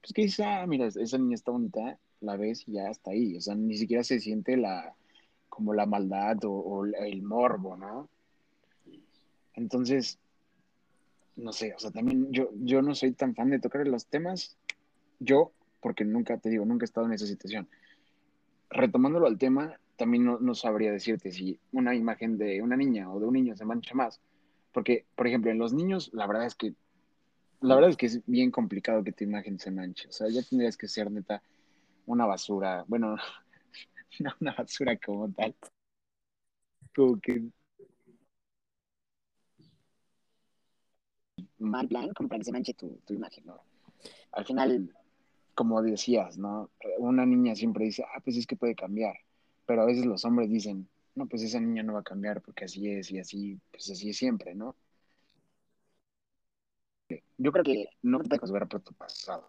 pues 0.00 0.12
que 0.12 0.22
dices, 0.22 0.44
ah, 0.46 0.66
mira, 0.66 0.86
esa 0.86 1.18
niña 1.18 1.34
está 1.36 1.52
bonita, 1.52 1.98
la 2.20 2.36
ves 2.36 2.66
y 2.66 2.72
ya 2.72 2.88
está 2.90 3.12
ahí. 3.12 3.36
O 3.36 3.40
sea, 3.40 3.54
ni 3.54 3.76
siquiera 3.76 4.02
se 4.02 4.18
siente 4.20 4.56
la, 4.56 4.94
como 5.48 5.72
la 5.72 5.86
maldad 5.86 6.44
o, 6.44 6.52
o 6.52 6.84
el 6.84 7.22
morbo, 7.22 7.76
¿no? 7.76 8.08
Entonces, 9.54 10.18
no 11.36 11.52
sé, 11.52 11.74
o 11.74 11.78
sea, 11.78 11.90
también 11.90 12.32
yo, 12.32 12.50
yo 12.60 12.82
no 12.82 12.94
soy 12.94 13.12
tan 13.12 13.34
fan 13.34 13.50
de 13.50 13.60
tocar 13.60 13.86
los 13.86 14.06
temas, 14.06 14.56
yo, 15.20 15.52
porque 15.80 16.04
nunca, 16.04 16.38
te 16.38 16.50
digo, 16.50 16.64
nunca 16.64 16.84
he 16.84 16.86
estado 16.86 17.06
en 17.06 17.12
esa 17.12 17.26
situación. 17.26 17.68
Retomándolo 18.70 19.26
al 19.26 19.38
tema, 19.38 19.78
también 19.96 20.24
no, 20.24 20.38
no 20.38 20.54
sabría 20.54 20.92
decirte 20.92 21.30
si 21.30 21.58
una 21.72 21.94
imagen 21.94 22.36
de 22.38 22.60
una 22.62 22.76
niña 22.76 23.12
o 23.12 23.20
de 23.20 23.26
un 23.26 23.34
niño 23.34 23.56
se 23.56 23.64
mancha 23.64 23.94
más, 23.94 24.20
porque, 24.72 25.06
por 25.14 25.26
ejemplo, 25.26 25.50
en 25.50 25.58
los 25.58 25.72
niños, 25.72 26.10
la 26.12 26.26
verdad 26.26 26.46
es 26.46 26.54
que, 26.54 26.74
la 27.60 27.74
verdad 27.76 27.90
es 27.90 27.96
que 27.96 28.06
es 28.06 28.20
bien 28.26 28.50
complicado 28.50 29.04
que 29.04 29.12
tu 29.12 29.24
imagen 29.24 29.58
se 29.58 29.70
manche, 29.70 30.08
o 30.08 30.12
sea, 30.12 30.28
ya 30.28 30.42
tendrías 30.42 30.76
que 30.76 30.88
ser 30.88 31.10
neta 31.10 31.42
una 32.06 32.26
basura, 32.26 32.84
bueno, 32.88 33.16
no 34.20 34.32
una 34.40 34.54
basura 34.54 34.96
como 34.98 35.30
tal, 35.32 35.54
como 36.94 37.20
que 37.20 37.50
mal 41.58 41.88
plan, 41.88 42.12
como 42.14 42.28
para 42.28 42.38
que 42.38 42.44
se 42.44 42.52
manche 42.52 42.74
tu, 42.74 43.00
tu 43.06 43.14
imagen, 43.14 43.46
¿no? 43.46 43.60
Al 44.32 44.44
final, 44.44 44.94
como 45.54 45.82
decías, 45.82 46.38
¿no? 46.38 46.70
Una 46.98 47.26
niña 47.26 47.54
siempre 47.54 47.86
dice, 47.86 48.04
ah, 48.04 48.20
pues 48.22 48.36
es 48.36 48.46
que 48.46 48.56
puede 48.56 48.74
cambiar, 48.74 49.16
pero 49.66 49.82
a 49.82 49.86
veces 49.86 50.06
los 50.06 50.24
hombres 50.24 50.50
dicen, 50.50 50.88
no, 51.14 51.26
pues 51.26 51.42
esa 51.42 51.60
niña 51.60 51.82
no 51.82 51.94
va 51.94 52.00
a 52.00 52.04
cambiar 52.04 52.42
porque 52.42 52.64
así 52.64 52.88
es 52.88 53.10
y 53.10 53.18
así, 53.18 53.60
pues 53.70 53.90
así 53.90 54.10
es 54.10 54.16
siempre, 54.16 54.54
¿no? 54.54 54.76
Yo 57.38 57.52
creo 57.52 57.64
que 57.64 57.86
no 58.02 58.18
te 58.18 58.28
puedes 58.28 58.40
juzgar 58.40 58.68
por 58.68 58.80
tu 58.80 58.92
pasado, 58.94 59.46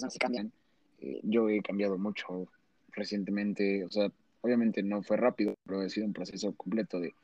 no 0.00 0.10
se 0.10 0.18
cambian. 0.18 0.52
Eh, 1.00 1.20
yo 1.22 1.48
he 1.48 1.62
cambiado 1.62 1.98
mucho 1.98 2.48
recientemente, 2.92 3.84
o 3.84 3.90
sea, 3.90 4.10
obviamente 4.42 4.82
no 4.82 5.02
fue 5.02 5.16
rápido, 5.16 5.54
pero 5.64 5.80
ha 5.80 5.88
sido 5.88 6.06
un 6.06 6.12
proceso 6.12 6.54
completo 6.54 7.00
de, 7.00 7.14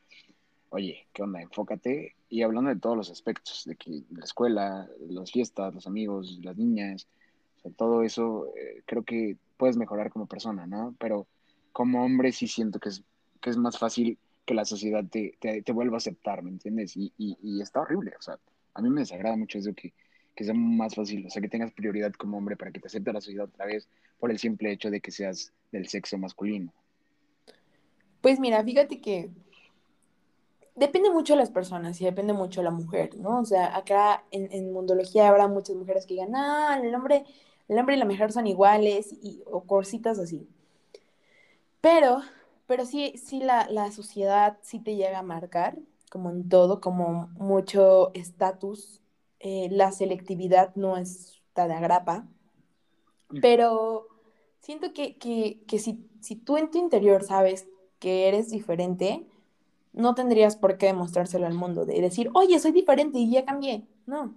oye, 0.70 1.06
¿qué 1.12 1.22
onda? 1.22 1.42
Enfócate. 1.42 2.14
Y 2.28 2.42
hablando 2.42 2.70
de 2.70 2.80
todos 2.80 2.96
los 2.96 3.10
aspectos, 3.10 3.64
de 3.66 3.76
que 3.76 4.02
la 4.10 4.24
escuela, 4.24 4.88
las 5.08 5.30
fiestas, 5.32 5.74
los 5.74 5.86
amigos, 5.86 6.38
las 6.42 6.56
niñas, 6.56 7.06
todo 7.70 8.02
eso, 8.02 8.52
eh, 8.56 8.82
creo 8.86 9.04
que 9.04 9.36
puedes 9.56 9.76
mejorar 9.76 10.10
como 10.10 10.26
persona, 10.26 10.66
¿no? 10.66 10.94
Pero 10.98 11.26
como 11.72 12.04
hombre 12.04 12.32
sí 12.32 12.46
siento 12.46 12.78
que 12.78 12.90
es, 12.90 13.02
que 13.40 13.50
es 13.50 13.56
más 13.56 13.78
fácil 13.78 14.18
que 14.44 14.54
la 14.54 14.64
sociedad 14.64 15.04
te, 15.04 15.36
te, 15.40 15.62
te 15.62 15.72
vuelva 15.72 15.96
a 15.96 15.98
aceptar, 15.98 16.42
¿me 16.42 16.50
entiendes? 16.50 16.96
Y, 16.96 17.12
y, 17.18 17.36
y, 17.42 17.60
está 17.60 17.80
horrible, 17.80 18.12
o 18.18 18.22
sea, 18.22 18.38
a 18.74 18.80
mí 18.80 18.88
me 18.90 19.00
desagrada 19.00 19.36
mucho 19.36 19.58
eso 19.58 19.74
que, 19.74 19.92
que 20.34 20.44
sea 20.44 20.54
más 20.54 20.94
fácil, 20.94 21.26
o 21.26 21.30
sea, 21.30 21.42
que 21.42 21.48
tengas 21.48 21.72
prioridad 21.72 22.12
como 22.12 22.38
hombre 22.38 22.56
para 22.56 22.70
que 22.70 22.80
te 22.80 22.86
acepte 22.86 23.12
la 23.12 23.20
sociedad 23.20 23.46
otra 23.46 23.66
vez 23.66 23.88
por 24.18 24.30
el 24.30 24.38
simple 24.38 24.70
hecho 24.70 24.90
de 24.90 25.00
que 25.00 25.10
seas 25.10 25.52
del 25.72 25.88
sexo 25.88 26.16
masculino. 26.18 26.72
Pues 28.20 28.38
mira, 28.38 28.62
fíjate 28.62 29.00
que 29.00 29.30
depende 30.76 31.10
mucho 31.10 31.32
de 31.32 31.40
las 31.40 31.50
personas 31.50 32.00
y 32.00 32.04
depende 32.04 32.32
mucho 32.32 32.60
de 32.60 32.64
la 32.64 32.70
mujer, 32.70 33.16
¿no? 33.16 33.40
O 33.40 33.44
sea, 33.44 33.76
acá 33.76 34.24
en, 34.30 34.52
en 34.52 34.72
mundología 34.72 35.28
habrá 35.28 35.48
muchas 35.48 35.74
mujeres 35.74 36.06
que 36.06 36.14
digan, 36.14 36.34
ah, 36.34 36.78
el 36.82 36.94
hombre, 36.94 37.24
el 37.68 37.78
hombre 37.78 37.96
y 37.96 37.98
la 37.98 38.04
mujer 38.04 38.32
son 38.32 38.46
iguales 38.46 39.12
y, 39.12 39.42
o 39.46 39.62
cositas 39.62 40.18
así. 40.18 40.48
Pero, 41.80 42.20
pero 42.66 42.84
sí, 42.86 43.14
sí 43.16 43.40
la, 43.40 43.68
la 43.70 43.90
sociedad 43.92 44.58
sí 44.62 44.80
te 44.80 44.96
llega 44.96 45.18
a 45.18 45.22
marcar, 45.22 45.78
como 46.10 46.30
en 46.30 46.48
todo, 46.48 46.80
como 46.80 47.28
mucho 47.38 48.12
estatus. 48.14 49.00
Eh, 49.40 49.68
la 49.70 49.92
selectividad 49.92 50.74
no 50.76 50.96
está 50.96 51.68
de 51.68 51.74
agrapa, 51.74 52.26
pero 53.40 54.06
siento 54.60 54.92
que, 54.92 55.16
que, 55.16 55.60
que 55.66 55.78
si, 55.78 56.08
si 56.20 56.36
tú 56.36 56.56
en 56.56 56.70
tu 56.70 56.78
interior 56.78 57.22
sabes 57.22 57.68
que 57.98 58.28
eres 58.28 58.50
diferente, 58.50 59.26
no 59.92 60.14
tendrías 60.14 60.56
por 60.56 60.78
qué 60.78 60.86
demostrárselo 60.86 61.46
al 61.46 61.54
mundo, 61.54 61.86
de 61.86 62.00
decir, 62.00 62.30
oye, 62.34 62.58
soy 62.58 62.72
diferente 62.72 63.18
y 63.18 63.30
ya 63.30 63.44
cambié. 63.44 63.86
No. 64.06 64.34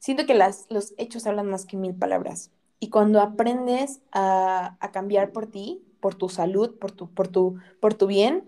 Siento 0.00 0.26
que 0.26 0.34
las, 0.34 0.66
los 0.70 0.94
hechos 0.98 1.26
hablan 1.26 1.46
más 1.46 1.66
que 1.66 1.76
mil 1.76 1.94
palabras. 1.94 2.50
Y 2.80 2.88
cuando 2.88 3.20
aprendes 3.20 4.00
a, 4.10 4.76
a 4.80 4.90
cambiar 4.90 5.30
por 5.30 5.46
ti, 5.46 5.84
por 6.00 6.14
tu 6.14 6.28
salud, 6.28 6.78
por 6.78 6.90
tu, 6.90 7.08
por, 7.10 7.28
tu, 7.28 7.58
por 7.80 7.94
tu 7.94 8.06
bien, 8.06 8.44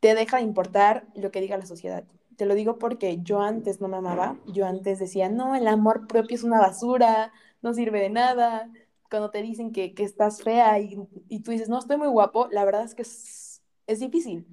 te 0.00 0.14
deja 0.14 0.38
de 0.38 0.44
importar 0.44 1.06
lo 1.14 1.30
que 1.30 1.40
diga 1.40 1.58
la 1.58 1.66
sociedad. 1.66 2.04
Te 2.36 2.46
lo 2.46 2.54
digo 2.54 2.78
porque 2.78 3.18
yo 3.22 3.40
antes 3.40 3.80
no 3.80 3.88
me 3.88 3.96
amaba, 3.96 4.38
yo 4.46 4.66
antes 4.66 5.00
decía, 5.00 5.28
no, 5.28 5.56
el 5.56 5.66
amor 5.66 6.06
propio 6.06 6.36
es 6.36 6.44
una 6.44 6.60
basura, 6.60 7.32
no 7.62 7.74
sirve 7.74 8.00
de 8.00 8.10
nada. 8.10 8.70
Cuando 9.10 9.30
te 9.30 9.42
dicen 9.42 9.72
que, 9.72 9.94
que 9.94 10.04
estás 10.04 10.42
fea 10.42 10.78
y, 10.78 10.96
y, 11.28 11.40
tú 11.40 11.50
dices, 11.50 11.68
no, 11.68 11.78
estoy 11.78 11.96
muy 11.96 12.08
guapo, 12.08 12.46
la 12.52 12.64
verdad 12.64 12.84
es 12.84 12.94
que 12.94 13.02
es, 13.02 13.62
es 13.88 13.98
difícil. 13.98 14.46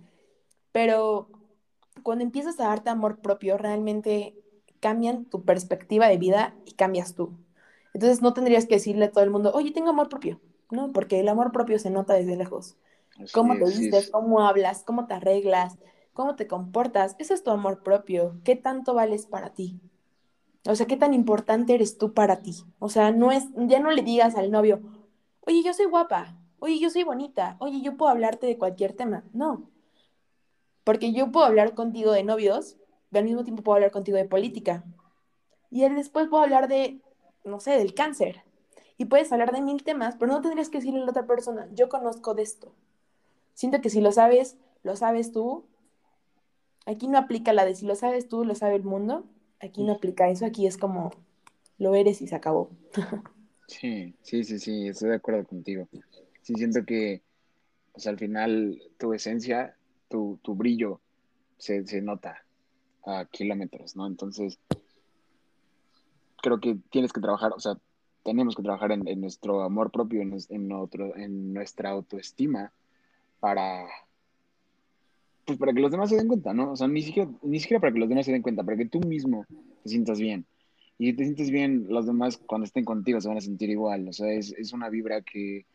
Pero 0.71 1.29
cuando 2.01 2.23
empiezas 2.23 2.59
a 2.59 2.69
darte 2.69 2.89
amor 2.89 3.19
propio, 3.21 3.57
realmente 3.57 4.35
cambian 4.85 5.25
tu 5.25 5.41
perspectiva 5.41 6.07
de 6.07 6.17
vida 6.17 6.53
y 6.63 6.73
cambias 6.73 7.15
tú. 7.15 7.31
Entonces 7.95 8.21
no 8.21 8.35
tendrías 8.35 8.67
que 8.67 8.75
decirle 8.75 9.05
a 9.05 9.11
todo 9.11 9.23
el 9.23 9.31
mundo, 9.31 9.51
oye, 9.55 9.71
tengo 9.71 9.89
amor 9.89 10.09
propio, 10.09 10.39
¿no? 10.69 10.91
Porque 10.93 11.19
el 11.19 11.27
amor 11.27 11.51
propio 11.51 11.79
se 11.79 11.89
nota 11.89 12.13
desde 12.13 12.35
lejos. 12.35 12.77
cómo 13.33 13.55
te 13.57 13.65
vistes, 13.65 14.11
cómo 14.11 14.41
hablas, 14.47 14.83
cómo 14.83 15.07
te 15.07 15.15
arreglas, 15.15 15.79
cómo 16.13 16.35
te 16.35 16.45
comportas, 16.45 17.15
eso 17.17 17.33
es 17.33 17.43
tu 17.43 17.49
amor 17.49 17.81
propio. 17.81 18.39
¿Qué 18.43 18.55
tanto 18.55 18.93
vales 18.93 19.25
para 19.25 19.55
ti? 19.55 19.79
O 20.67 20.75
sea, 20.75 20.85
¿qué 20.85 20.97
tan 20.97 21.15
importante 21.15 21.73
eres 21.73 21.97
tú 21.97 22.13
para 22.13 22.43
ti? 22.43 22.53
O 22.77 22.89
sea, 22.89 23.09
no 23.09 23.31
es, 23.31 23.45
ya 23.55 23.79
no 23.79 23.89
le 23.89 24.03
digas 24.03 24.35
al 24.35 24.51
novio, 24.51 24.83
oye, 25.47 25.63
yo 25.63 25.73
soy 25.73 25.87
guapa, 25.87 26.37
oye, 26.59 26.77
yo 26.79 26.91
soy 26.91 27.01
bonita, 27.01 27.57
oye, 27.57 27.81
yo 27.81 27.97
puedo 27.97 28.11
hablarte 28.11 28.45
de 28.45 28.59
cualquier 28.59 28.93
tema. 28.93 29.23
No. 29.33 29.67
Porque 30.83 31.11
yo 31.11 31.31
puedo 31.31 31.47
hablar 31.47 31.73
contigo 31.73 32.11
de 32.11 32.23
novios, 32.23 32.77
al 33.13 33.23
mismo 33.23 33.43
tiempo 33.43 33.63
puedo 33.63 33.75
hablar 33.75 33.91
contigo 33.91 34.17
de 34.17 34.25
política. 34.25 34.83
Y 35.71 35.87
después 35.89 36.27
puedo 36.27 36.43
hablar 36.43 36.67
de, 36.67 37.01
no 37.43 37.59
sé, 37.59 37.71
del 37.71 37.93
cáncer. 37.93 38.43
Y 38.97 39.05
puedes 39.05 39.31
hablar 39.31 39.51
de 39.51 39.61
mil 39.61 39.83
temas, 39.83 40.15
pero 40.15 40.31
no 40.31 40.41
tendrías 40.41 40.69
que 40.69 40.77
decirle 40.77 41.01
a 41.01 41.03
la 41.05 41.11
otra 41.11 41.27
persona, 41.27 41.67
yo 41.73 41.89
conozco 41.89 42.33
de 42.33 42.43
esto. 42.43 42.73
Siento 43.53 43.81
que 43.81 43.89
si 43.89 44.01
lo 44.01 44.11
sabes, 44.11 44.57
lo 44.83 44.95
sabes 44.95 45.31
tú. 45.31 45.65
Aquí 46.85 47.07
no 47.07 47.17
aplica 47.17 47.51
la 47.51 47.65
de 47.65 47.75
si 47.75 47.85
lo 47.85 47.95
sabes 47.95 48.27
tú, 48.27 48.45
lo 48.45 48.55
sabe 48.55 48.75
el 48.75 48.83
mundo. 48.83 49.25
Aquí 49.59 49.83
no 49.83 49.93
aplica 49.93 50.29
eso, 50.29 50.45
aquí 50.45 50.67
es 50.67 50.77
como 50.77 51.11
lo 51.77 51.95
eres 51.95 52.21
y 52.21 52.27
se 52.27 52.35
acabó. 52.35 52.69
Sí, 53.67 54.13
sí, 54.21 54.43
sí, 54.43 54.59
sí, 54.59 54.87
estoy 54.89 55.09
de 55.09 55.15
acuerdo 55.15 55.43
contigo. 55.43 55.87
Sí, 56.43 56.53
siento 56.53 56.85
que 56.85 57.23
pues, 57.93 58.05
al 58.05 58.19
final 58.19 58.79
tu 58.99 59.11
esencia, 59.11 59.75
tu, 60.07 60.37
tu 60.43 60.53
brillo 60.53 61.01
se, 61.57 61.83
se 61.87 61.99
nota 61.99 62.44
a 63.05 63.25
kilómetros, 63.25 63.95
¿no? 63.95 64.07
Entonces, 64.07 64.59
creo 66.41 66.59
que 66.59 66.77
tienes 66.89 67.13
que 67.13 67.21
trabajar, 67.21 67.53
o 67.55 67.59
sea, 67.59 67.77
tenemos 68.23 68.55
que 68.55 68.63
trabajar 68.63 68.91
en, 68.91 69.21
nuestro 69.21 69.61
amor 69.61 69.91
propio, 69.91 70.21
en, 70.21 70.35
en, 70.49 70.71
otro, 70.71 71.15
en 71.15 71.53
nuestra 71.53 71.91
autoestima 71.91 72.71
para, 73.39 73.85
pues 75.45 75.59
para 75.59 75.73
que 75.73 75.79
los 75.79 75.91
demás 75.91 76.09
se 76.09 76.15
den 76.15 76.27
cuenta, 76.27 76.53
¿no? 76.53 76.71
O 76.71 76.75
sea, 76.75 76.87
ni 76.87 77.03
siquiera, 77.03 77.29
ni 77.43 77.59
siquiera 77.59 77.79
para 77.79 77.93
que 77.93 77.99
los 77.99 78.09
demás 78.09 78.25
se 78.25 78.31
den 78.31 78.41
cuenta, 78.41 78.63
para 78.63 78.77
que 78.77 78.87
tú 78.87 78.99
mismo 79.01 79.45
te 79.83 79.89
sientas 79.89 80.19
bien. 80.19 80.45
Y 80.97 81.07
si 81.07 81.13
te 81.13 81.23
sientes 81.23 81.51
bien, 81.51 81.85
los 81.89 82.05
demás 82.05 82.37
cuando 82.37 82.65
estén 82.65 82.85
contigo 82.85 83.21
se 83.21 83.27
van 83.27 83.37
a 83.37 83.41
sentir 83.41 83.69
igual. 83.69 84.07
O 84.07 84.13
sea, 84.13 84.31
es, 84.31 84.53
es 84.57 84.73
una 84.73 84.89
vibra 84.89 85.21
que, 85.21 85.65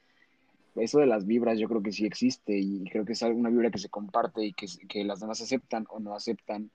eso 0.77 0.99
de 0.99 1.07
las 1.07 1.27
vibras 1.27 1.59
yo 1.59 1.69
creo 1.69 1.83
que 1.83 1.93
sí 1.93 2.07
existe 2.07 2.59
y 2.59 2.85
creo 2.85 3.05
que 3.05 3.13
es 3.13 3.23
una 3.23 3.51
vibra 3.51 3.71
que 3.71 3.79
se 3.79 3.89
comparte 3.89 4.45
y 4.45 4.53
que, 4.53 4.67
que 4.89 5.05
las 5.05 5.21
demás 5.21 5.41
aceptan 5.41 5.85
o 5.91 6.01
no 6.01 6.15
aceptan 6.15 6.71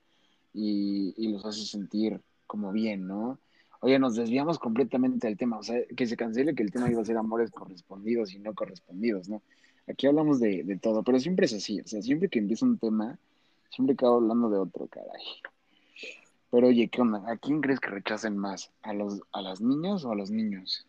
y, 0.56 1.28
los 1.28 1.46
hace 1.46 1.66
sentir 1.66 2.22
como 2.48 2.72
bien, 2.72 3.08
¿no? 3.08 3.40
Oye, 3.82 4.00
nos 4.00 4.16
desviamos 4.16 4.58
completamente 4.58 5.28
del 5.28 5.38
tema, 5.38 5.58
o 5.58 5.64
sea, 5.64 5.80
que 5.96 6.08
se 6.08 6.16
cancele 6.16 6.56
que 6.56 6.64
el 6.64 6.72
tema 6.72 6.90
iba 6.90 7.02
a 7.02 7.06
ser 7.06 7.18
amores 7.18 7.52
correspondidos 7.52 8.34
y 8.34 8.40
no 8.40 8.54
correspondidos, 8.54 9.30
¿no? 9.30 9.42
Aquí 9.88 10.08
hablamos 10.08 10.40
de, 10.40 10.64
de 10.64 10.78
todo, 10.78 11.04
pero 11.04 11.20
siempre 11.20 11.46
es 11.46 11.54
así, 11.54 11.82
o 11.82 11.88
sea, 11.88 12.02
siempre 12.02 12.30
que 12.30 12.40
empieza 12.40 12.66
un 12.66 12.78
tema, 12.78 13.20
siempre 13.70 13.94
acabo 13.94 14.16
hablando 14.16 14.50
de 14.50 14.58
otro, 14.58 14.88
caray. 14.88 15.24
Pero 16.50 16.68
oye, 16.68 16.88
¿qué 16.88 17.02
onda? 17.02 17.24
¿A 17.30 17.38
quién 17.38 17.62
crees 17.62 17.80
que 17.80 17.90
rechacen 17.90 18.38
más? 18.38 18.72
¿A, 18.82 18.94
los, 18.94 19.22
a 19.34 19.42
las 19.42 19.60
niñas 19.60 20.06
o 20.06 20.12
a 20.12 20.16
los 20.16 20.32
niños? 20.32 20.88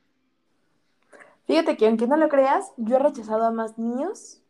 Fíjate 1.46 1.76
que 1.76 1.88
aunque 1.88 2.06
no 2.06 2.16
lo 2.16 2.28
creas, 2.28 2.72
yo 2.76 2.96
he 2.96 2.98
rechazado 3.00 3.44
a 3.44 3.50
más 3.50 3.78
niños 3.78 4.40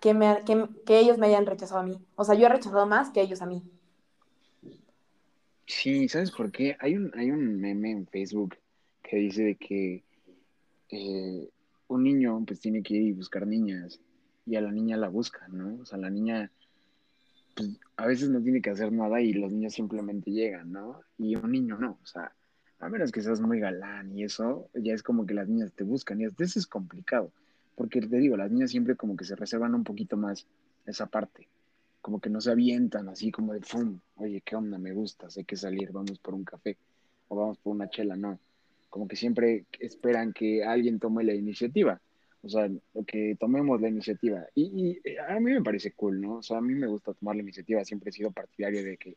que, 0.00 0.14
me, 0.14 0.42
que, 0.44 0.68
que 0.84 0.98
ellos 0.98 1.18
me 1.18 1.26
hayan 1.26 1.46
rechazado 1.46 1.80
a 1.80 1.84
mí. 1.84 1.98
O 2.16 2.24
sea, 2.24 2.34
yo 2.34 2.46
he 2.46 2.48
rechazado 2.50 2.86
más 2.86 3.10
que 3.10 3.22
ellos 3.22 3.40
a 3.42 3.46
mí. 3.46 3.62
Sí, 5.74 6.06
¿sabes 6.06 6.30
por 6.30 6.52
qué? 6.52 6.76
Hay 6.80 6.96
un, 6.96 7.10
hay 7.14 7.30
un 7.30 7.58
meme 7.58 7.90
en 7.90 8.06
Facebook 8.06 8.56
que 9.02 9.16
dice 9.16 9.42
de 9.42 9.54
que 9.56 10.04
eh, 10.90 11.48
un 11.88 12.04
niño 12.04 12.44
pues 12.46 12.60
tiene 12.60 12.82
que 12.82 12.94
ir 12.94 13.02
y 13.02 13.12
buscar 13.12 13.46
niñas 13.46 13.98
y 14.46 14.54
a 14.54 14.60
la 14.60 14.70
niña 14.70 14.96
la 14.96 15.08
busca, 15.08 15.48
¿no? 15.48 15.80
O 15.80 15.86
sea, 15.86 15.98
la 15.98 16.10
niña 16.10 16.52
pues, 17.56 17.70
a 17.96 18.06
veces 18.06 18.28
no 18.28 18.40
tiene 18.42 18.60
que 18.60 18.70
hacer 18.70 18.92
nada 18.92 19.20
y 19.22 19.32
los 19.32 19.50
niños 19.50 19.72
simplemente 19.72 20.30
llegan, 20.30 20.70
¿no? 20.70 21.00
Y 21.18 21.34
un 21.36 21.50
niño 21.50 21.78
no, 21.78 21.98
o 22.00 22.06
sea, 22.06 22.32
a 22.78 22.88
menos 22.88 23.10
que 23.10 23.22
seas 23.22 23.40
muy 23.40 23.58
galán 23.58 24.16
y 24.16 24.24
eso, 24.24 24.68
ya 24.74 24.92
es 24.92 25.02
como 25.02 25.26
que 25.26 25.34
las 25.34 25.48
niñas 25.48 25.72
te 25.72 25.84
buscan 25.84 26.20
y 26.20 26.26
eso 26.26 26.58
es 26.58 26.66
complicado, 26.66 27.32
porque 27.74 28.02
te 28.02 28.18
digo, 28.18 28.36
las 28.36 28.52
niñas 28.52 28.70
siempre 28.70 28.94
como 28.94 29.16
que 29.16 29.24
se 29.24 29.36
reservan 29.36 29.74
un 29.74 29.84
poquito 29.84 30.16
más 30.16 30.46
esa 30.86 31.06
parte 31.06 31.48
como 32.02 32.20
que 32.20 32.28
no 32.28 32.40
se 32.40 32.50
avientan 32.50 33.08
así 33.08 33.30
como 33.30 33.54
de 33.54 33.60
¡fum! 33.60 34.00
Oye, 34.16 34.42
¿qué 34.44 34.56
onda? 34.56 34.76
Me 34.76 34.92
gusta, 34.92 35.28
hay 35.34 35.44
que 35.44 35.56
salir, 35.56 35.92
vamos 35.92 36.18
por 36.18 36.34
un 36.34 36.44
café 36.44 36.76
o 37.28 37.36
vamos 37.36 37.58
por 37.58 37.74
una 37.74 37.88
chela, 37.88 38.16
no. 38.16 38.38
Como 38.90 39.08
que 39.08 39.16
siempre 39.16 39.64
esperan 39.78 40.32
que 40.32 40.64
alguien 40.64 40.98
tome 40.98 41.24
la 41.24 41.32
iniciativa, 41.32 42.00
o 42.42 42.48
sea, 42.48 42.68
que 43.06 43.36
tomemos 43.38 43.80
la 43.80 43.88
iniciativa. 43.88 44.44
Y, 44.54 45.00
y, 45.04 45.16
a 45.16 45.38
mí 45.38 45.52
me 45.52 45.62
parece 45.62 45.92
cool, 45.92 46.20
¿no? 46.20 46.38
O 46.38 46.42
sea, 46.42 46.58
a 46.58 46.60
mí 46.60 46.74
me 46.74 46.88
gusta 46.88 47.14
tomar 47.14 47.36
la 47.36 47.42
iniciativa, 47.42 47.84
siempre 47.84 48.10
he 48.10 48.12
sido 48.12 48.32
partidario 48.32 48.84
de 48.84 48.96
que, 48.96 49.16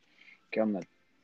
¿qué 0.51 0.61
onda? 0.61 0.79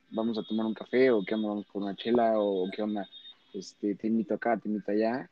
Vamos 0.10 0.38
a 0.39 0.43
tomar 0.43 0.65
un 0.65 0.74
café 0.74 1.12
o 1.12 1.24
qué 1.24 1.36
onda? 1.36 1.50
Vamos 1.50 1.67
por 1.67 1.84
una 1.84 1.95
chela 1.95 2.34
o 2.39 2.69
qué 2.76 2.82
onda? 2.82 3.08
Este, 3.54 3.95
te 3.95 4.08
invito 4.08 4.34
acá, 4.34 4.58
te 4.58 4.67
invito 4.67 4.91
allá 4.91 5.30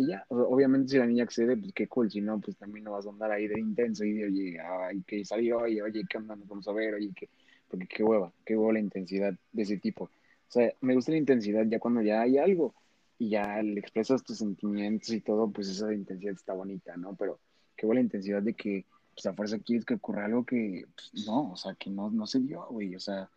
y 0.00 0.06
ya, 0.06 0.24
obviamente 0.28 0.92
si 0.92 0.96
la 0.96 1.06
niña 1.06 1.24
accede, 1.24 1.58
pues 1.58 1.74
qué 1.74 1.86
cool, 1.86 2.10
si 2.10 2.22
no, 2.22 2.40
pues 2.40 2.56
también 2.56 2.84
no 2.84 2.92
vas 2.92 3.06
a 3.06 3.10
andar 3.10 3.30
ahí 3.30 3.46
de 3.46 3.60
intenso 3.60 4.02
y 4.02 4.14
de, 4.14 4.24
oye, 4.24 4.58
ay, 4.58 5.02
que 5.02 5.26
salió, 5.26 5.58
oye, 5.58 5.82
oye, 5.82 6.06
¿qué 6.08 6.16
onda? 6.16 6.34
Nos 6.36 6.48
vamos 6.48 6.66
a 6.68 6.72
ver, 6.72 6.94
oye, 6.94 7.10
que, 7.14 7.28
porque 7.68 7.86
qué 7.86 8.02
hueva, 8.02 8.32
qué 8.46 8.56
hueva 8.56 8.72
la 8.72 8.80
intensidad 8.80 9.34
de 9.52 9.62
ese 9.62 9.76
tipo. 9.76 10.04
O 10.04 10.10
sea, 10.48 10.72
me 10.80 10.94
gusta 10.94 11.12
la 11.12 11.18
intensidad 11.18 11.66
ya 11.66 11.78
cuando 11.78 12.00
ya 12.00 12.22
hay 12.22 12.38
algo 12.38 12.74
y 13.18 13.28
ya 13.28 13.62
le 13.62 13.78
expresas 13.78 14.24
tus 14.24 14.38
sentimientos 14.38 15.10
y 15.10 15.20
todo, 15.20 15.50
pues 15.50 15.68
esa 15.68 15.92
intensidad 15.92 16.32
está 16.32 16.54
bonita, 16.54 16.96
¿no? 16.96 17.14
Pero 17.14 17.38
qué 17.76 17.84
hueva 17.84 17.96
la 17.96 18.00
intensidad 18.00 18.40
de 18.40 18.54
que, 18.54 18.86
pues 19.12 19.26
a 19.26 19.34
fuerza 19.34 19.58
quieres 19.58 19.84
que 19.84 19.94
ocurra 19.94 20.24
algo 20.24 20.46
que, 20.46 20.86
pues, 20.94 21.26
no, 21.26 21.52
o 21.52 21.56
sea, 21.56 21.74
que 21.74 21.90
no, 21.90 22.10
no 22.10 22.26
se 22.26 22.40
dio, 22.40 22.66
güey, 22.70 22.94
o 22.94 23.00
sea, 23.00 23.28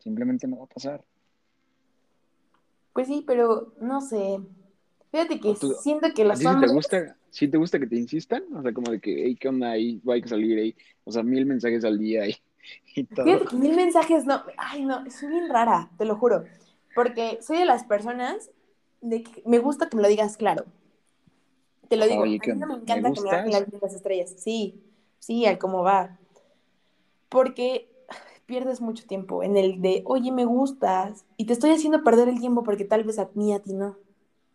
simplemente 0.00 0.48
no 0.48 0.58
va 0.58 0.64
a 0.64 0.74
pasar. 0.74 1.04
Pues 2.92 3.06
sí, 3.06 3.22
pero 3.24 3.72
no 3.80 4.00
sé, 4.00 4.40
Fíjate 5.10 5.40
que 5.40 5.54
siento 5.82 6.08
que 6.14 6.24
los 6.24 6.44
hombres... 6.44 6.70
te 6.70 6.74
gusta, 6.74 7.16
¿Sí 7.30 7.48
te 7.48 7.58
gusta 7.58 7.78
que 7.78 7.86
te 7.86 7.96
insistan? 7.96 8.44
O 8.54 8.62
sea, 8.62 8.72
como 8.72 8.92
de 8.92 9.00
que, 9.00 9.24
hey, 9.24 9.36
¿qué 9.38 9.48
onda 9.48 9.70
ahí? 9.70 10.00
Hay 10.08 10.22
que 10.22 10.28
salir 10.28 10.58
ahí. 10.58 10.76
O 11.04 11.12
sea, 11.12 11.22
mil 11.22 11.46
mensajes 11.46 11.84
al 11.84 11.98
día. 11.98 12.24
Y 12.94 13.04
todo. 13.04 13.24
Fíjate 13.24 13.46
que 13.46 13.56
mil 13.56 13.74
mensajes 13.74 14.26
no... 14.26 14.44
Ay, 14.58 14.84
no, 14.84 15.02
soy 15.10 15.30
bien 15.30 15.48
rara, 15.48 15.90
te 15.96 16.04
lo 16.04 16.16
juro. 16.16 16.44
Porque 16.94 17.38
soy 17.40 17.58
de 17.58 17.64
las 17.64 17.84
personas 17.84 18.50
de 19.00 19.22
que 19.22 19.42
me 19.46 19.58
gusta 19.58 19.88
que 19.88 19.96
me 19.96 20.02
lo 20.02 20.08
digas 20.08 20.36
claro. 20.36 20.66
Te 21.88 21.96
lo 21.96 22.06
digo, 22.06 22.22
a 22.22 22.26
mí 22.26 22.38
no 22.56 22.66
me 22.66 22.74
encanta 22.74 23.12
que 23.12 23.20
me 23.22 23.30
hagan 23.30 23.66
las 23.80 23.94
estrellas. 23.94 24.34
Sí, 24.36 24.80
sí, 25.18 25.46
al 25.46 25.58
cómo 25.58 25.82
va. 25.82 26.18
Porque 27.28 27.90
pierdes 28.46 28.80
mucho 28.80 29.06
tiempo 29.06 29.42
en 29.42 29.56
el 29.56 29.80
de, 29.80 30.02
oye, 30.06 30.32
me 30.32 30.44
gustas, 30.44 31.24
y 31.36 31.46
te 31.46 31.52
estoy 31.52 31.70
haciendo 31.70 32.02
perder 32.02 32.28
el 32.28 32.40
tiempo 32.40 32.62
porque 32.62 32.84
tal 32.84 33.04
vez 33.04 33.18
a 33.18 33.28
mí, 33.34 33.54
a 33.54 33.60
ti 33.60 33.72
no. 33.72 33.96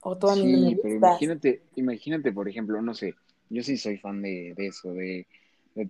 O 0.08 0.36
sí, 0.36 0.78
pero 0.84 0.94
imagínate, 0.94 1.64
imagínate, 1.76 2.32
por 2.32 2.48
ejemplo, 2.48 2.80
no 2.80 2.94
sé, 2.94 3.16
yo 3.50 3.64
sí 3.64 3.76
soy 3.76 3.98
fan 3.98 4.22
de, 4.22 4.54
eso, 4.56 4.94
de, 4.94 5.26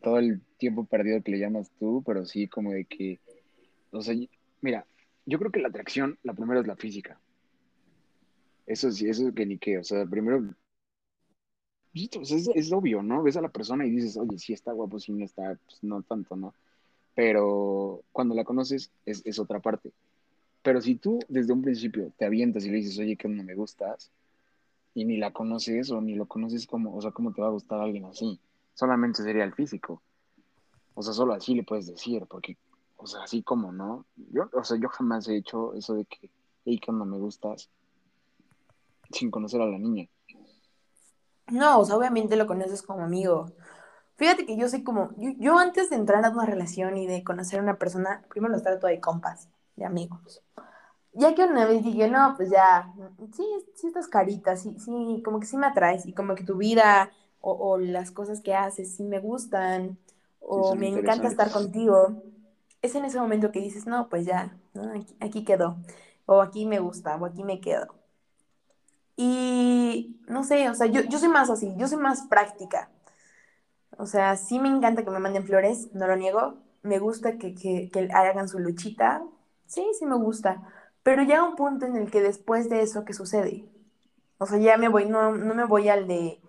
todo 0.02 0.20
el 0.20 0.40
tiempo 0.58 0.86
perdido 0.86 1.22
que 1.22 1.32
le 1.32 1.40
llamas 1.40 1.70
tú, 1.78 2.02
pero 2.06 2.26
sí 2.26 2.48
como 2.48 2.72
de 2.72 2.86
que, 2.86 3.20
o 3.92 4.02
sea, 4.02 4.16
mira, 4.62 4.86
yo 5.26 5.38
creo 5.38 5.52
que 5.52 5.60
la 5.60 5.68
atracción, 5.68 6.18
la 6.24 6.34
primera 6.34 6.62
es 6.62 6.68
la 6.68 6.78
física. 6.78 7.20
Eso 8.66 8.90
sí, 8.90 9.10
eso 9.10 9.28
es 9.28 9.36
que 9.36 9.46
ni 9.46 9.58
qué, 9.58 9.80
o 9.80 9.84
sea, 9.84 10.06
primero, 10.06 10.56
pues, 11.92 12.32
es, 12.32 12.48
es, 12.56 12.72
obvio, 12.72 13.04
¿no? 13.04 13.22
Ves 13.22 13.36
a 13.36 13.42
la 13.42 13.50
persona 13.50 13.86
y 13.86 13.90
dices, 13.90 14.16
oye, 14.16 14.40
sí 14.40 14.54
está 14.54 14.72
guapo, 14.72 14.98
sí 14.98 15.12
no 15.12 15.26
está, 15.26 15.60
pues 15.66 15.84
no 15.84 16.02
tanto, 16.04 16.38
¿no? 16.38 16.54
Pero 17.16 18.02
cuando 18.14 18.34
la 18.34 18.46
conoces 18.46 18.92
es, 19.06 19.22
es 19.26 19.40
otra 19.40 19.60
parte. 19.60 19.92
Pero 20.66 20.82
si 20.82 20.96
tú 20.96 21.20
desde 21.30 21.54
un 21.54 21.62
principio 21.62 22.12
te 22.18 22.26
avientas 22.26 22.66
y 22.66 22.72
le 22.72 22.78
dices, 22.78 22.98
oye, 22.98 23.16
que 23.16 23.28
no 23.28 23.44
me 23.44 23.54
gustas, 23.54 24.12
y 24.96 25.06
ni 25.06 25.18
la 25.18 25.32
conoces 25.32 25.92
o 25.92 26.02
ni 26.02 26.16
lo 26.16 26.26
conoces 26.26 26.66
como, 26.66 26.96
o 26.96 27.00
sea, 27.00 27.12
¿cómo 27.12 27.32
te 27.32 27.40
va 27.40 27.50
a 27.50 27.52
gustar 27.52 27.80
alguien 27.80 28.06
así? 28.06 28.40
Solamente 28.74 29.22
sería 29.22 29.44
el 29.44 29.54
físico. 29.54 30.02
O 30.96 31.04
sea, 31.04 31.14
solo 31.14 31.36
así 31.36 31.54
le 31.54 31.62
puedes 31.62 31.86
decir, 31.86 32.26
porque, 32.28 32.58
o 32.98 33.06
sea, 33.06 33.22
así 33.22 33.44
como, 33.44 33.72
¿no? 33.72 34.08
Yo, 34.32 34.50
o 34.54 34.64
sea, 34.64 34.80
yo 34.80 34.90
jamás 34.90 35.28
he 35.28 35.36
hecho 35.36 35.76
eso 35.76 35.94
de 35.94 36.06
que, 36.06 36.32
hey, 36.66 36.80
que 36.80 36.92
no 36.92 37.06
me 37.06 37.20
gustas, 37.20 37.70
sin 39.12 39.30
conocer 39.30 39.62
a 39.62 39.68
la 39.68 39.78
niña. 39.78 40.08
No, 41.52 41.82
o 41.82 41.86
sea, 41.86 41.96
obviamente 41.96 42.38
lo 42.38 42.48
conoces 42.48 42.82
como 42.82 43.04
amigo. 43.04 43.52
Fíjate 44.16 44.48
que 44.48 44.58
yo 44.58 44.68
soy 44.68 44.84
como, 44.84 45.12
yo, 45.18 45.30
yo 45.38 45.60
antes 45.60 45.92
de 45.92 45.98
entrar 45.98 46.26
a 46.26 46.32
una 46.32 46.48
relación 46.48 46.98
y 46.98 47.06
de 47.06 47.24
conocer 47.24 47.60
a 47.60 47.62
una 47.62 47.78
persona, 47.78 48.26
primero 48.32 48.52
los 48.52 48.64
trato 48.64 48.88
de 48.88 49.00
compas 49.00 49.48
de 49.76 49.86
amigos. 49.86 50.42
Ya 51.14 51.34
que 51.34 51.44
una 51.44 51.66
vez 51.66 51.84
dije, 51.84 52.10
no, 52.10 52.34
pues 52.36 52.50
ya, 52.50 52.94
sí, 53.34 53.44
sí 53.76 53.88
estas 53.88 54.08
caritas, 54.08 54.62
sí, 54.62 54.76
sí, 54.80 55.22
como 55.24 55.40
que 55.40 55.46
sí 55.46 55.56
me 55.56 55.68
atraes 55.68 56.06
y 56.06 56.14
como 56.14 56.36
que 56.36 56.44
tu 56.44 56.58
vida 56.58 57.12
o, 57.40 57.78
las 57.78 58.10
cosas 58.12 58.42
que 58.42 58.56
haces 58.56 58.96
sí 58.96 59.04
me 59.04 59.20
gustan 59.20 60.00
o 60.40 60.76
me 60.76 60.88
encanta 60.88 61.28
estar 61.28 61.52
contigo. 61.52 62.24
es 62.82 62.96
en 62.96 63.06
ese 63.06 63.20
momento 63.20 63.52
que 63.52 63.60
dices, 63.60 63.86
no, 63.86 64.10
pues 64.10 64.26
ya, 64.26 64.58
aquí, 64.96 65.16
aquí 65.20 65.46
quedó, 65.46 65.78
o 66.26 66.42
aquí 66.42 66.66
me 66.66 66.80
gusta, 66.80 67.16
o 67.16 67.26
aquí 67.26 67.44
me 67.44 67.62
quedo. 67.62 67.88
Y 69.16 70.20
no 70.28 70.44
sé, 70.44 70.70
o 70.70 70.76
sea, 70.76 70.88
yo, 70.88 71.02
yo 71.02 71.20
soy 71.20 71.30
más 71.30 71.50
así, 71.50 71.74
yo 71.78 71.88
soy 71.88 71.98
más 71.98 72.28
práctica. 72.28 72.90
O 73.98 74.06
sea, 74.06 74.36
sí 74.36 74.60
me 74.60 74.68
encanta 74.68 75.04
que 75.04 75.12
me 75.12 75.20
manden 75.20 75.46
flores, 75.46 75.94
no 75.94 76.08
lo 76.08 76.16
niego. 76.16 76.56
Me 76.82 77.00
gusta 77.00 77.38
que, 77.38 77.56
que, 77.56 77.90
que 77.92 78.10
hagan 78.14 78.50
su 78.50 78.60
luchita. 78.60 79.24
Sí, 79.66 79.86
sí 79.98 80.06
me 80.06 80.16
gusta. 80.16 80.62
Pero 81.04 81.24
llega 81.24 81.44
un 81.44 81.56
punto 81.56 81.86
en 81.86 81.96
el 81.96 82.12
que 82.12 82.22
después 82.22 82.70
de 82.70 82.82
eso, 82.82 83.06
¿qué 83.06 83.14
sucede? 83.14 83.70
O 84.38 84.46
sea, 84.46 84.58
ya 84.60 84.78
me 84.78 84.90
voy, 84.90 85.06
no, 85.06 85.32
no 85.36 85.56
me 85.56 85.66
voy 85.66 85.90
al 85.90 86.08
de... 86.08 86.42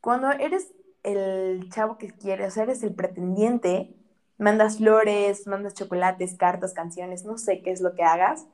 Cuando 0.00 0.30
eres 0.32 0.72
el 1.02 1.70
chavo 1.70 1.98
que 1.98 2.10
quieres, 2.10 2.48
o 2.48 2.50
sea, 2.52 2.62
eres 2.64 2.82
el 2.82 2.94
pretendiente, 2.94 3.94
mandas 4.38 4.78
flores, 4.78 5.46
mandas 5.46 5.74
chocolates, 5.74 6.36
cartas, 6.36 6.74
canciones, 6.74 7.24
no 7.24 7.38
sé 7.38 7.62
qué 7.62 7.70
es 7.70 7.80
lo 7.80 7.94
que 7.94 8.04
hagas, 8.04 8.46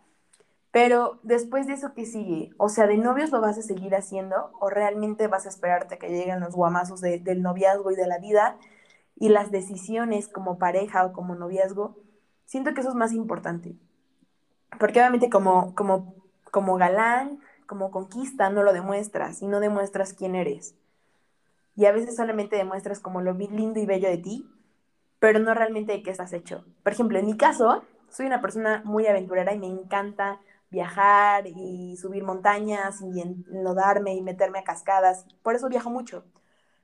pero 0.71 1.19
después 1.23 1.67
de 1.67 1.75
eso, 1.75 1.95
¿qué 1.95 2.07
sigue? 2.07 2.51
O 2.59 2.69
sea, 2.69 2.87
¿de 2.87 2.97
novios 2.97 3.31
lo 3.31 3.41
vas 3.41 3.59
a 3.59 3.63
seguir 3.63 3.95
haciendo 3.97 4.53
o 4.61 4.71
realmente 4.71 5.27
vas 5.27 5.47
a 5.47 5.49
esperarte 5.49 5.97
a 5.97 5.99
que 5.99 6.09
lleguen 6.11 6.41
los 6.41 6.55
guamazos 6.55 7.01
del 7.01 7.43
noviazgo 7.43 7.91
y 7.91 7.97
de 7.97 8.07
la 8.07 8.19
vida 8.19 8.57
y 9.17 9.31
las 9.31 9.51
decisiones 9.51 10.29
como 10.29 10.59
pareja 10.59 11.05
o 11.05 11.13
como 11.13 11.35
noviazgo? 11.35 11.97
Siento 12.51 12.75
que 12.75 12.81
eso 12.81 12.91
es 12.91 12.97
más 12.97 13.13
importante. 13.13 13.77
Porque 14.81 14.99
obviamente 14.99 15.31
como, 15.31 15.73
como, 15.77 16.17
como 16.51 16.75
galán, 16.79 17.39
como 17.65 17.93
conquista, 17.93 18.51
no 18.51 18.65
lo 18.65 18.73
demuestras 18.73 19.41
y 19.41 19.47
no 19.47 19.61
demuestras 19.61 20.15
quién 20.15 20.35
eres. 20.35 20.75
Y 21.77 21.87
a 21.87 21.93
veces 21.93 22.17
solamente 22.17 22.57
demuestras 22.57 22.99
como 22.99 23.21
lo 23.21 23.35
lindo 23.35 23.79
y 23.79 23.87
bello 23.87 24.09
de 24.09 24.19
ti, 24.19 24.51
pero 25.21 25.39
no 25.39 25.55
realmente 25.55 25.93
de 25.93 26.03
qué 26.03 26.11
estás 26.11 26.33
hecho. 26.33 26.65
Por 26.83 26.93
ejemplo, 26.93 27.21
en 27.21 27.27
mi 27.27 27.37
caso, 27.37 27.85
soy 28.09 28.27
una 28.27 28.41
persona 28.41 28.83
muy 28.85 29.07
aventurera 29.07 29.55
y 29.55 29.59
me 29.61 29.69
encanta 29.69 30.41
viajar 30.71 31.47
y 31.47 31.97
subir 31.99 32.25
montañas 32.25 33.01
y 33.01 33.21
enlodarme 33.21 34.17
y 34.17 34.23
meterme 34.23 34.59
a 34.59 34.65
cascadas. 34.65 35.25
Por 35.45 35.55
eso 35.55 35.69
viajo 35.69 35.91
mucho. 35.91 36.25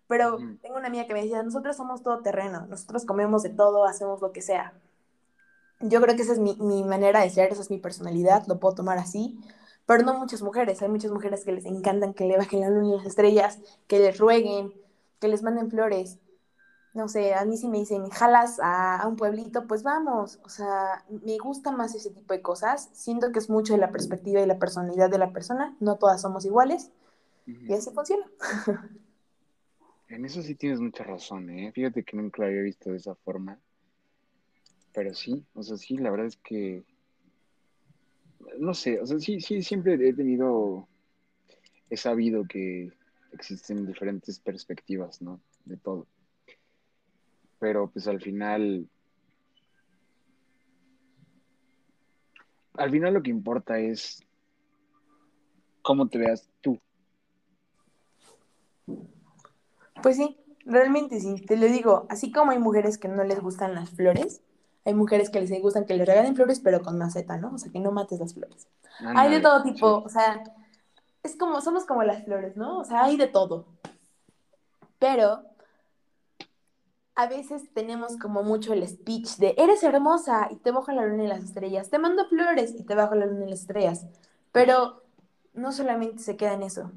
Pero 0.07 0.39
tengo 0.63 0.77
una 0.77 0.87
amiga 0.87 1.09
que 1.09 1.13
me 1.13 1.23
decía, 1.23 1.43
nosotros 1.43 1.77
somos 1.77 2.05
todo 2.05 2.23
terreno, 2.23 2.67
nosotros 2.69 3.05
comemos 3.05 3.43
de 3.43 3.51
todo, 3.51 3.85
hacemos 3.85 4.23
lo 4.23 4.31
que 4.31 4.43
sea. 4.43 4.73
Yo 5.81 6.01
creo 6.01 6.17
que 6.17 6.23
esa 6.23 6.33
es 6.33 6.39
mi, 6.39 6.57
mi 6.57 6.85
manera 6.85 7.21
de 7.21 7.31
ser, 7.31 7.53
esa 7.53 7.63
es 7.63 7.71
mi 7.71 7.79
personalidad, 7.79 8.47
lo 8.47 8.59
puedo 8.59 8.75
tomar 8.75 8.99
así, 8.99 9.39
pero 9.85 10.03
no 10.03 10.19
muchas 10.19 10.43
mujeres. 10.43 10.83
Hay 10.83 10.89
muchas 10.89 11.11
mujeres 11.11 11.45
que 11.45 11.53
les 11.53 11.67
encantan 11.67 12.15
que 12.15 12.25
le 12.25 12.37
bajen 12.37 12.61
la 12.61 12.71
luna 12.71 12.95
y 12.95 12.97
las 12.97 13.07
estrellas, 13.07 13.59
que 13.87 13.99
les 13.99 14.19
rueguen, 14.19 14.73
que 15.21 15.29
les 15.29 15.43
manden 15.43 15.71
flores 15.71 16.19
no 16.97 17.09
sé, 17.09 17.35
a 17.35 17.45
mí 17.45 17.59
si 17.59 17.69
me 17.69 17.79
dicen, 17.79 18.09
jalas 18.09 18.59
a, 18.61 19.07
un 19.07 19.17
pueblito, 19.17 19.67
pues 19.67 19.83
vamos. 19.83 20.41
O 20.45 20.49
sea, 20.49 21.05
me 21.11 21.37
gusta 21.37 21.71
más 21.71 21.95
ese 21.95 22.11
tipo 22.11 22.33
de 22.33 22.41
cosas. 22.41 22.89
Siento 22.95 23.33
que 23.33 23.39
es 23.39 23.51
mucho 23.51 23.75
de 23.75 23.79
la 23.79 23.93
perspectiva 23.93 24.41
y 24.41 24.47
la 24.47 24.59
personalidad 24.59 25.11
de 25.11 25.19
la 25.19 25.31
persona. 25.31 25.77
No 25.79 25.97
todas 25.97 26.23
somos 26.23 26.47
iguales. 26.47 26.91
Y 27.47 27.73
así 27.73 27.91
funciona. 27.91 28.27
En 30.09 30.25
eso 30.25 30.41
sí 30.41 30.55
tienes 30.55 30.79
mucha 30.79 31.03
razón, 31.03 31.51
¿eh? 31.51 31.73
Fíjate 31.73 32.05
que 32.05 32.17
nunca 32.17 32.43
lo 32.43 32.47
había 32.47 32.63
visto 32.63 32.91
de 32.91 32.97
esa 32.97 33.17
forma. 33.17 33.59
Pero 34.97 35.15
sí, 35.15 35.45
o 35.55 35.63
sea, 35.63 35.77
sí, 35.77 35.97
la 35.97 36.11
verdad 36.11 36.27
es 36.27 36.37
que. 36.39 36.83
No 38.59 38.75
sé, 38.75 38.99
o 39.01 39.07
sea, 39.07 39.21
sí, 39.21 39.41
sí, 39.41 39.63
siempre 39.63 39.95
he 39.95 40.13
tenido. 40.13 40.89
He 41.89 41.97
sabido 41.97 42.45
que 42.49 42.91
existen 43.33 43.87
diferentes 43.87 44.41
perspectivas, 44.41 45.23
¿no? 45.23 45.41
De 45.65 45.77
todo 45.77 46.09
pero 47.59 47.89
pues 47.89 48.07
al 48.07 48.21
final, 48.21 48.89
al 52.75 52.91
final 52.91 53.15
lo 53.15 53.23
que 53.23 53.31
importa 53.31 53.79
es 53.79 54.23
cómo 55.83 56.09
te 56.09 56.19
veas 56.19 56.49
tú. 56.61 56.79
Pues 60.03 60.17
sí, 60.17 60.37
realmente 60.65 61.21
sí, 61.21 61.41
te 61.47 61.57
lo 61.57 61.67
digo, 61.67 62.07
así 62.11 62.31
como 62.31 62.51
hay 62.51 62.59
mujeres 62.59 62.99
que 62.99 63.09
no 63.09 63.25
les 63.25 63.41
gustan 63.41 63.75
las 63.75 63.91
flores, 63.91 64.43
hay 64.87 64.95
mujeres 64.95 65.31
que 65.31 65.41
les 65.41 65.51
gustan 65.61 65.85
que 65.85 65.95
les 65.95 66.07
regalen 66.07 66.37
flores, 66.37 66.61
pero 66.61 66.81
con 66.81 66.97
maceta, 66.97 67.37
¿no? 67.37 67.53
O 67.55 67.59
sea, 67.59 67.73
que 67.73 67.81
no 67.81 67.91
mates 67.91 68.21
las 68.21 68.35
flores. 68.35 68.69
hay 69.01 69.31
de 69.33 69.41
todo 69.41 69.65
tipo, 69.65 69.87
o 69.89 70.09
sea, 70.09 70.45
es 71.25 71.35
como, 71.35 71.61
somos 71.61 71.85
como 71.85 72.05
las 72.05 72.25
flores, 72.25 72.57
¿no? 72.57 72.79
O 72.79 72.85
sea, 72.85 73.03
hay 73.03 73.17
de 73.17 73.27
todo. 73.27 73.67
Pero 75.01 75.43
a 77.17 77.27
veces 77.27 77.65
tenemos 77.75 78.17
como 78.17 78.45
mucho 78.45 78.75
el 78.75 78.87
speech 78.87 79.39
de 79.39 79.57
eres 79.59 79.83
hermosa 79.83 80.49
y 80.53 80.57
te 80.57 80.71
bajo 80.71 80.93
la 80.93 81.05
luna 81.05 81.25
y 81.25 81.29
las 81.29 81.43
estrellas, 81.43 81.91
te 81.91 81.99
mando 81.99 82.29
flores 82.29 82.73
y 82.79 82.85
te 82.85 82.95
bajo 82.95 83.17
la 83.17 83.27
luna 83.27 83.47
y 83.47 83.51
las 83.51 83.63
estrellas, 83.63 84.07
pero 84.53 85.03
no 85.53 85.73
solamente 85.73 86.23
se 86.23 86.37
queda 86.37 86.53
en 86.53 86.63
eso. 86.63 86.93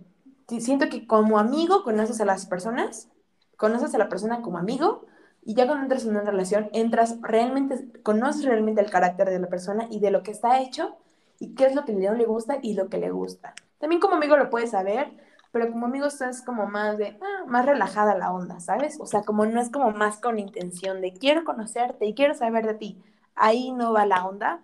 Siento 0.47 0.89
que 0.89 1.07
como 1.07 1.39
amigo 1.39 1.83
conoces 1.83 2.21
a 2.21 2.25
las 2.25 2.45
personas, 2.45 3.09
conoces 3.57 3.95
a 3.95 3.97
la 3.97 4.09
persona 4.09 4.43
como 4.43 4.59
amigo 4.59 5.05
y 5.41 5.55
ya 5.55 5.65
cuando 5.65 5.83
entras 5.83 6.03
en 6.03 6.11
una 6.11 6.21
relación, 6.21 6.69
entras 6.73 7.17
realmente, 7.21 8.01
conoces 8.03 8.45
realmente 8.45 8.81
el 8.81 8.89
carácter 8.89 9.29
de 9.29 9.39
la 9.39 9.47
persona 9.47 9.87
y 9.89 9.99
de 9.99 10.11
lo 10.11 10.23
que 10.23 10.31
está 10.31 10.61
hecho 10.61 10.97
y 11.39 11.55
qué 11.55 11.65
es 11.65 11.75
lo 11.75 11.85
que 11.85 11.93
no 11.93 12.13
le 12.13 12.25
gusta 12.25 12.59
y 12.61 12.73
lo 12.73 12.89
que 12.89 12.97
le 12.97 13.11
gusta. 13.11 13.53
También 13.79 14.01
como 14.01 14.15
amigo 14.15 14.35
lo 14.37 14.49
puedes 14.49 14.71
saber, 14.71 15.11
pero 15.51 15.71
como 15.71 15.87
amigos 15.87 16.13
estás 16.13 16.41
como 16.41 16.67
más 16.67 16.97
de, 16.97 17.17
ah, 17.21 17.45
más 17.47 17.65
relajada 17.65 18.15
la 18.15 18.31
onda, 18.31 18.59
¿sabes? 18.59 18.97
O 18.99 19.05
sea, 19.05 19.23
como 19.23 19.45
no 19.45 19.59
es 19.59 19.69
como 19.69 19.91
más 19.91 20.17
con 20.19 20.37
intención 20.37 21.01
de 21.01 21.13
quiero 21.13 21.43
conocerte 21.43 22.05
y 22.05 22.13
quiero 22.13 22.35
saber 22.35 22.67
de 22.67 22.75
ti. 22.75 23.01
Ahí 23.35 23.71
no 23.71 23.93
va 23.93 24.05
la 24.05 24.25
onda. 24.25 24.63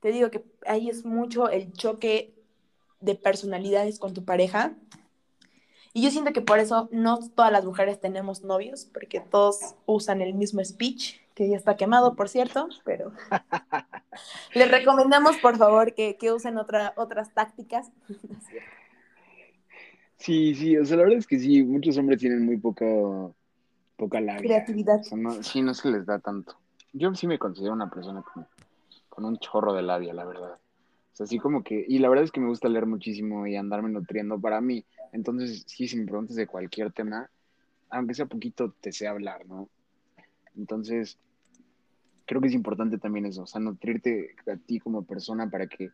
Te 0.00 0.12
digo 0.12 0.30
que 0.30 0.44
ahí 0.66 0.90
es 0.90 1.04
mucho 1.04 1.48
el 1.48 1.72
choque 1.72 2.34
de 3.00 3.14
personalidades 3.14 3.98
con 3.98 4.12
tu 4.12 4.24
pareja. 4.24 4.74
Y 5.92 6.02
yo 6.02 6.10
siento 6.10 6.32
que 6.32 6.40
por 6.40 6.58
eso 6.58 6.88
no 6.92 7.18
todas 7.34 7.50
las 7.50 7.64
mujeres 7.64 8.00
tenemos 8.00 8.44
novios, 8.44 8.84
porque 8.84 9.20
todos 9.20 9.74
usan 9.86 10.20
el 10.20 10.34
mismo 10.34 10.64
speech, 10.64 11.16
que 11.34 11.48
ya 11.48 11.56
está 11.56 11.76
quemado, 11.76 12.14
por 12.14 12.28
cierto, 12.28 12.68
pero 12.84 13.12
les 14.54 14.70
recomendamos, 14.70 15.36
por 15.38 15.56
favor, 15.56 15.94
que, 15.94 16.16
que 16.16 16.32
usen 16.32 16.58
otra, 16.58 16.92
otras 16.96 17.34
tácticas. 17.34 17.90
Sí, 20.16 20.54
sí, 20.54 20.76
o 20.76 20.84
sea, 20.84 20.98
la 20.98 21.04
verdad 21.04 21.18
es 21.18 21.26
que 21.26 21.38
sí, 21.38 21.62
muchos 21.62 21.96
hombres 21.96 22.20
tienen 22.20 22.44
muy 22.44 22.58
poca, 22.58 22.84
poca 23.96 24.20
labia. 24.20 24.42
Creatividad. 24.42 25.00
O 25.00 25.02
sea, 25.02 25.18
no, 25.18 25.42
sí, 25.42 25.62
no 25.62 25.74
se 25.74 25.90
les 25.90 26.06
da 26.06 26.18
tanto. 26.18 26.56
Yo 26.92 27.14
sí 27.14 27.26
me 27.26 27.38
considero 27.38 27.72
una 27.72 27.88
persona 27.90 28.22
con, 28.22 28.46
con 29.08 29.24
un 29.24 29.38
chorro 29.38 29.72
de 29.72 29.82
labia, 29.82 30.12
la 30.12 30.26
verdad. 30.26 30.52
O 30.52 31.16
sea, 31.16 31.24
así 31.24 31.38
como 31.38 31.64
que, 31.64 31.84
y 31.88 31.98
la 31.98 32.08
verdad 32.10 32.24
es 32.24 32.32
que 32.32 32.40
me 32.40 32.48
gusta 32.48 32.68
leer 32.68 32.86
muchísimo 32.86 33.46
y 33.46 33.56
andarme 33.56 33.88
nutriendo 33.88 34.38
para 34.38 34.60
mí. 34.60 34.84
Entonces, 35.12 35.64
sí, 35.66 35.88
si 35.88 35.96
me 35.96 36.04
preguntas 36.04 36.36
de 36.36 36.46
cualquier 36.46 36.92
tema, 36.92 37.30
aunque 37.88 38.14
sea 38.14 38.26
poquito, 38.26 38.74
te 38.80 38.92
sé 38.92 39.06
hablar, 39.06 39.46
¿no? 39.46 39.68
Entonces, 40.56 41.18
creo 42.26 42.40
que 42.40 42.48
es 42.48 42.54
importante 42.54 42.98
también 42.98 43.26
eso, 43.26 43.42
o 43.42 43.46
sea, 43.46 43.60
nutrirte 43.60 44.36
a 44.46 44.56
ti 44.56 44.78
como 44.78 45.02
persona 45.02 45.50
para 45.50 45.66
que 45.66 45.90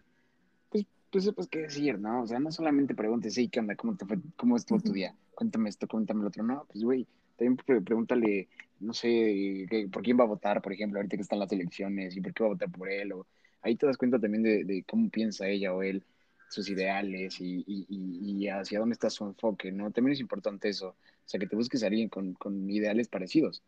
tú 1.10 1.20
sepas 1.20 1.48
qué 1.48 1.60
decir, 1.60 1.98
¿no? 1.98 2.22
O 2.22 2.26
sea, 2.26 2.38
no 2.38 2.50
solamente 2.50 2.94
preguntes, 2.94 3.36
hey, 3.36 3.48
¿qué 3.50 3.60
onda? 3.60 3.76
¿Cómo, 3.76 3.96
te 3.96 4.04
fue, 4.04 4.18
cómo 4.36 4.56
estuvo 4.56 4.80
tu 4.80 4.92
día? 4.92 5.14
Cuéntame 5.34 5.68
esto, 5.68 5.86
cuéntame 5.86 6.22
lo 6.22 6.28
otro. 6.28 6.42
No, 6.42 6.66
pues, 6.70 6.84
güey, 6.84 7.06
también 7.36 7.56
pregúntale, 7.84 8.48
no 8.80 8.92
sé, 8.92 9.66
por 9.92 10.02
quién 10.02 10.18
va 10.18 10.24
a 10.24 10.28
votar, 10.28 10.60
por 10.60 10.72
ejemplo, 10.72 10.98
ahorita 10.98 11.16
que 11.16 11.22
están 11.22 11.38
las 11.38 11.52
elecciones 11.52 12.16
y 12.16 12.20
por 12.20 12.34
qué 12.34 12.42
va 12.42 12.50
a 12.50 12.52
votar 12.52 12.70
por 12.70 12.90
él. 12.90 13.12
O, 13.12 13.26
ahí 13.62 13.76
te 13.76 13.86
das 13.86 13.96
cuenta 13.96 14.18
también 14.18 14.42
de, 14.42 14.84
cómo 14.88 15.08
piensa 15.10 15.48
ella 15.48 15.72
o 15.72 15.82
él, 15.82 16.04
sus 16.48 16.68
ideales 16.70 17.36
y, 17.40 18.48
hacia 18.48 18.78
dónde 18.78 18.94
está 18.94 19.10
su 19.10 19.24
enfoque, 19.24 19.72
¿no? 19.72 19.90
También 19.90 20.14
es 20.14 20.20
importante 20.20 20.68
eso. 20.68 20.88
O 20.90 21.28
sea, 21.28 21.40
que 21.40 21.46
te 21.46 21.56
busques 21.56 21.82
a 21.82 21.88
alguien 21.88 22.08
con, 22.08 22.70
ideales 22.70 23.08
parecidos. 23.08 23.62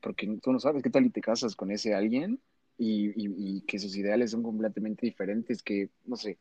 Porque 0.00 0.26
tú 0.42 0.52
no 0.52 0.60
sabes 0.60 0.82
qué 0.82 0.90
tal 0.90 1.06
y 1.06 1.10
te 1.10 1.20
casas 1.20 1.56
con 1.56 1.70
ese 1.70 1.94
alguien 1.94 2.40
y, 2.76 3.12
y 3.16 3.62
que 3.62 3.78
sus 3.78 3.96
ideales 3.96 4.30
son 4.30 4.42
completamente 4.42 5.06
diferentes, 5.06 5.62
que, 5.62 5.90
no 6.06 6.16
sé, 6.16 6.38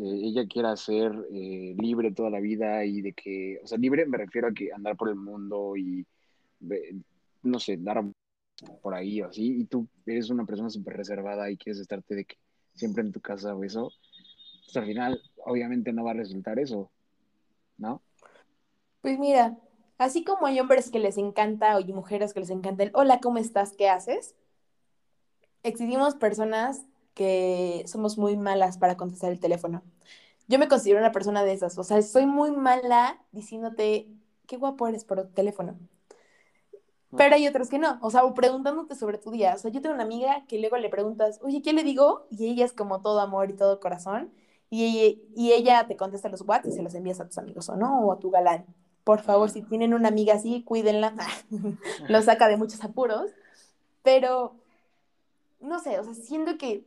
ella 0.00 0.46
quiera 0.46 0.76
ser 0.76 1.12
eh, 1.32 1.74
libre 1.78 2.12
toda 2.12 2.30
la 2.30 2.40
vida 2.40 2.84
y 2.84 3.00
de 3.00 3.12
que, 3.12 3.60
o 3.62 3.66
sea, 3.66 3.78
libre 3.78 4.06
me 4.06 4.18
refiero 4.18 4.48
a 4.48 4.52
que 4.52 4.72
andar 4.72 4.96
por 4.96 5.08
el 5.08 5.16
mundo 5.16 5.76
y, 5.76 6.04
no 7.42 7.60
sé, 7.60 7.76
dar 7.76 8.04
por 8.82 8.94
ahí 8.94 9.20
o 9.22 9.26
así, 9.28 9.60
y 9.60 9.64
tú 9.64 9.88
eres 10.06 10.30
una 10.30 10.46
persona 10.46 10.70
súper 10.70 10.96
reservada 10.96 11.50
y 11.50 11.56
quieres 11.56 11.80
estarte 11.80 12.14
de 12.14 12.24
que 12.24 12.36
siempre 12.74 13.02
en 13.02 13.12
tu 13.12 13.20
casa 13.20 13.54
o 13.54 13.62
eso, 13.62 13.92
pues 14.64 14.76
al 14.76 14.86
final 14.86 15.22
obviamente 15.44 15.92
no 15.92 16.04
va 16.04 16.12
a 16.12 16.14
resultar 16.14 16.58
eso, 16.58 16.90
¿no? 17.76 18.02
Pues 19.00 19.18
mira, 19.18 19.56
así 19.98 20.24
como 20.24 20.46
hay 20.46 20.60
hombres 20.60 20.90
que 20.90 20.98
les 20.98 21.18
encanta 21.18 21.74
o 21.74 21.78
hay 21.78 21.92
mujeres 21.92 22.32
que 22.32 22.40
les 22.40 22.50
encanta 22.50 22.82
el 22.82 22.90
hola, 22.94 23.20
¿cómo 23.20 23.38
estás? 23.38 23.74
¿Qué 23.76 23.88
haces? 23.88 24.34
Existimos 25.62 26.14
personas 26.14 26.84
que 27.14 27.84
somos 27.86 28.18
muy 28.18 28.36
malas 28.36 28.78
para 28.78 28.96
contestar 28.96 29.30
el 29.32 29.40
teléfono. 29.40 29.82
Yo 30.48 30.58
me 30.58 30.68
considero 30.68 31.00
una 31.00 31.12
persona 31.12 31.42
de 31.44 31.52
esas, 31.52 31.78
o 31.78 31.84
sea, 31.84 32.02
soy 32.02 32.26
muy 32.26 32.50
mala 32.50 33.18
diciéndote, 33.32 34.08
qué 34.46 34.56
guapo 34.56 34.88
eres 34.88 35.04
por 35.04 35.26
teléfono. 35.28 35.78
Pero 37.16 37.34
hay 37.36 37.46
otros 37.46 37.68
que 37.68 37.78
no, 37.78 37.98
o 38.02 38.10
sea, 38.10 38.24
o 38.24 38.34
preguntándote 38.34 38.94
sobre 38.96 39.18
tu 39.18 39.30
día. 39.30 39.54
O 39.54 39.58
sea, 39.58 39.70
yo 39.70 39.80
tengo 39.80 39.94
una 39.94 40.04
amiga 40.04 40.44
que 40.48 40.58
luego 40.58 40.76
le 40.78 40.88
preguntas, 40.88 41.38
oye, 41.42 41.62
¿qué 41.62 41.72
le 41.72 41.84
digo? 41.84 42.26
Y 42.30 42.48
ella 42.48 42.64
es 42.64 42.72
como 42.72 43.02
todo 43.02 43.20
amor 43.20 43.50
y 43.50 43.54
todo 43.54 43.78
corazón. 43.80 44.32
Y 44.74 45.22
y 45.36 45.52
ella 45.52 45.86
te 45.86 45.96
contesta 45.96 46.28
los 46.28 46.42
WhatsApp 46.42 46.66
y 46.66 46.72
se 46.72 46.82
los 46.82 46.94
envías 46.94 47.20
a 47.20 47.26
tus 47.26 47.38
amigos, 47.38 47.68
¿o 47.68 47.76
no? 47.76 48.00
O 48.00 48.12
a 48.12 48.18
tu 48.18 48.30
galán. 48.30 48.66
Por 49.04 49.20
favor, 49.20 49.50
si 49.50 49.62
tienen 49.62 49.94
una 49.94 50.08
amiga 50.08 50.34
así, 50.34 50.62
cuídenla. 50.62 51.14
Lo 52.08 52.22
saca 52.22 52.48
de 52.48 52.56
muchos 52.56 52.82
apuros. 52.82 53.30
Pero, 54.02 54.54
no 55.60 55.78
sé, 55.78 55.98
o 56.00 56.04
sea, 56.04 56.14
siento 56.14 56.58
que 56.58 56.84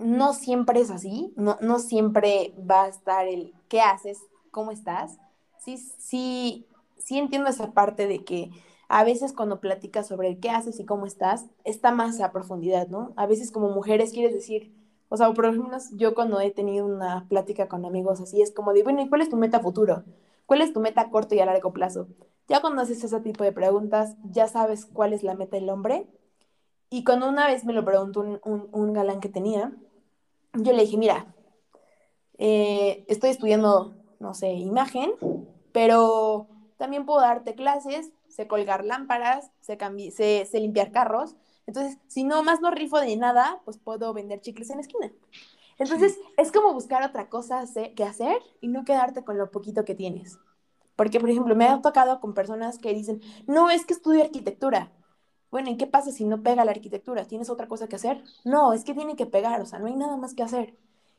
no 0.00 0.32
siempre 0.32 0.80
es 0.80 0.90
así, 0.90 1.32
no, 1.36 1.56
no 1.60 1.78
siempre 1.78 2.52
va 2.70 2.84
a 2.84 2.88
estar 2.88 3.26
el 3.26 3.54
qué 3.68 3.80
haces, 3.80 4.18
cómo 4.50 4.70
estás. 4.70 5.18
Sí, 5.58 5.78
sí, 5.98 6.66
sí 6.98 7.18
entiendo 7.18 7.48
esa 7.48 7.72
parte 7.72 8.06
de 8.06 8.24
que 8.24 8.50
a 8.88 9.04
veces 9.04 9.32
cuando 9.32 9.60
platicas 9.60 10.06
sobre 10.06 10.28
el 10.28 10.40
qué 10.40 10.50
haces 10.50 10.78
y 10.78 10.84
cómo 10.84 11.06
estás, 11.06 11.46
está 11.64 11.90
más 11.90 12.20
a 12.20 12.32
profundidad, 12.32 12.88
¿no? 12.88 13.12
A 13.16 13.26
veces 13.26 13.50
como 13.50 13.70
mujeres 13.70 14.12
quieres 14.12 14.34
decir, 14.34 14.72
o 15.08 15.16
sea, 15.16 15.32
por 15.32 15.46
ejemplo, 15.46 15.76
yo 15.92 16.14
cuando 16.14 16.40
he 16.40 16.50
tenido 16.50 16.86
una 16.86 17.26
plática 17.28 17.68
con 17.68 17.84
amigos 17.84 18.20
así, 18.20 18.42
es 18.42 18.52
como 18.52 18.72
de, 18.72 18.82
bueno, 18.82 19.02
¿y 19.02 19.08
cuál 19.08 19.20
es 19.20 19.30
tu 19.30 19.36
meta 19.36 19.60
futuro? 19.60 20.04
¿Cuál 20.46 20.62
es 20.62 20.72
tu 20.72 20.80
meta 20.80 21.02
a 21.02 21.10
corto 21.10 21.34
y 21.34 21.40
a 21.40 21.46
largo 21.46 21.72
plazo? 21.72 22.08
Ya 22.48 22.60
cuando 22.60 22.82
haces 22.82 23.02
ese 23.02 23.20
tipo 23.20 23.44
de 23.44 23.52
preguntas, 23.52 24.16
ya 24.24 24.48
sabes 24.48 24.86
cuál 24.86 25.12
es 25.12 25.22
la 25.22 25.34
meta 25.34 25.56
del 25.56 25.70
hombre. 25.70 26.06
Y 26.90 27.04
cuando 27.04 27.28
una 27.28 27.46
vez 27.46 27.64
me 27.64 27.72
lo 27.72 27.84
preguntó 27.84 28.20
un, 28.20 28.92
galán 28.92 29.20
que 29.20 29.28
tenía, 29.28 29.72
yo 30.52 30.72
le 30.72 30.82
dije, 30.82 30.96
mira, 30.96 31.34
eh, 32.38 33.04
estoy 33.08 33.30
estudiando, 33.30 33.94
no 34.20 34.34
sé, 34.34 34.52
imagen, 34.52 35.12
pero 35.72 36.46
también 36.76 37.06
puedo 37.06 37.20
darte 37.20 37.54
clases, 37.54 38.12
sé 38.28 38.46
colgar 38.46 38.84
lámparas, 38.84 39.50
sé, 39.60 39.78
sé, 40.44 40.60
limpiar 40.60 40.92
carros. 40.92 41.36
Entonces, 41.66 41.98
si 42.08 42.24
no 42.24 42.42
más 42.42 42.60
no 42.60 42.70
rifo 42.70 43.00
de 43.00 43.16
nada, 43.16 43.60
pues 43.64 43.78
puedo 43.78 44.12
vender 44.12 44.40
chicles 44.40 44.70
en 44.70 44.76
la 44.76 44.82
esquina. 44.82 45.10
Entonces, 45.78 46.18
es 46.36 46.52
como 46.52 46.72
buscar 46.72 47.02
otra 47.02 47.28
cosa 47.28 47.64
que 47.96 48.04
hacer 48.04 48.36
y 48.60 48.68
no 48.68 48.84
quedarte 48.84 49.24
con 49.24 49.38
lo 49.38 49.50
poquito 49.50 49.84
que 49.84 49.94
tienes. 49.94 50.38
Porque, 50.96 51.18
por 51.18 51.30
ejemplo, 51.30 51.56
me 51.56 51.66
ha 51.66 51.82
tocado 51.82 52.20
con 52.20 52.34
personas 52.34 52.78
que 52.78 52.94
dicen, 52.94 53.20
no, 53.46 53.70
es 53.70 53.84
que 53.84 53.94
estudio 53.94 54.22
arquitectura. 54.22 54.92
Bueno, 55.50 55.70
¿y 55.70 55.76
qué 55.76 55.86
pasa 55.86 56.12
si 56.12 56.24
no 56.24 56.42
pega 56.42 56.64
la 56.64 56.72
arquitectura? 56.72 57.24
¿Tienes 57.24 57.50
otra 57.50 57.68
cosa 57.68 57.88
que 57.88 57.96
hacer? 57.96 58.22
No, 58.44 58.72
es 58.72 58.84
que 58.84 58.94
tiene 58.94 59.16
que 59.16 59.26
pegar, 59.26 59.60
o 59.60 59.66
sea, 59.66 59.78
no 59.78 59.86
hay 59.86 59.96
nada 59.96 60.16
más 60.16 60.34
que 60.34 60.42
hacer. 60.42 60.76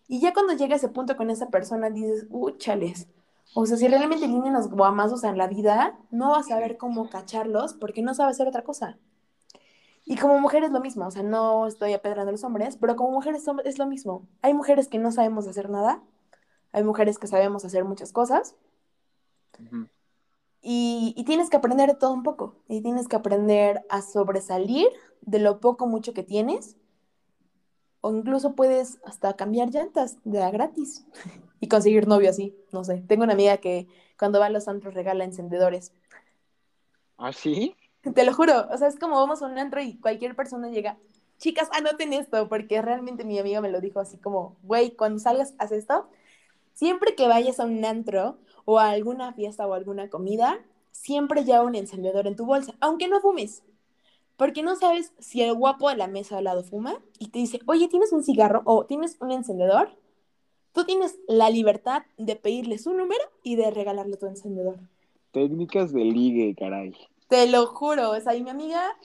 Y 0.08 0.20
ya 0.20 0.34
cuando 0.34 0.54
llega 0.54 0.76
ese 0.76 0.90
punto 0.90 1.18
con 1.18 1.30
esa 1.30 1.48
persona, 1.48 1.90
dices, 1.90 2.28
úchales. 2.30 3.08
O 3.54 3.66
sea, 3.66 3.78
si 3.78 3.88
realmente 3.88 4.28
vienen 4.28 4.54
los 4.54 4.70
guamazos 4.70 5.24
en 5.24 5.38
la 5.38 5.48
vida, 5.48 5.98
no 6.12 6.32
vas 6.32 6.48
a 6.48 6.50
saber 6.50 6.78
cómo 6.78 7.10
cacharlos 7.10 7.74
porque 7.74 8.02
no 8.02 8.14
sabes 8.14 8.36
hacer 8.36 8.48
otra 8.48 8.64
cosa. 8.64 8.98
Y 10.06 10.18
como 10.18 10.40
mujer 10.40 10.64
es 10.64 10.72
lo 10.72 10.80
mismo, 10.80 11.08
o 11.08 11.12
sea, 11.12 11.24
no 11.24 11.66
estoy 11.66 11.94
apedrando 11.94 12.30
a 12.30 12.32
los 12.32 12.44
hombres, 12.44 12.78
pero 12.78 12.96
como 12.96 13.10
mujeres 13.12 13.44
es 13.64 13.80
lo 13.80 13.88
mismo. 13.88 14.28
Hay 14.44 14.54
mujeres 14.54 14.88
que 14.88 15.00
no 15.00 15.12
sabemos 15.12 15.48
hacer 15.48 15.70
nada, 15.72 16.04
hay 16.72 16.84
mujeres 16.84 17.18
que 17.18 17.26
sabemos 17.26 17.66
hacer 17.66 17.86
muchas 17.86 18.12
cosas. 18.12 18.56
y, 20.62 21.14
y, 21.18 21.24
tienes 21.24 21.50
que 21.50 21.58
aprender 21.58 21.90
de 21.90 21.96
todo 21.96 22.14
un 22.14 22.22
poco. 22.22 22.56
Y 22.68 22.82
tienes 22.82 23.08
que 23.08 23.16
aprender 23.16 23.84
a 23.90 24.02
sobresalir 24.02 24.88
de 25.22 25.40
lo 25.40 25.60
poco 25.60 25.88
mucho 25.88 26.14
que 26.14 26.24
tienes. 26.24 26.76
O 28.02 28.14
incluso 28.14 28.54
puedes 28.54 29.00
hasta 29.06 29.36
cambiar 29.36 29.72
llantas 29.72 30.18
de 30.24 30.44
a 30.44 30.52
gratis 30.52 31.08
y 31.60 31.68
conseguir 31.68 32.08
novio 32.08 32.30
así. 32.30 32.56
No 32.72 32.84
sé. 32.84 33.04
Tengo 33.08 33.24
una 33.24 33.34
amiga 33.34 33.58
que 33.58 33.88
cuando 34.20 34.40
va 34.40 34.48
a 34.48 34.50
los 34.50 34.68
antros 34.68 34.94
regala 34.94 35.24
encendedores. 35.24 35.94
¿Ah, 37.18 37.32
sí? 37.32 37.76
Te 38.14 38.24
lo 38.24 38.34
juro, 38.34 38.68
o 38.72 38.78
sea, 38.78 38.88
es 38.88 39.00
como 39.00 39.16
vamos 39.16 39.42
a 39.42 39.48
un 39.48 39.58
antro 39.58 39.82
y 39.82 39.98
cualquier 39.98 40.36
persona 40.36 40.70
llega, 40.70 40.98
chicas, 41.40 41.70
anoten 41.74 42.14
esto, 42.14 42.48
porque 42.48 42.82
realmente 42.82 43.24
mi 43.24 43.40
amiga 43.40 43.62
me 43.62 43.72
lo 43.72 43.82
dijo 43.82 44.00
así 44.00 44.18
como, 44.18 44.56
güey, 44.64 44.92
cuando 44.92 45.20
salgas, 45.20 45.56
haz 45.58 45.72
esto. 45.72 46.08
Siempre 46.74 47.16
que 47.16 47.28
vayas 47.28 47.60
a 47.60 47.66
un 47.66 47.84
antro 47.84 48.38
o 48.66 48.80
a 48.80 48.90
alguna 48.90 49.34
fiesta 49.34 49.66
o 49.66 49.74
alguna 49.74 50.10
comida, 50.10 50.60
siempre 50.92 51.44
lleva 51.44 51.64
un 51.64 51.76
encendedor 51.76 52.28
en 52.28 52.36
tu 52.36 52.46
bolsa, 52.46 52.76
aunque 52.80 53.08
no 53.08 53.22
fumes. 53.22 53.64
Porque 54.38 54.64
no 54.64 54.76
sabes 54.76 55.14
si 55.20 55.42
el 55.42 55.54
guapo 55.54 55.90
de 55.90 55.96
la 55.96 56.08
mesa 56.08 56.38
al 56.38 56.44
lado 56.44 56.64
fuma 56.64 57.02
y 57.20 57.30
te 57.30 57.40
dice, 57.40 57.62
oye, 57.66 57.88
¿tienes 57.88 58.12
un 58.12 58.24
cigarro 58.24 58.62
o 58.66 58.86
tienes 58.86 59.18
un 59.22 59.32
encendedor? 59.32 59.98
Tú 60.74 60.84
tienes 60.84 61.18
la 61.28 61.50
libertad 61.50 62.04
de 62.18 62.36
pedirle 62.36 62.78
su 62.78 62.94
número 62.94 63.24
y 63.44 63.56
de 63.56 63.72
regalarle 63.72 64.18
tu 64.18 64.26
encendedor. 64.26 64.78
Técnicas 65.32 65.94
de 65.94 66.04
ligue, 66.04 66.54
caray. 66.54 66.94
Te 67.28 67.48
lo 67.48 67.68
juro, 67.68 68.12
o 68.12 68.20
sea, 68.22 68.36
y 68.36 68.44
mi 68.44 68.50
amiga 68.50 68.96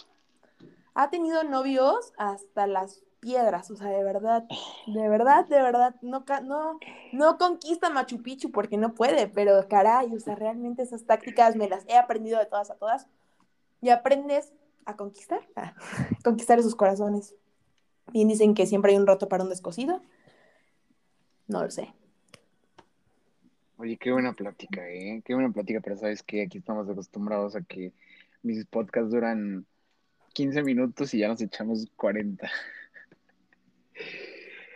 ha 0.95 1.11
tenido 1.11 1.43
novios 1.45 2.13
hasta 2.19 2.67
las 2.67 3.03
piedras, 3.21 3.71
o 3.71 3.77
sea, 3.77 3.89
de 3.89 4.03
verdad, 4.03 4.45
de 4.87 5.09
verdad, 5.09 5.47
de 5.47 5.63
verdad, 5.63 5.95
no, 6.03 6.25
no, 6.43 6.79
no 7.13 7.39
conquista 7.39 7.91
Machu 7.91 8.23
Picchu 8.23 8.51
porque 8.51 8.79
no 8.79 8.95
puede, 8.95 9.29
pero 9.29 9.67
caray, 9.69 10.13
o 10.15 10.19
sea, 10.19 10.35
realmente 10.35 10.83
esas 10.83 11.05
tácticas 11.05 11.55
me 11.57 11.69
las 11.69 11.87
he 11.87 11.97
aprendido 11.97 12.39
de 12.39 12.47
todas 12.47 12.71
a 12.71 12.77
todas 12.77 13.07
y 13.83 13.91
aprendes 13.91 14.53
a 14.87 14.97
conquistar, 14.97 15.41
a 15.55 15.75
conquistar 16.25 16.59
esos 16.59 16.75
corazones. 16.75 17.35
Bien 18.13 18.29
dicen 18.29 18.55
que 18.55 18.67
siempre 18.67 18.93
hay 18.93 18.99
un 18.99 19.07
roto 19.07 19.29
para 19.29 19.45
un 19.45 19.51
descosido. 19.51 20.03
No 21.47 21.63
lo 21.63 21.71
sé. 21.71 21.93
Oye, 23.79 23.97
qué 23.97 24.13
buena 24.13 24.33
plática, 24.33 24.89
¿eh? 24.89 25.23
Qué 25.25 25.35
buena 25.35 25.51
plática, 25.51 25.81
pero 25.81 25.97
sabes 25.97 26.23
que 26.23 26.43
aquí 26.43 26.59
estamos 26.59 26.89
acostumbrados 26.89 27.57
a 27.57 27.63
que 27.63 27.93
mis 28.43 28.65
podcasts 28.67 29.11
duran 29.11 29.67
15 30.33 30.63
minutos 30.63 31.13
y 31.15 31.19
ya 31.19 31.29
nos 31.29 31.41
echamos 31.41 31.87
40. 31.97 32.51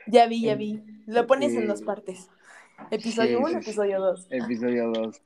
Ya 0.06 0.26
vi, 0.26 0.42
ya 0.42 0.54
vi. 0.54 0.82
Lo 1.06 1.26
pones 1.26 1.54
en 1.54 1.66
dos 1.66 1.82
partes. 1.82 2.28
Episodio 2.90 3.40
1, 3.40 3.58
episodio 3.58 4.00
2. 4.00 4.26
Episodio 4.30 4.90
2. 4.90 5.22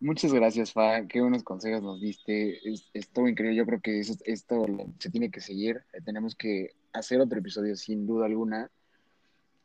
Muchas 0.00 0.32
gracias, 0.32 0.72
Fa. 0.72 1.06
Qué 1.06 1.20
buenos 1.20 1.42
consejos 1.42 1.82
nos 1.82 2.00
diste. 2.00 2.58
estuvo 2.94 3.28
increíble. 3.28 3.56
Yo 3.56 3.66
creo 3.66 3.80
que 3.80 4.00
esto 4.00 4.66
se 4.98 5.10
tiene 5.10 5.30
que 5.30 5.40
seguir. 5.40 5.82
Tenemos 6.04 6.34
que 6.34 6.70
hacer 6.92 7.20
otro 7.20 7.38
episodio 7.38 7.76
sin 7.76 8.06
duda 8.06 8.26
alguna. 8.26 8.70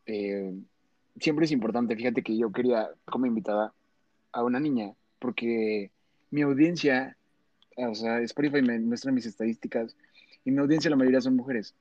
Eh, 0.06 0.54
siempre 1.20 1.46
es 1.46 1.52
importante. 1.52 1.96
Fíjate 1.96 2.24
que 2.24 2.38
yo 2.38 2.52
quería 2.52 2.90
como 3.06 3.26
invitada 3.26 3.74
a 4.32 4.44
una 4.44 4.60
niña 4.60 4.94
porque 5.20 5.92
mi 6.32 6.42
audiencia 6.42 7.18
o 7.78 7.96
sea, 7.96 8.20
Spotify 8.22 8.62
me 8.62 8.80
muestra 8.80 9.12
mis 9.12 9.26
estadísticas 9.26 9.96
y 10.44 10.52
mi 10.52 10.60
audiencia 10.60 10.90
la 10.90 10.98
mayoría 10.98 11.22
son 11.22 11.36
mujeres. 11.36 11.76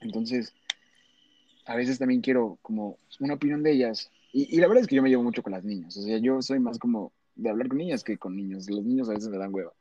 Entonces, 0.00 0.52
a 1.66 1.76
veces 1.76 1.98
también 1.98 2.20
quiero 2.20 2.58
como 2.62 2.98
una 3.20 3.34
opinión 3.34 3.62
de 3.62 3.72
ellas. 3.72 4.10
Y, 4.32 4.56
la 4.58 4.66
verdad 4.66 4.82
es 4.82 4.88
que 4.88 4.96
yo 4.96 5.02
me 5.02 5.08
llevo 5.08 5.22
mucho 5.22 5.42
con 5.42 5.52
las 5.52 5.64
niñas. 5.64 5.96
O 5.96 6.02
sea, 6.02 6.18
yo 6.18 6.42
soy 6.42 6.58
más 6.58 6.78
como 6.78 7.12
de 7.36 7.50
hablar 7.50 7.68
con 7.68 7.78
niñas 7.78 8.02
que 8.04 8.18
con 8.18 8.36
niños. 8.36 8.68
Los 8.68 8.84
niños 8.84 9.08
a 9.08 9.12
veces 9.12 9.28
me 9.28 9.38
dan 9.38 9.54
hueva. 9.54 9.72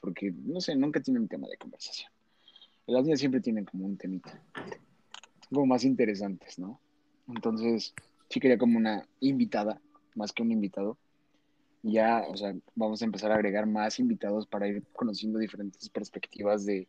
Porque, 0.00 0.32
no 0.32 0.60
sé, 0.60 0.74
nunca 0.74 1.00
tienen 1.00 1.22
un 1.22 1.28
tema 1.28 1.46
de 1.48 1.56
conversación. 1.56 2.10
Las 2.86 3.04
niñas 3.04 3.20
siempre 3.20 3.40
tienen 3.40 3.66
como 3.66 3.86
un 3.86 3.96
temita. 3.96 4.42
Como 5.50 5.66
más 5.66 5.84
interesantes, 5.84 6.58
¿no? 6.58 6.80
Entonces, 7.28 7.94
sí 8.30 8.40
quería 8.40 8.58
como 8.58 8.78
una 8.78 9.06
invitada, 9.20 9.80
más 10.14 10.32
que 10.32 10.42
un 10.42 10.52
invitado 10.52 10.96
ya, 11.82 12.24
o 12.28 12.36
sea, 12.36 12.54
vamos 12.74 13.00
a 13.00 13.04
empezar 13.04 13.32
a 13.32 13.36
agregar 13.36 13.66
más 13.66 13.98
invitados 13.98 14.46
para 14.46 14.68
ir 14.68 14.82
conociendo 14.92 15.38
diferentes 15.38 15.88
perspectivas 15.88 16.66
de, 16.66 16.88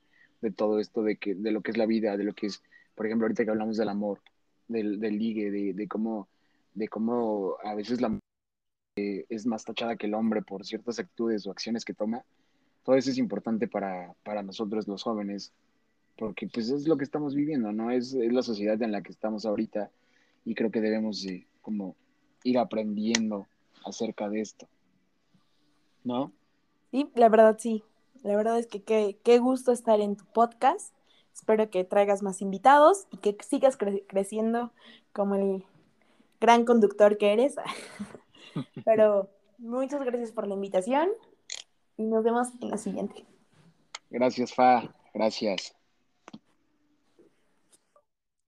todo 0.56 0.80
esto, 0.80 1.04
de, 1.04 1.18
que, 1.18 1.36
de 1.36 1.52
lo 1.52 1.62
que 1.62 1.72
es 1.72 1.78
la 1.78 1.86
vida, 1.86 2.18
de 2.18 2.24
lo 2.24 2.34
que 2.34 2.48
es, 2.48 2.62
por 2.96 3.06
ejemplo, 3.06 3.26
ahorita 3.26 3.46
que 3.46 3.52
hablamos 3.52 3.78
del 3.78 3.89
amor, 3.89 4.22
del, 4.68 5.00
del 5.00 5.18
ligue, 5.18 5.52
de, 5.52 5.88
cómo, 5.88 6.28
de 6.74 6.88
cómo 6.88 7.56
a 7.64 7.76
veces 7.76 8.02
la 8.02 8.20
eh, 8.98 9.26
es 9.30 9.46
más 9.46 9.64
tachada 9.64 9.96
que 9.96 10.08
el 10.08 10.14
hombre 10.14 10.42
por 10.42 10.66
ciertas 10.66 11.00
actitudes 11.00 11.48
o 11.48 11.52
acciones 11.52 11.86
que 11.86 11.94
toma. 11.94 12.26
Todo 12.84 12.96
eso 12.96 13.12
es 13.12 13.18
importante 13.18 13.68
para, 13.68 14.14
nosotros 14.44 14.88
los 14.88 15.04
jóvenes, 15.04 15.54
porque 16.18 16.48
pues 16.48 16.70
es 16.70 16.88
lo 16.88 16.98
que 16.98 17.04
estamos 17.04 17.36
viviendo, 17.36 17.72
¿no? 17.72 17.92
Es, 17.92 18.14
es 18.14 18.34
la 18.34 18.42
sociedad 18.42 18.82
en 18.82 18.92
la 18.92 19.02
que 19.02 19.12
estamos 19.12 19.46
ahorita 19.46 19.92
y 20.44 20.56
creo 20.56 20.72
que 20.72 20.82
debemos 20.82 21.26
como 21.62 21.96
ir 22.44 22.58
aprendiendo 22.58 23.48
acerca 23.86 24.30
de 24.30 24.42
esto. 24.42 24.68
¿No? 26.04 26.32
Sí, 26.91 27.10
la 27.16 27.30
verdad 27.30 27.58
sí. 27.60 27.84
La 28.24 28.36
verdad 28.36 28.60
es 28.60 28.68
que 28.68 28.84
qué, 28.84 29.39
gusto 29.39 29.72
estar 29.72 29.99
en 29.99 30.16
tu 30.16 30.26
podcast. 30.26 30.93
Espero 31.34 31.70
que 31.70 31.84
traigas 31.84 32.22
más 32.22 32.41
invitados 32.41 33.08
y 33.12 33.18
que 33.18 33.36
sigas 33.41 33.78
creciendo 33.78 34.72
como 35.14 35.36
el 35.36 35.66
gran 36.39 36.66
conductor 36.66 37.18
que 37.18 37.34
eres. 37.34 37.56
Pero 38.86 39.30
muchas 39.58 40.04
gracias 40.04 40.32
por 40.32 40.47
la 40.47 40.54
invitación 40.54 41.10
y 41.97 42.04
nos 42.04 42.24
vemos 42.24 42.49
en 42.62 42.70
la 42.70 42.78
siguiente. 42.78 43.26
Gracias, 44.10 44.54
Fa. 44.54 44.93
Gracias. 45.14 45.81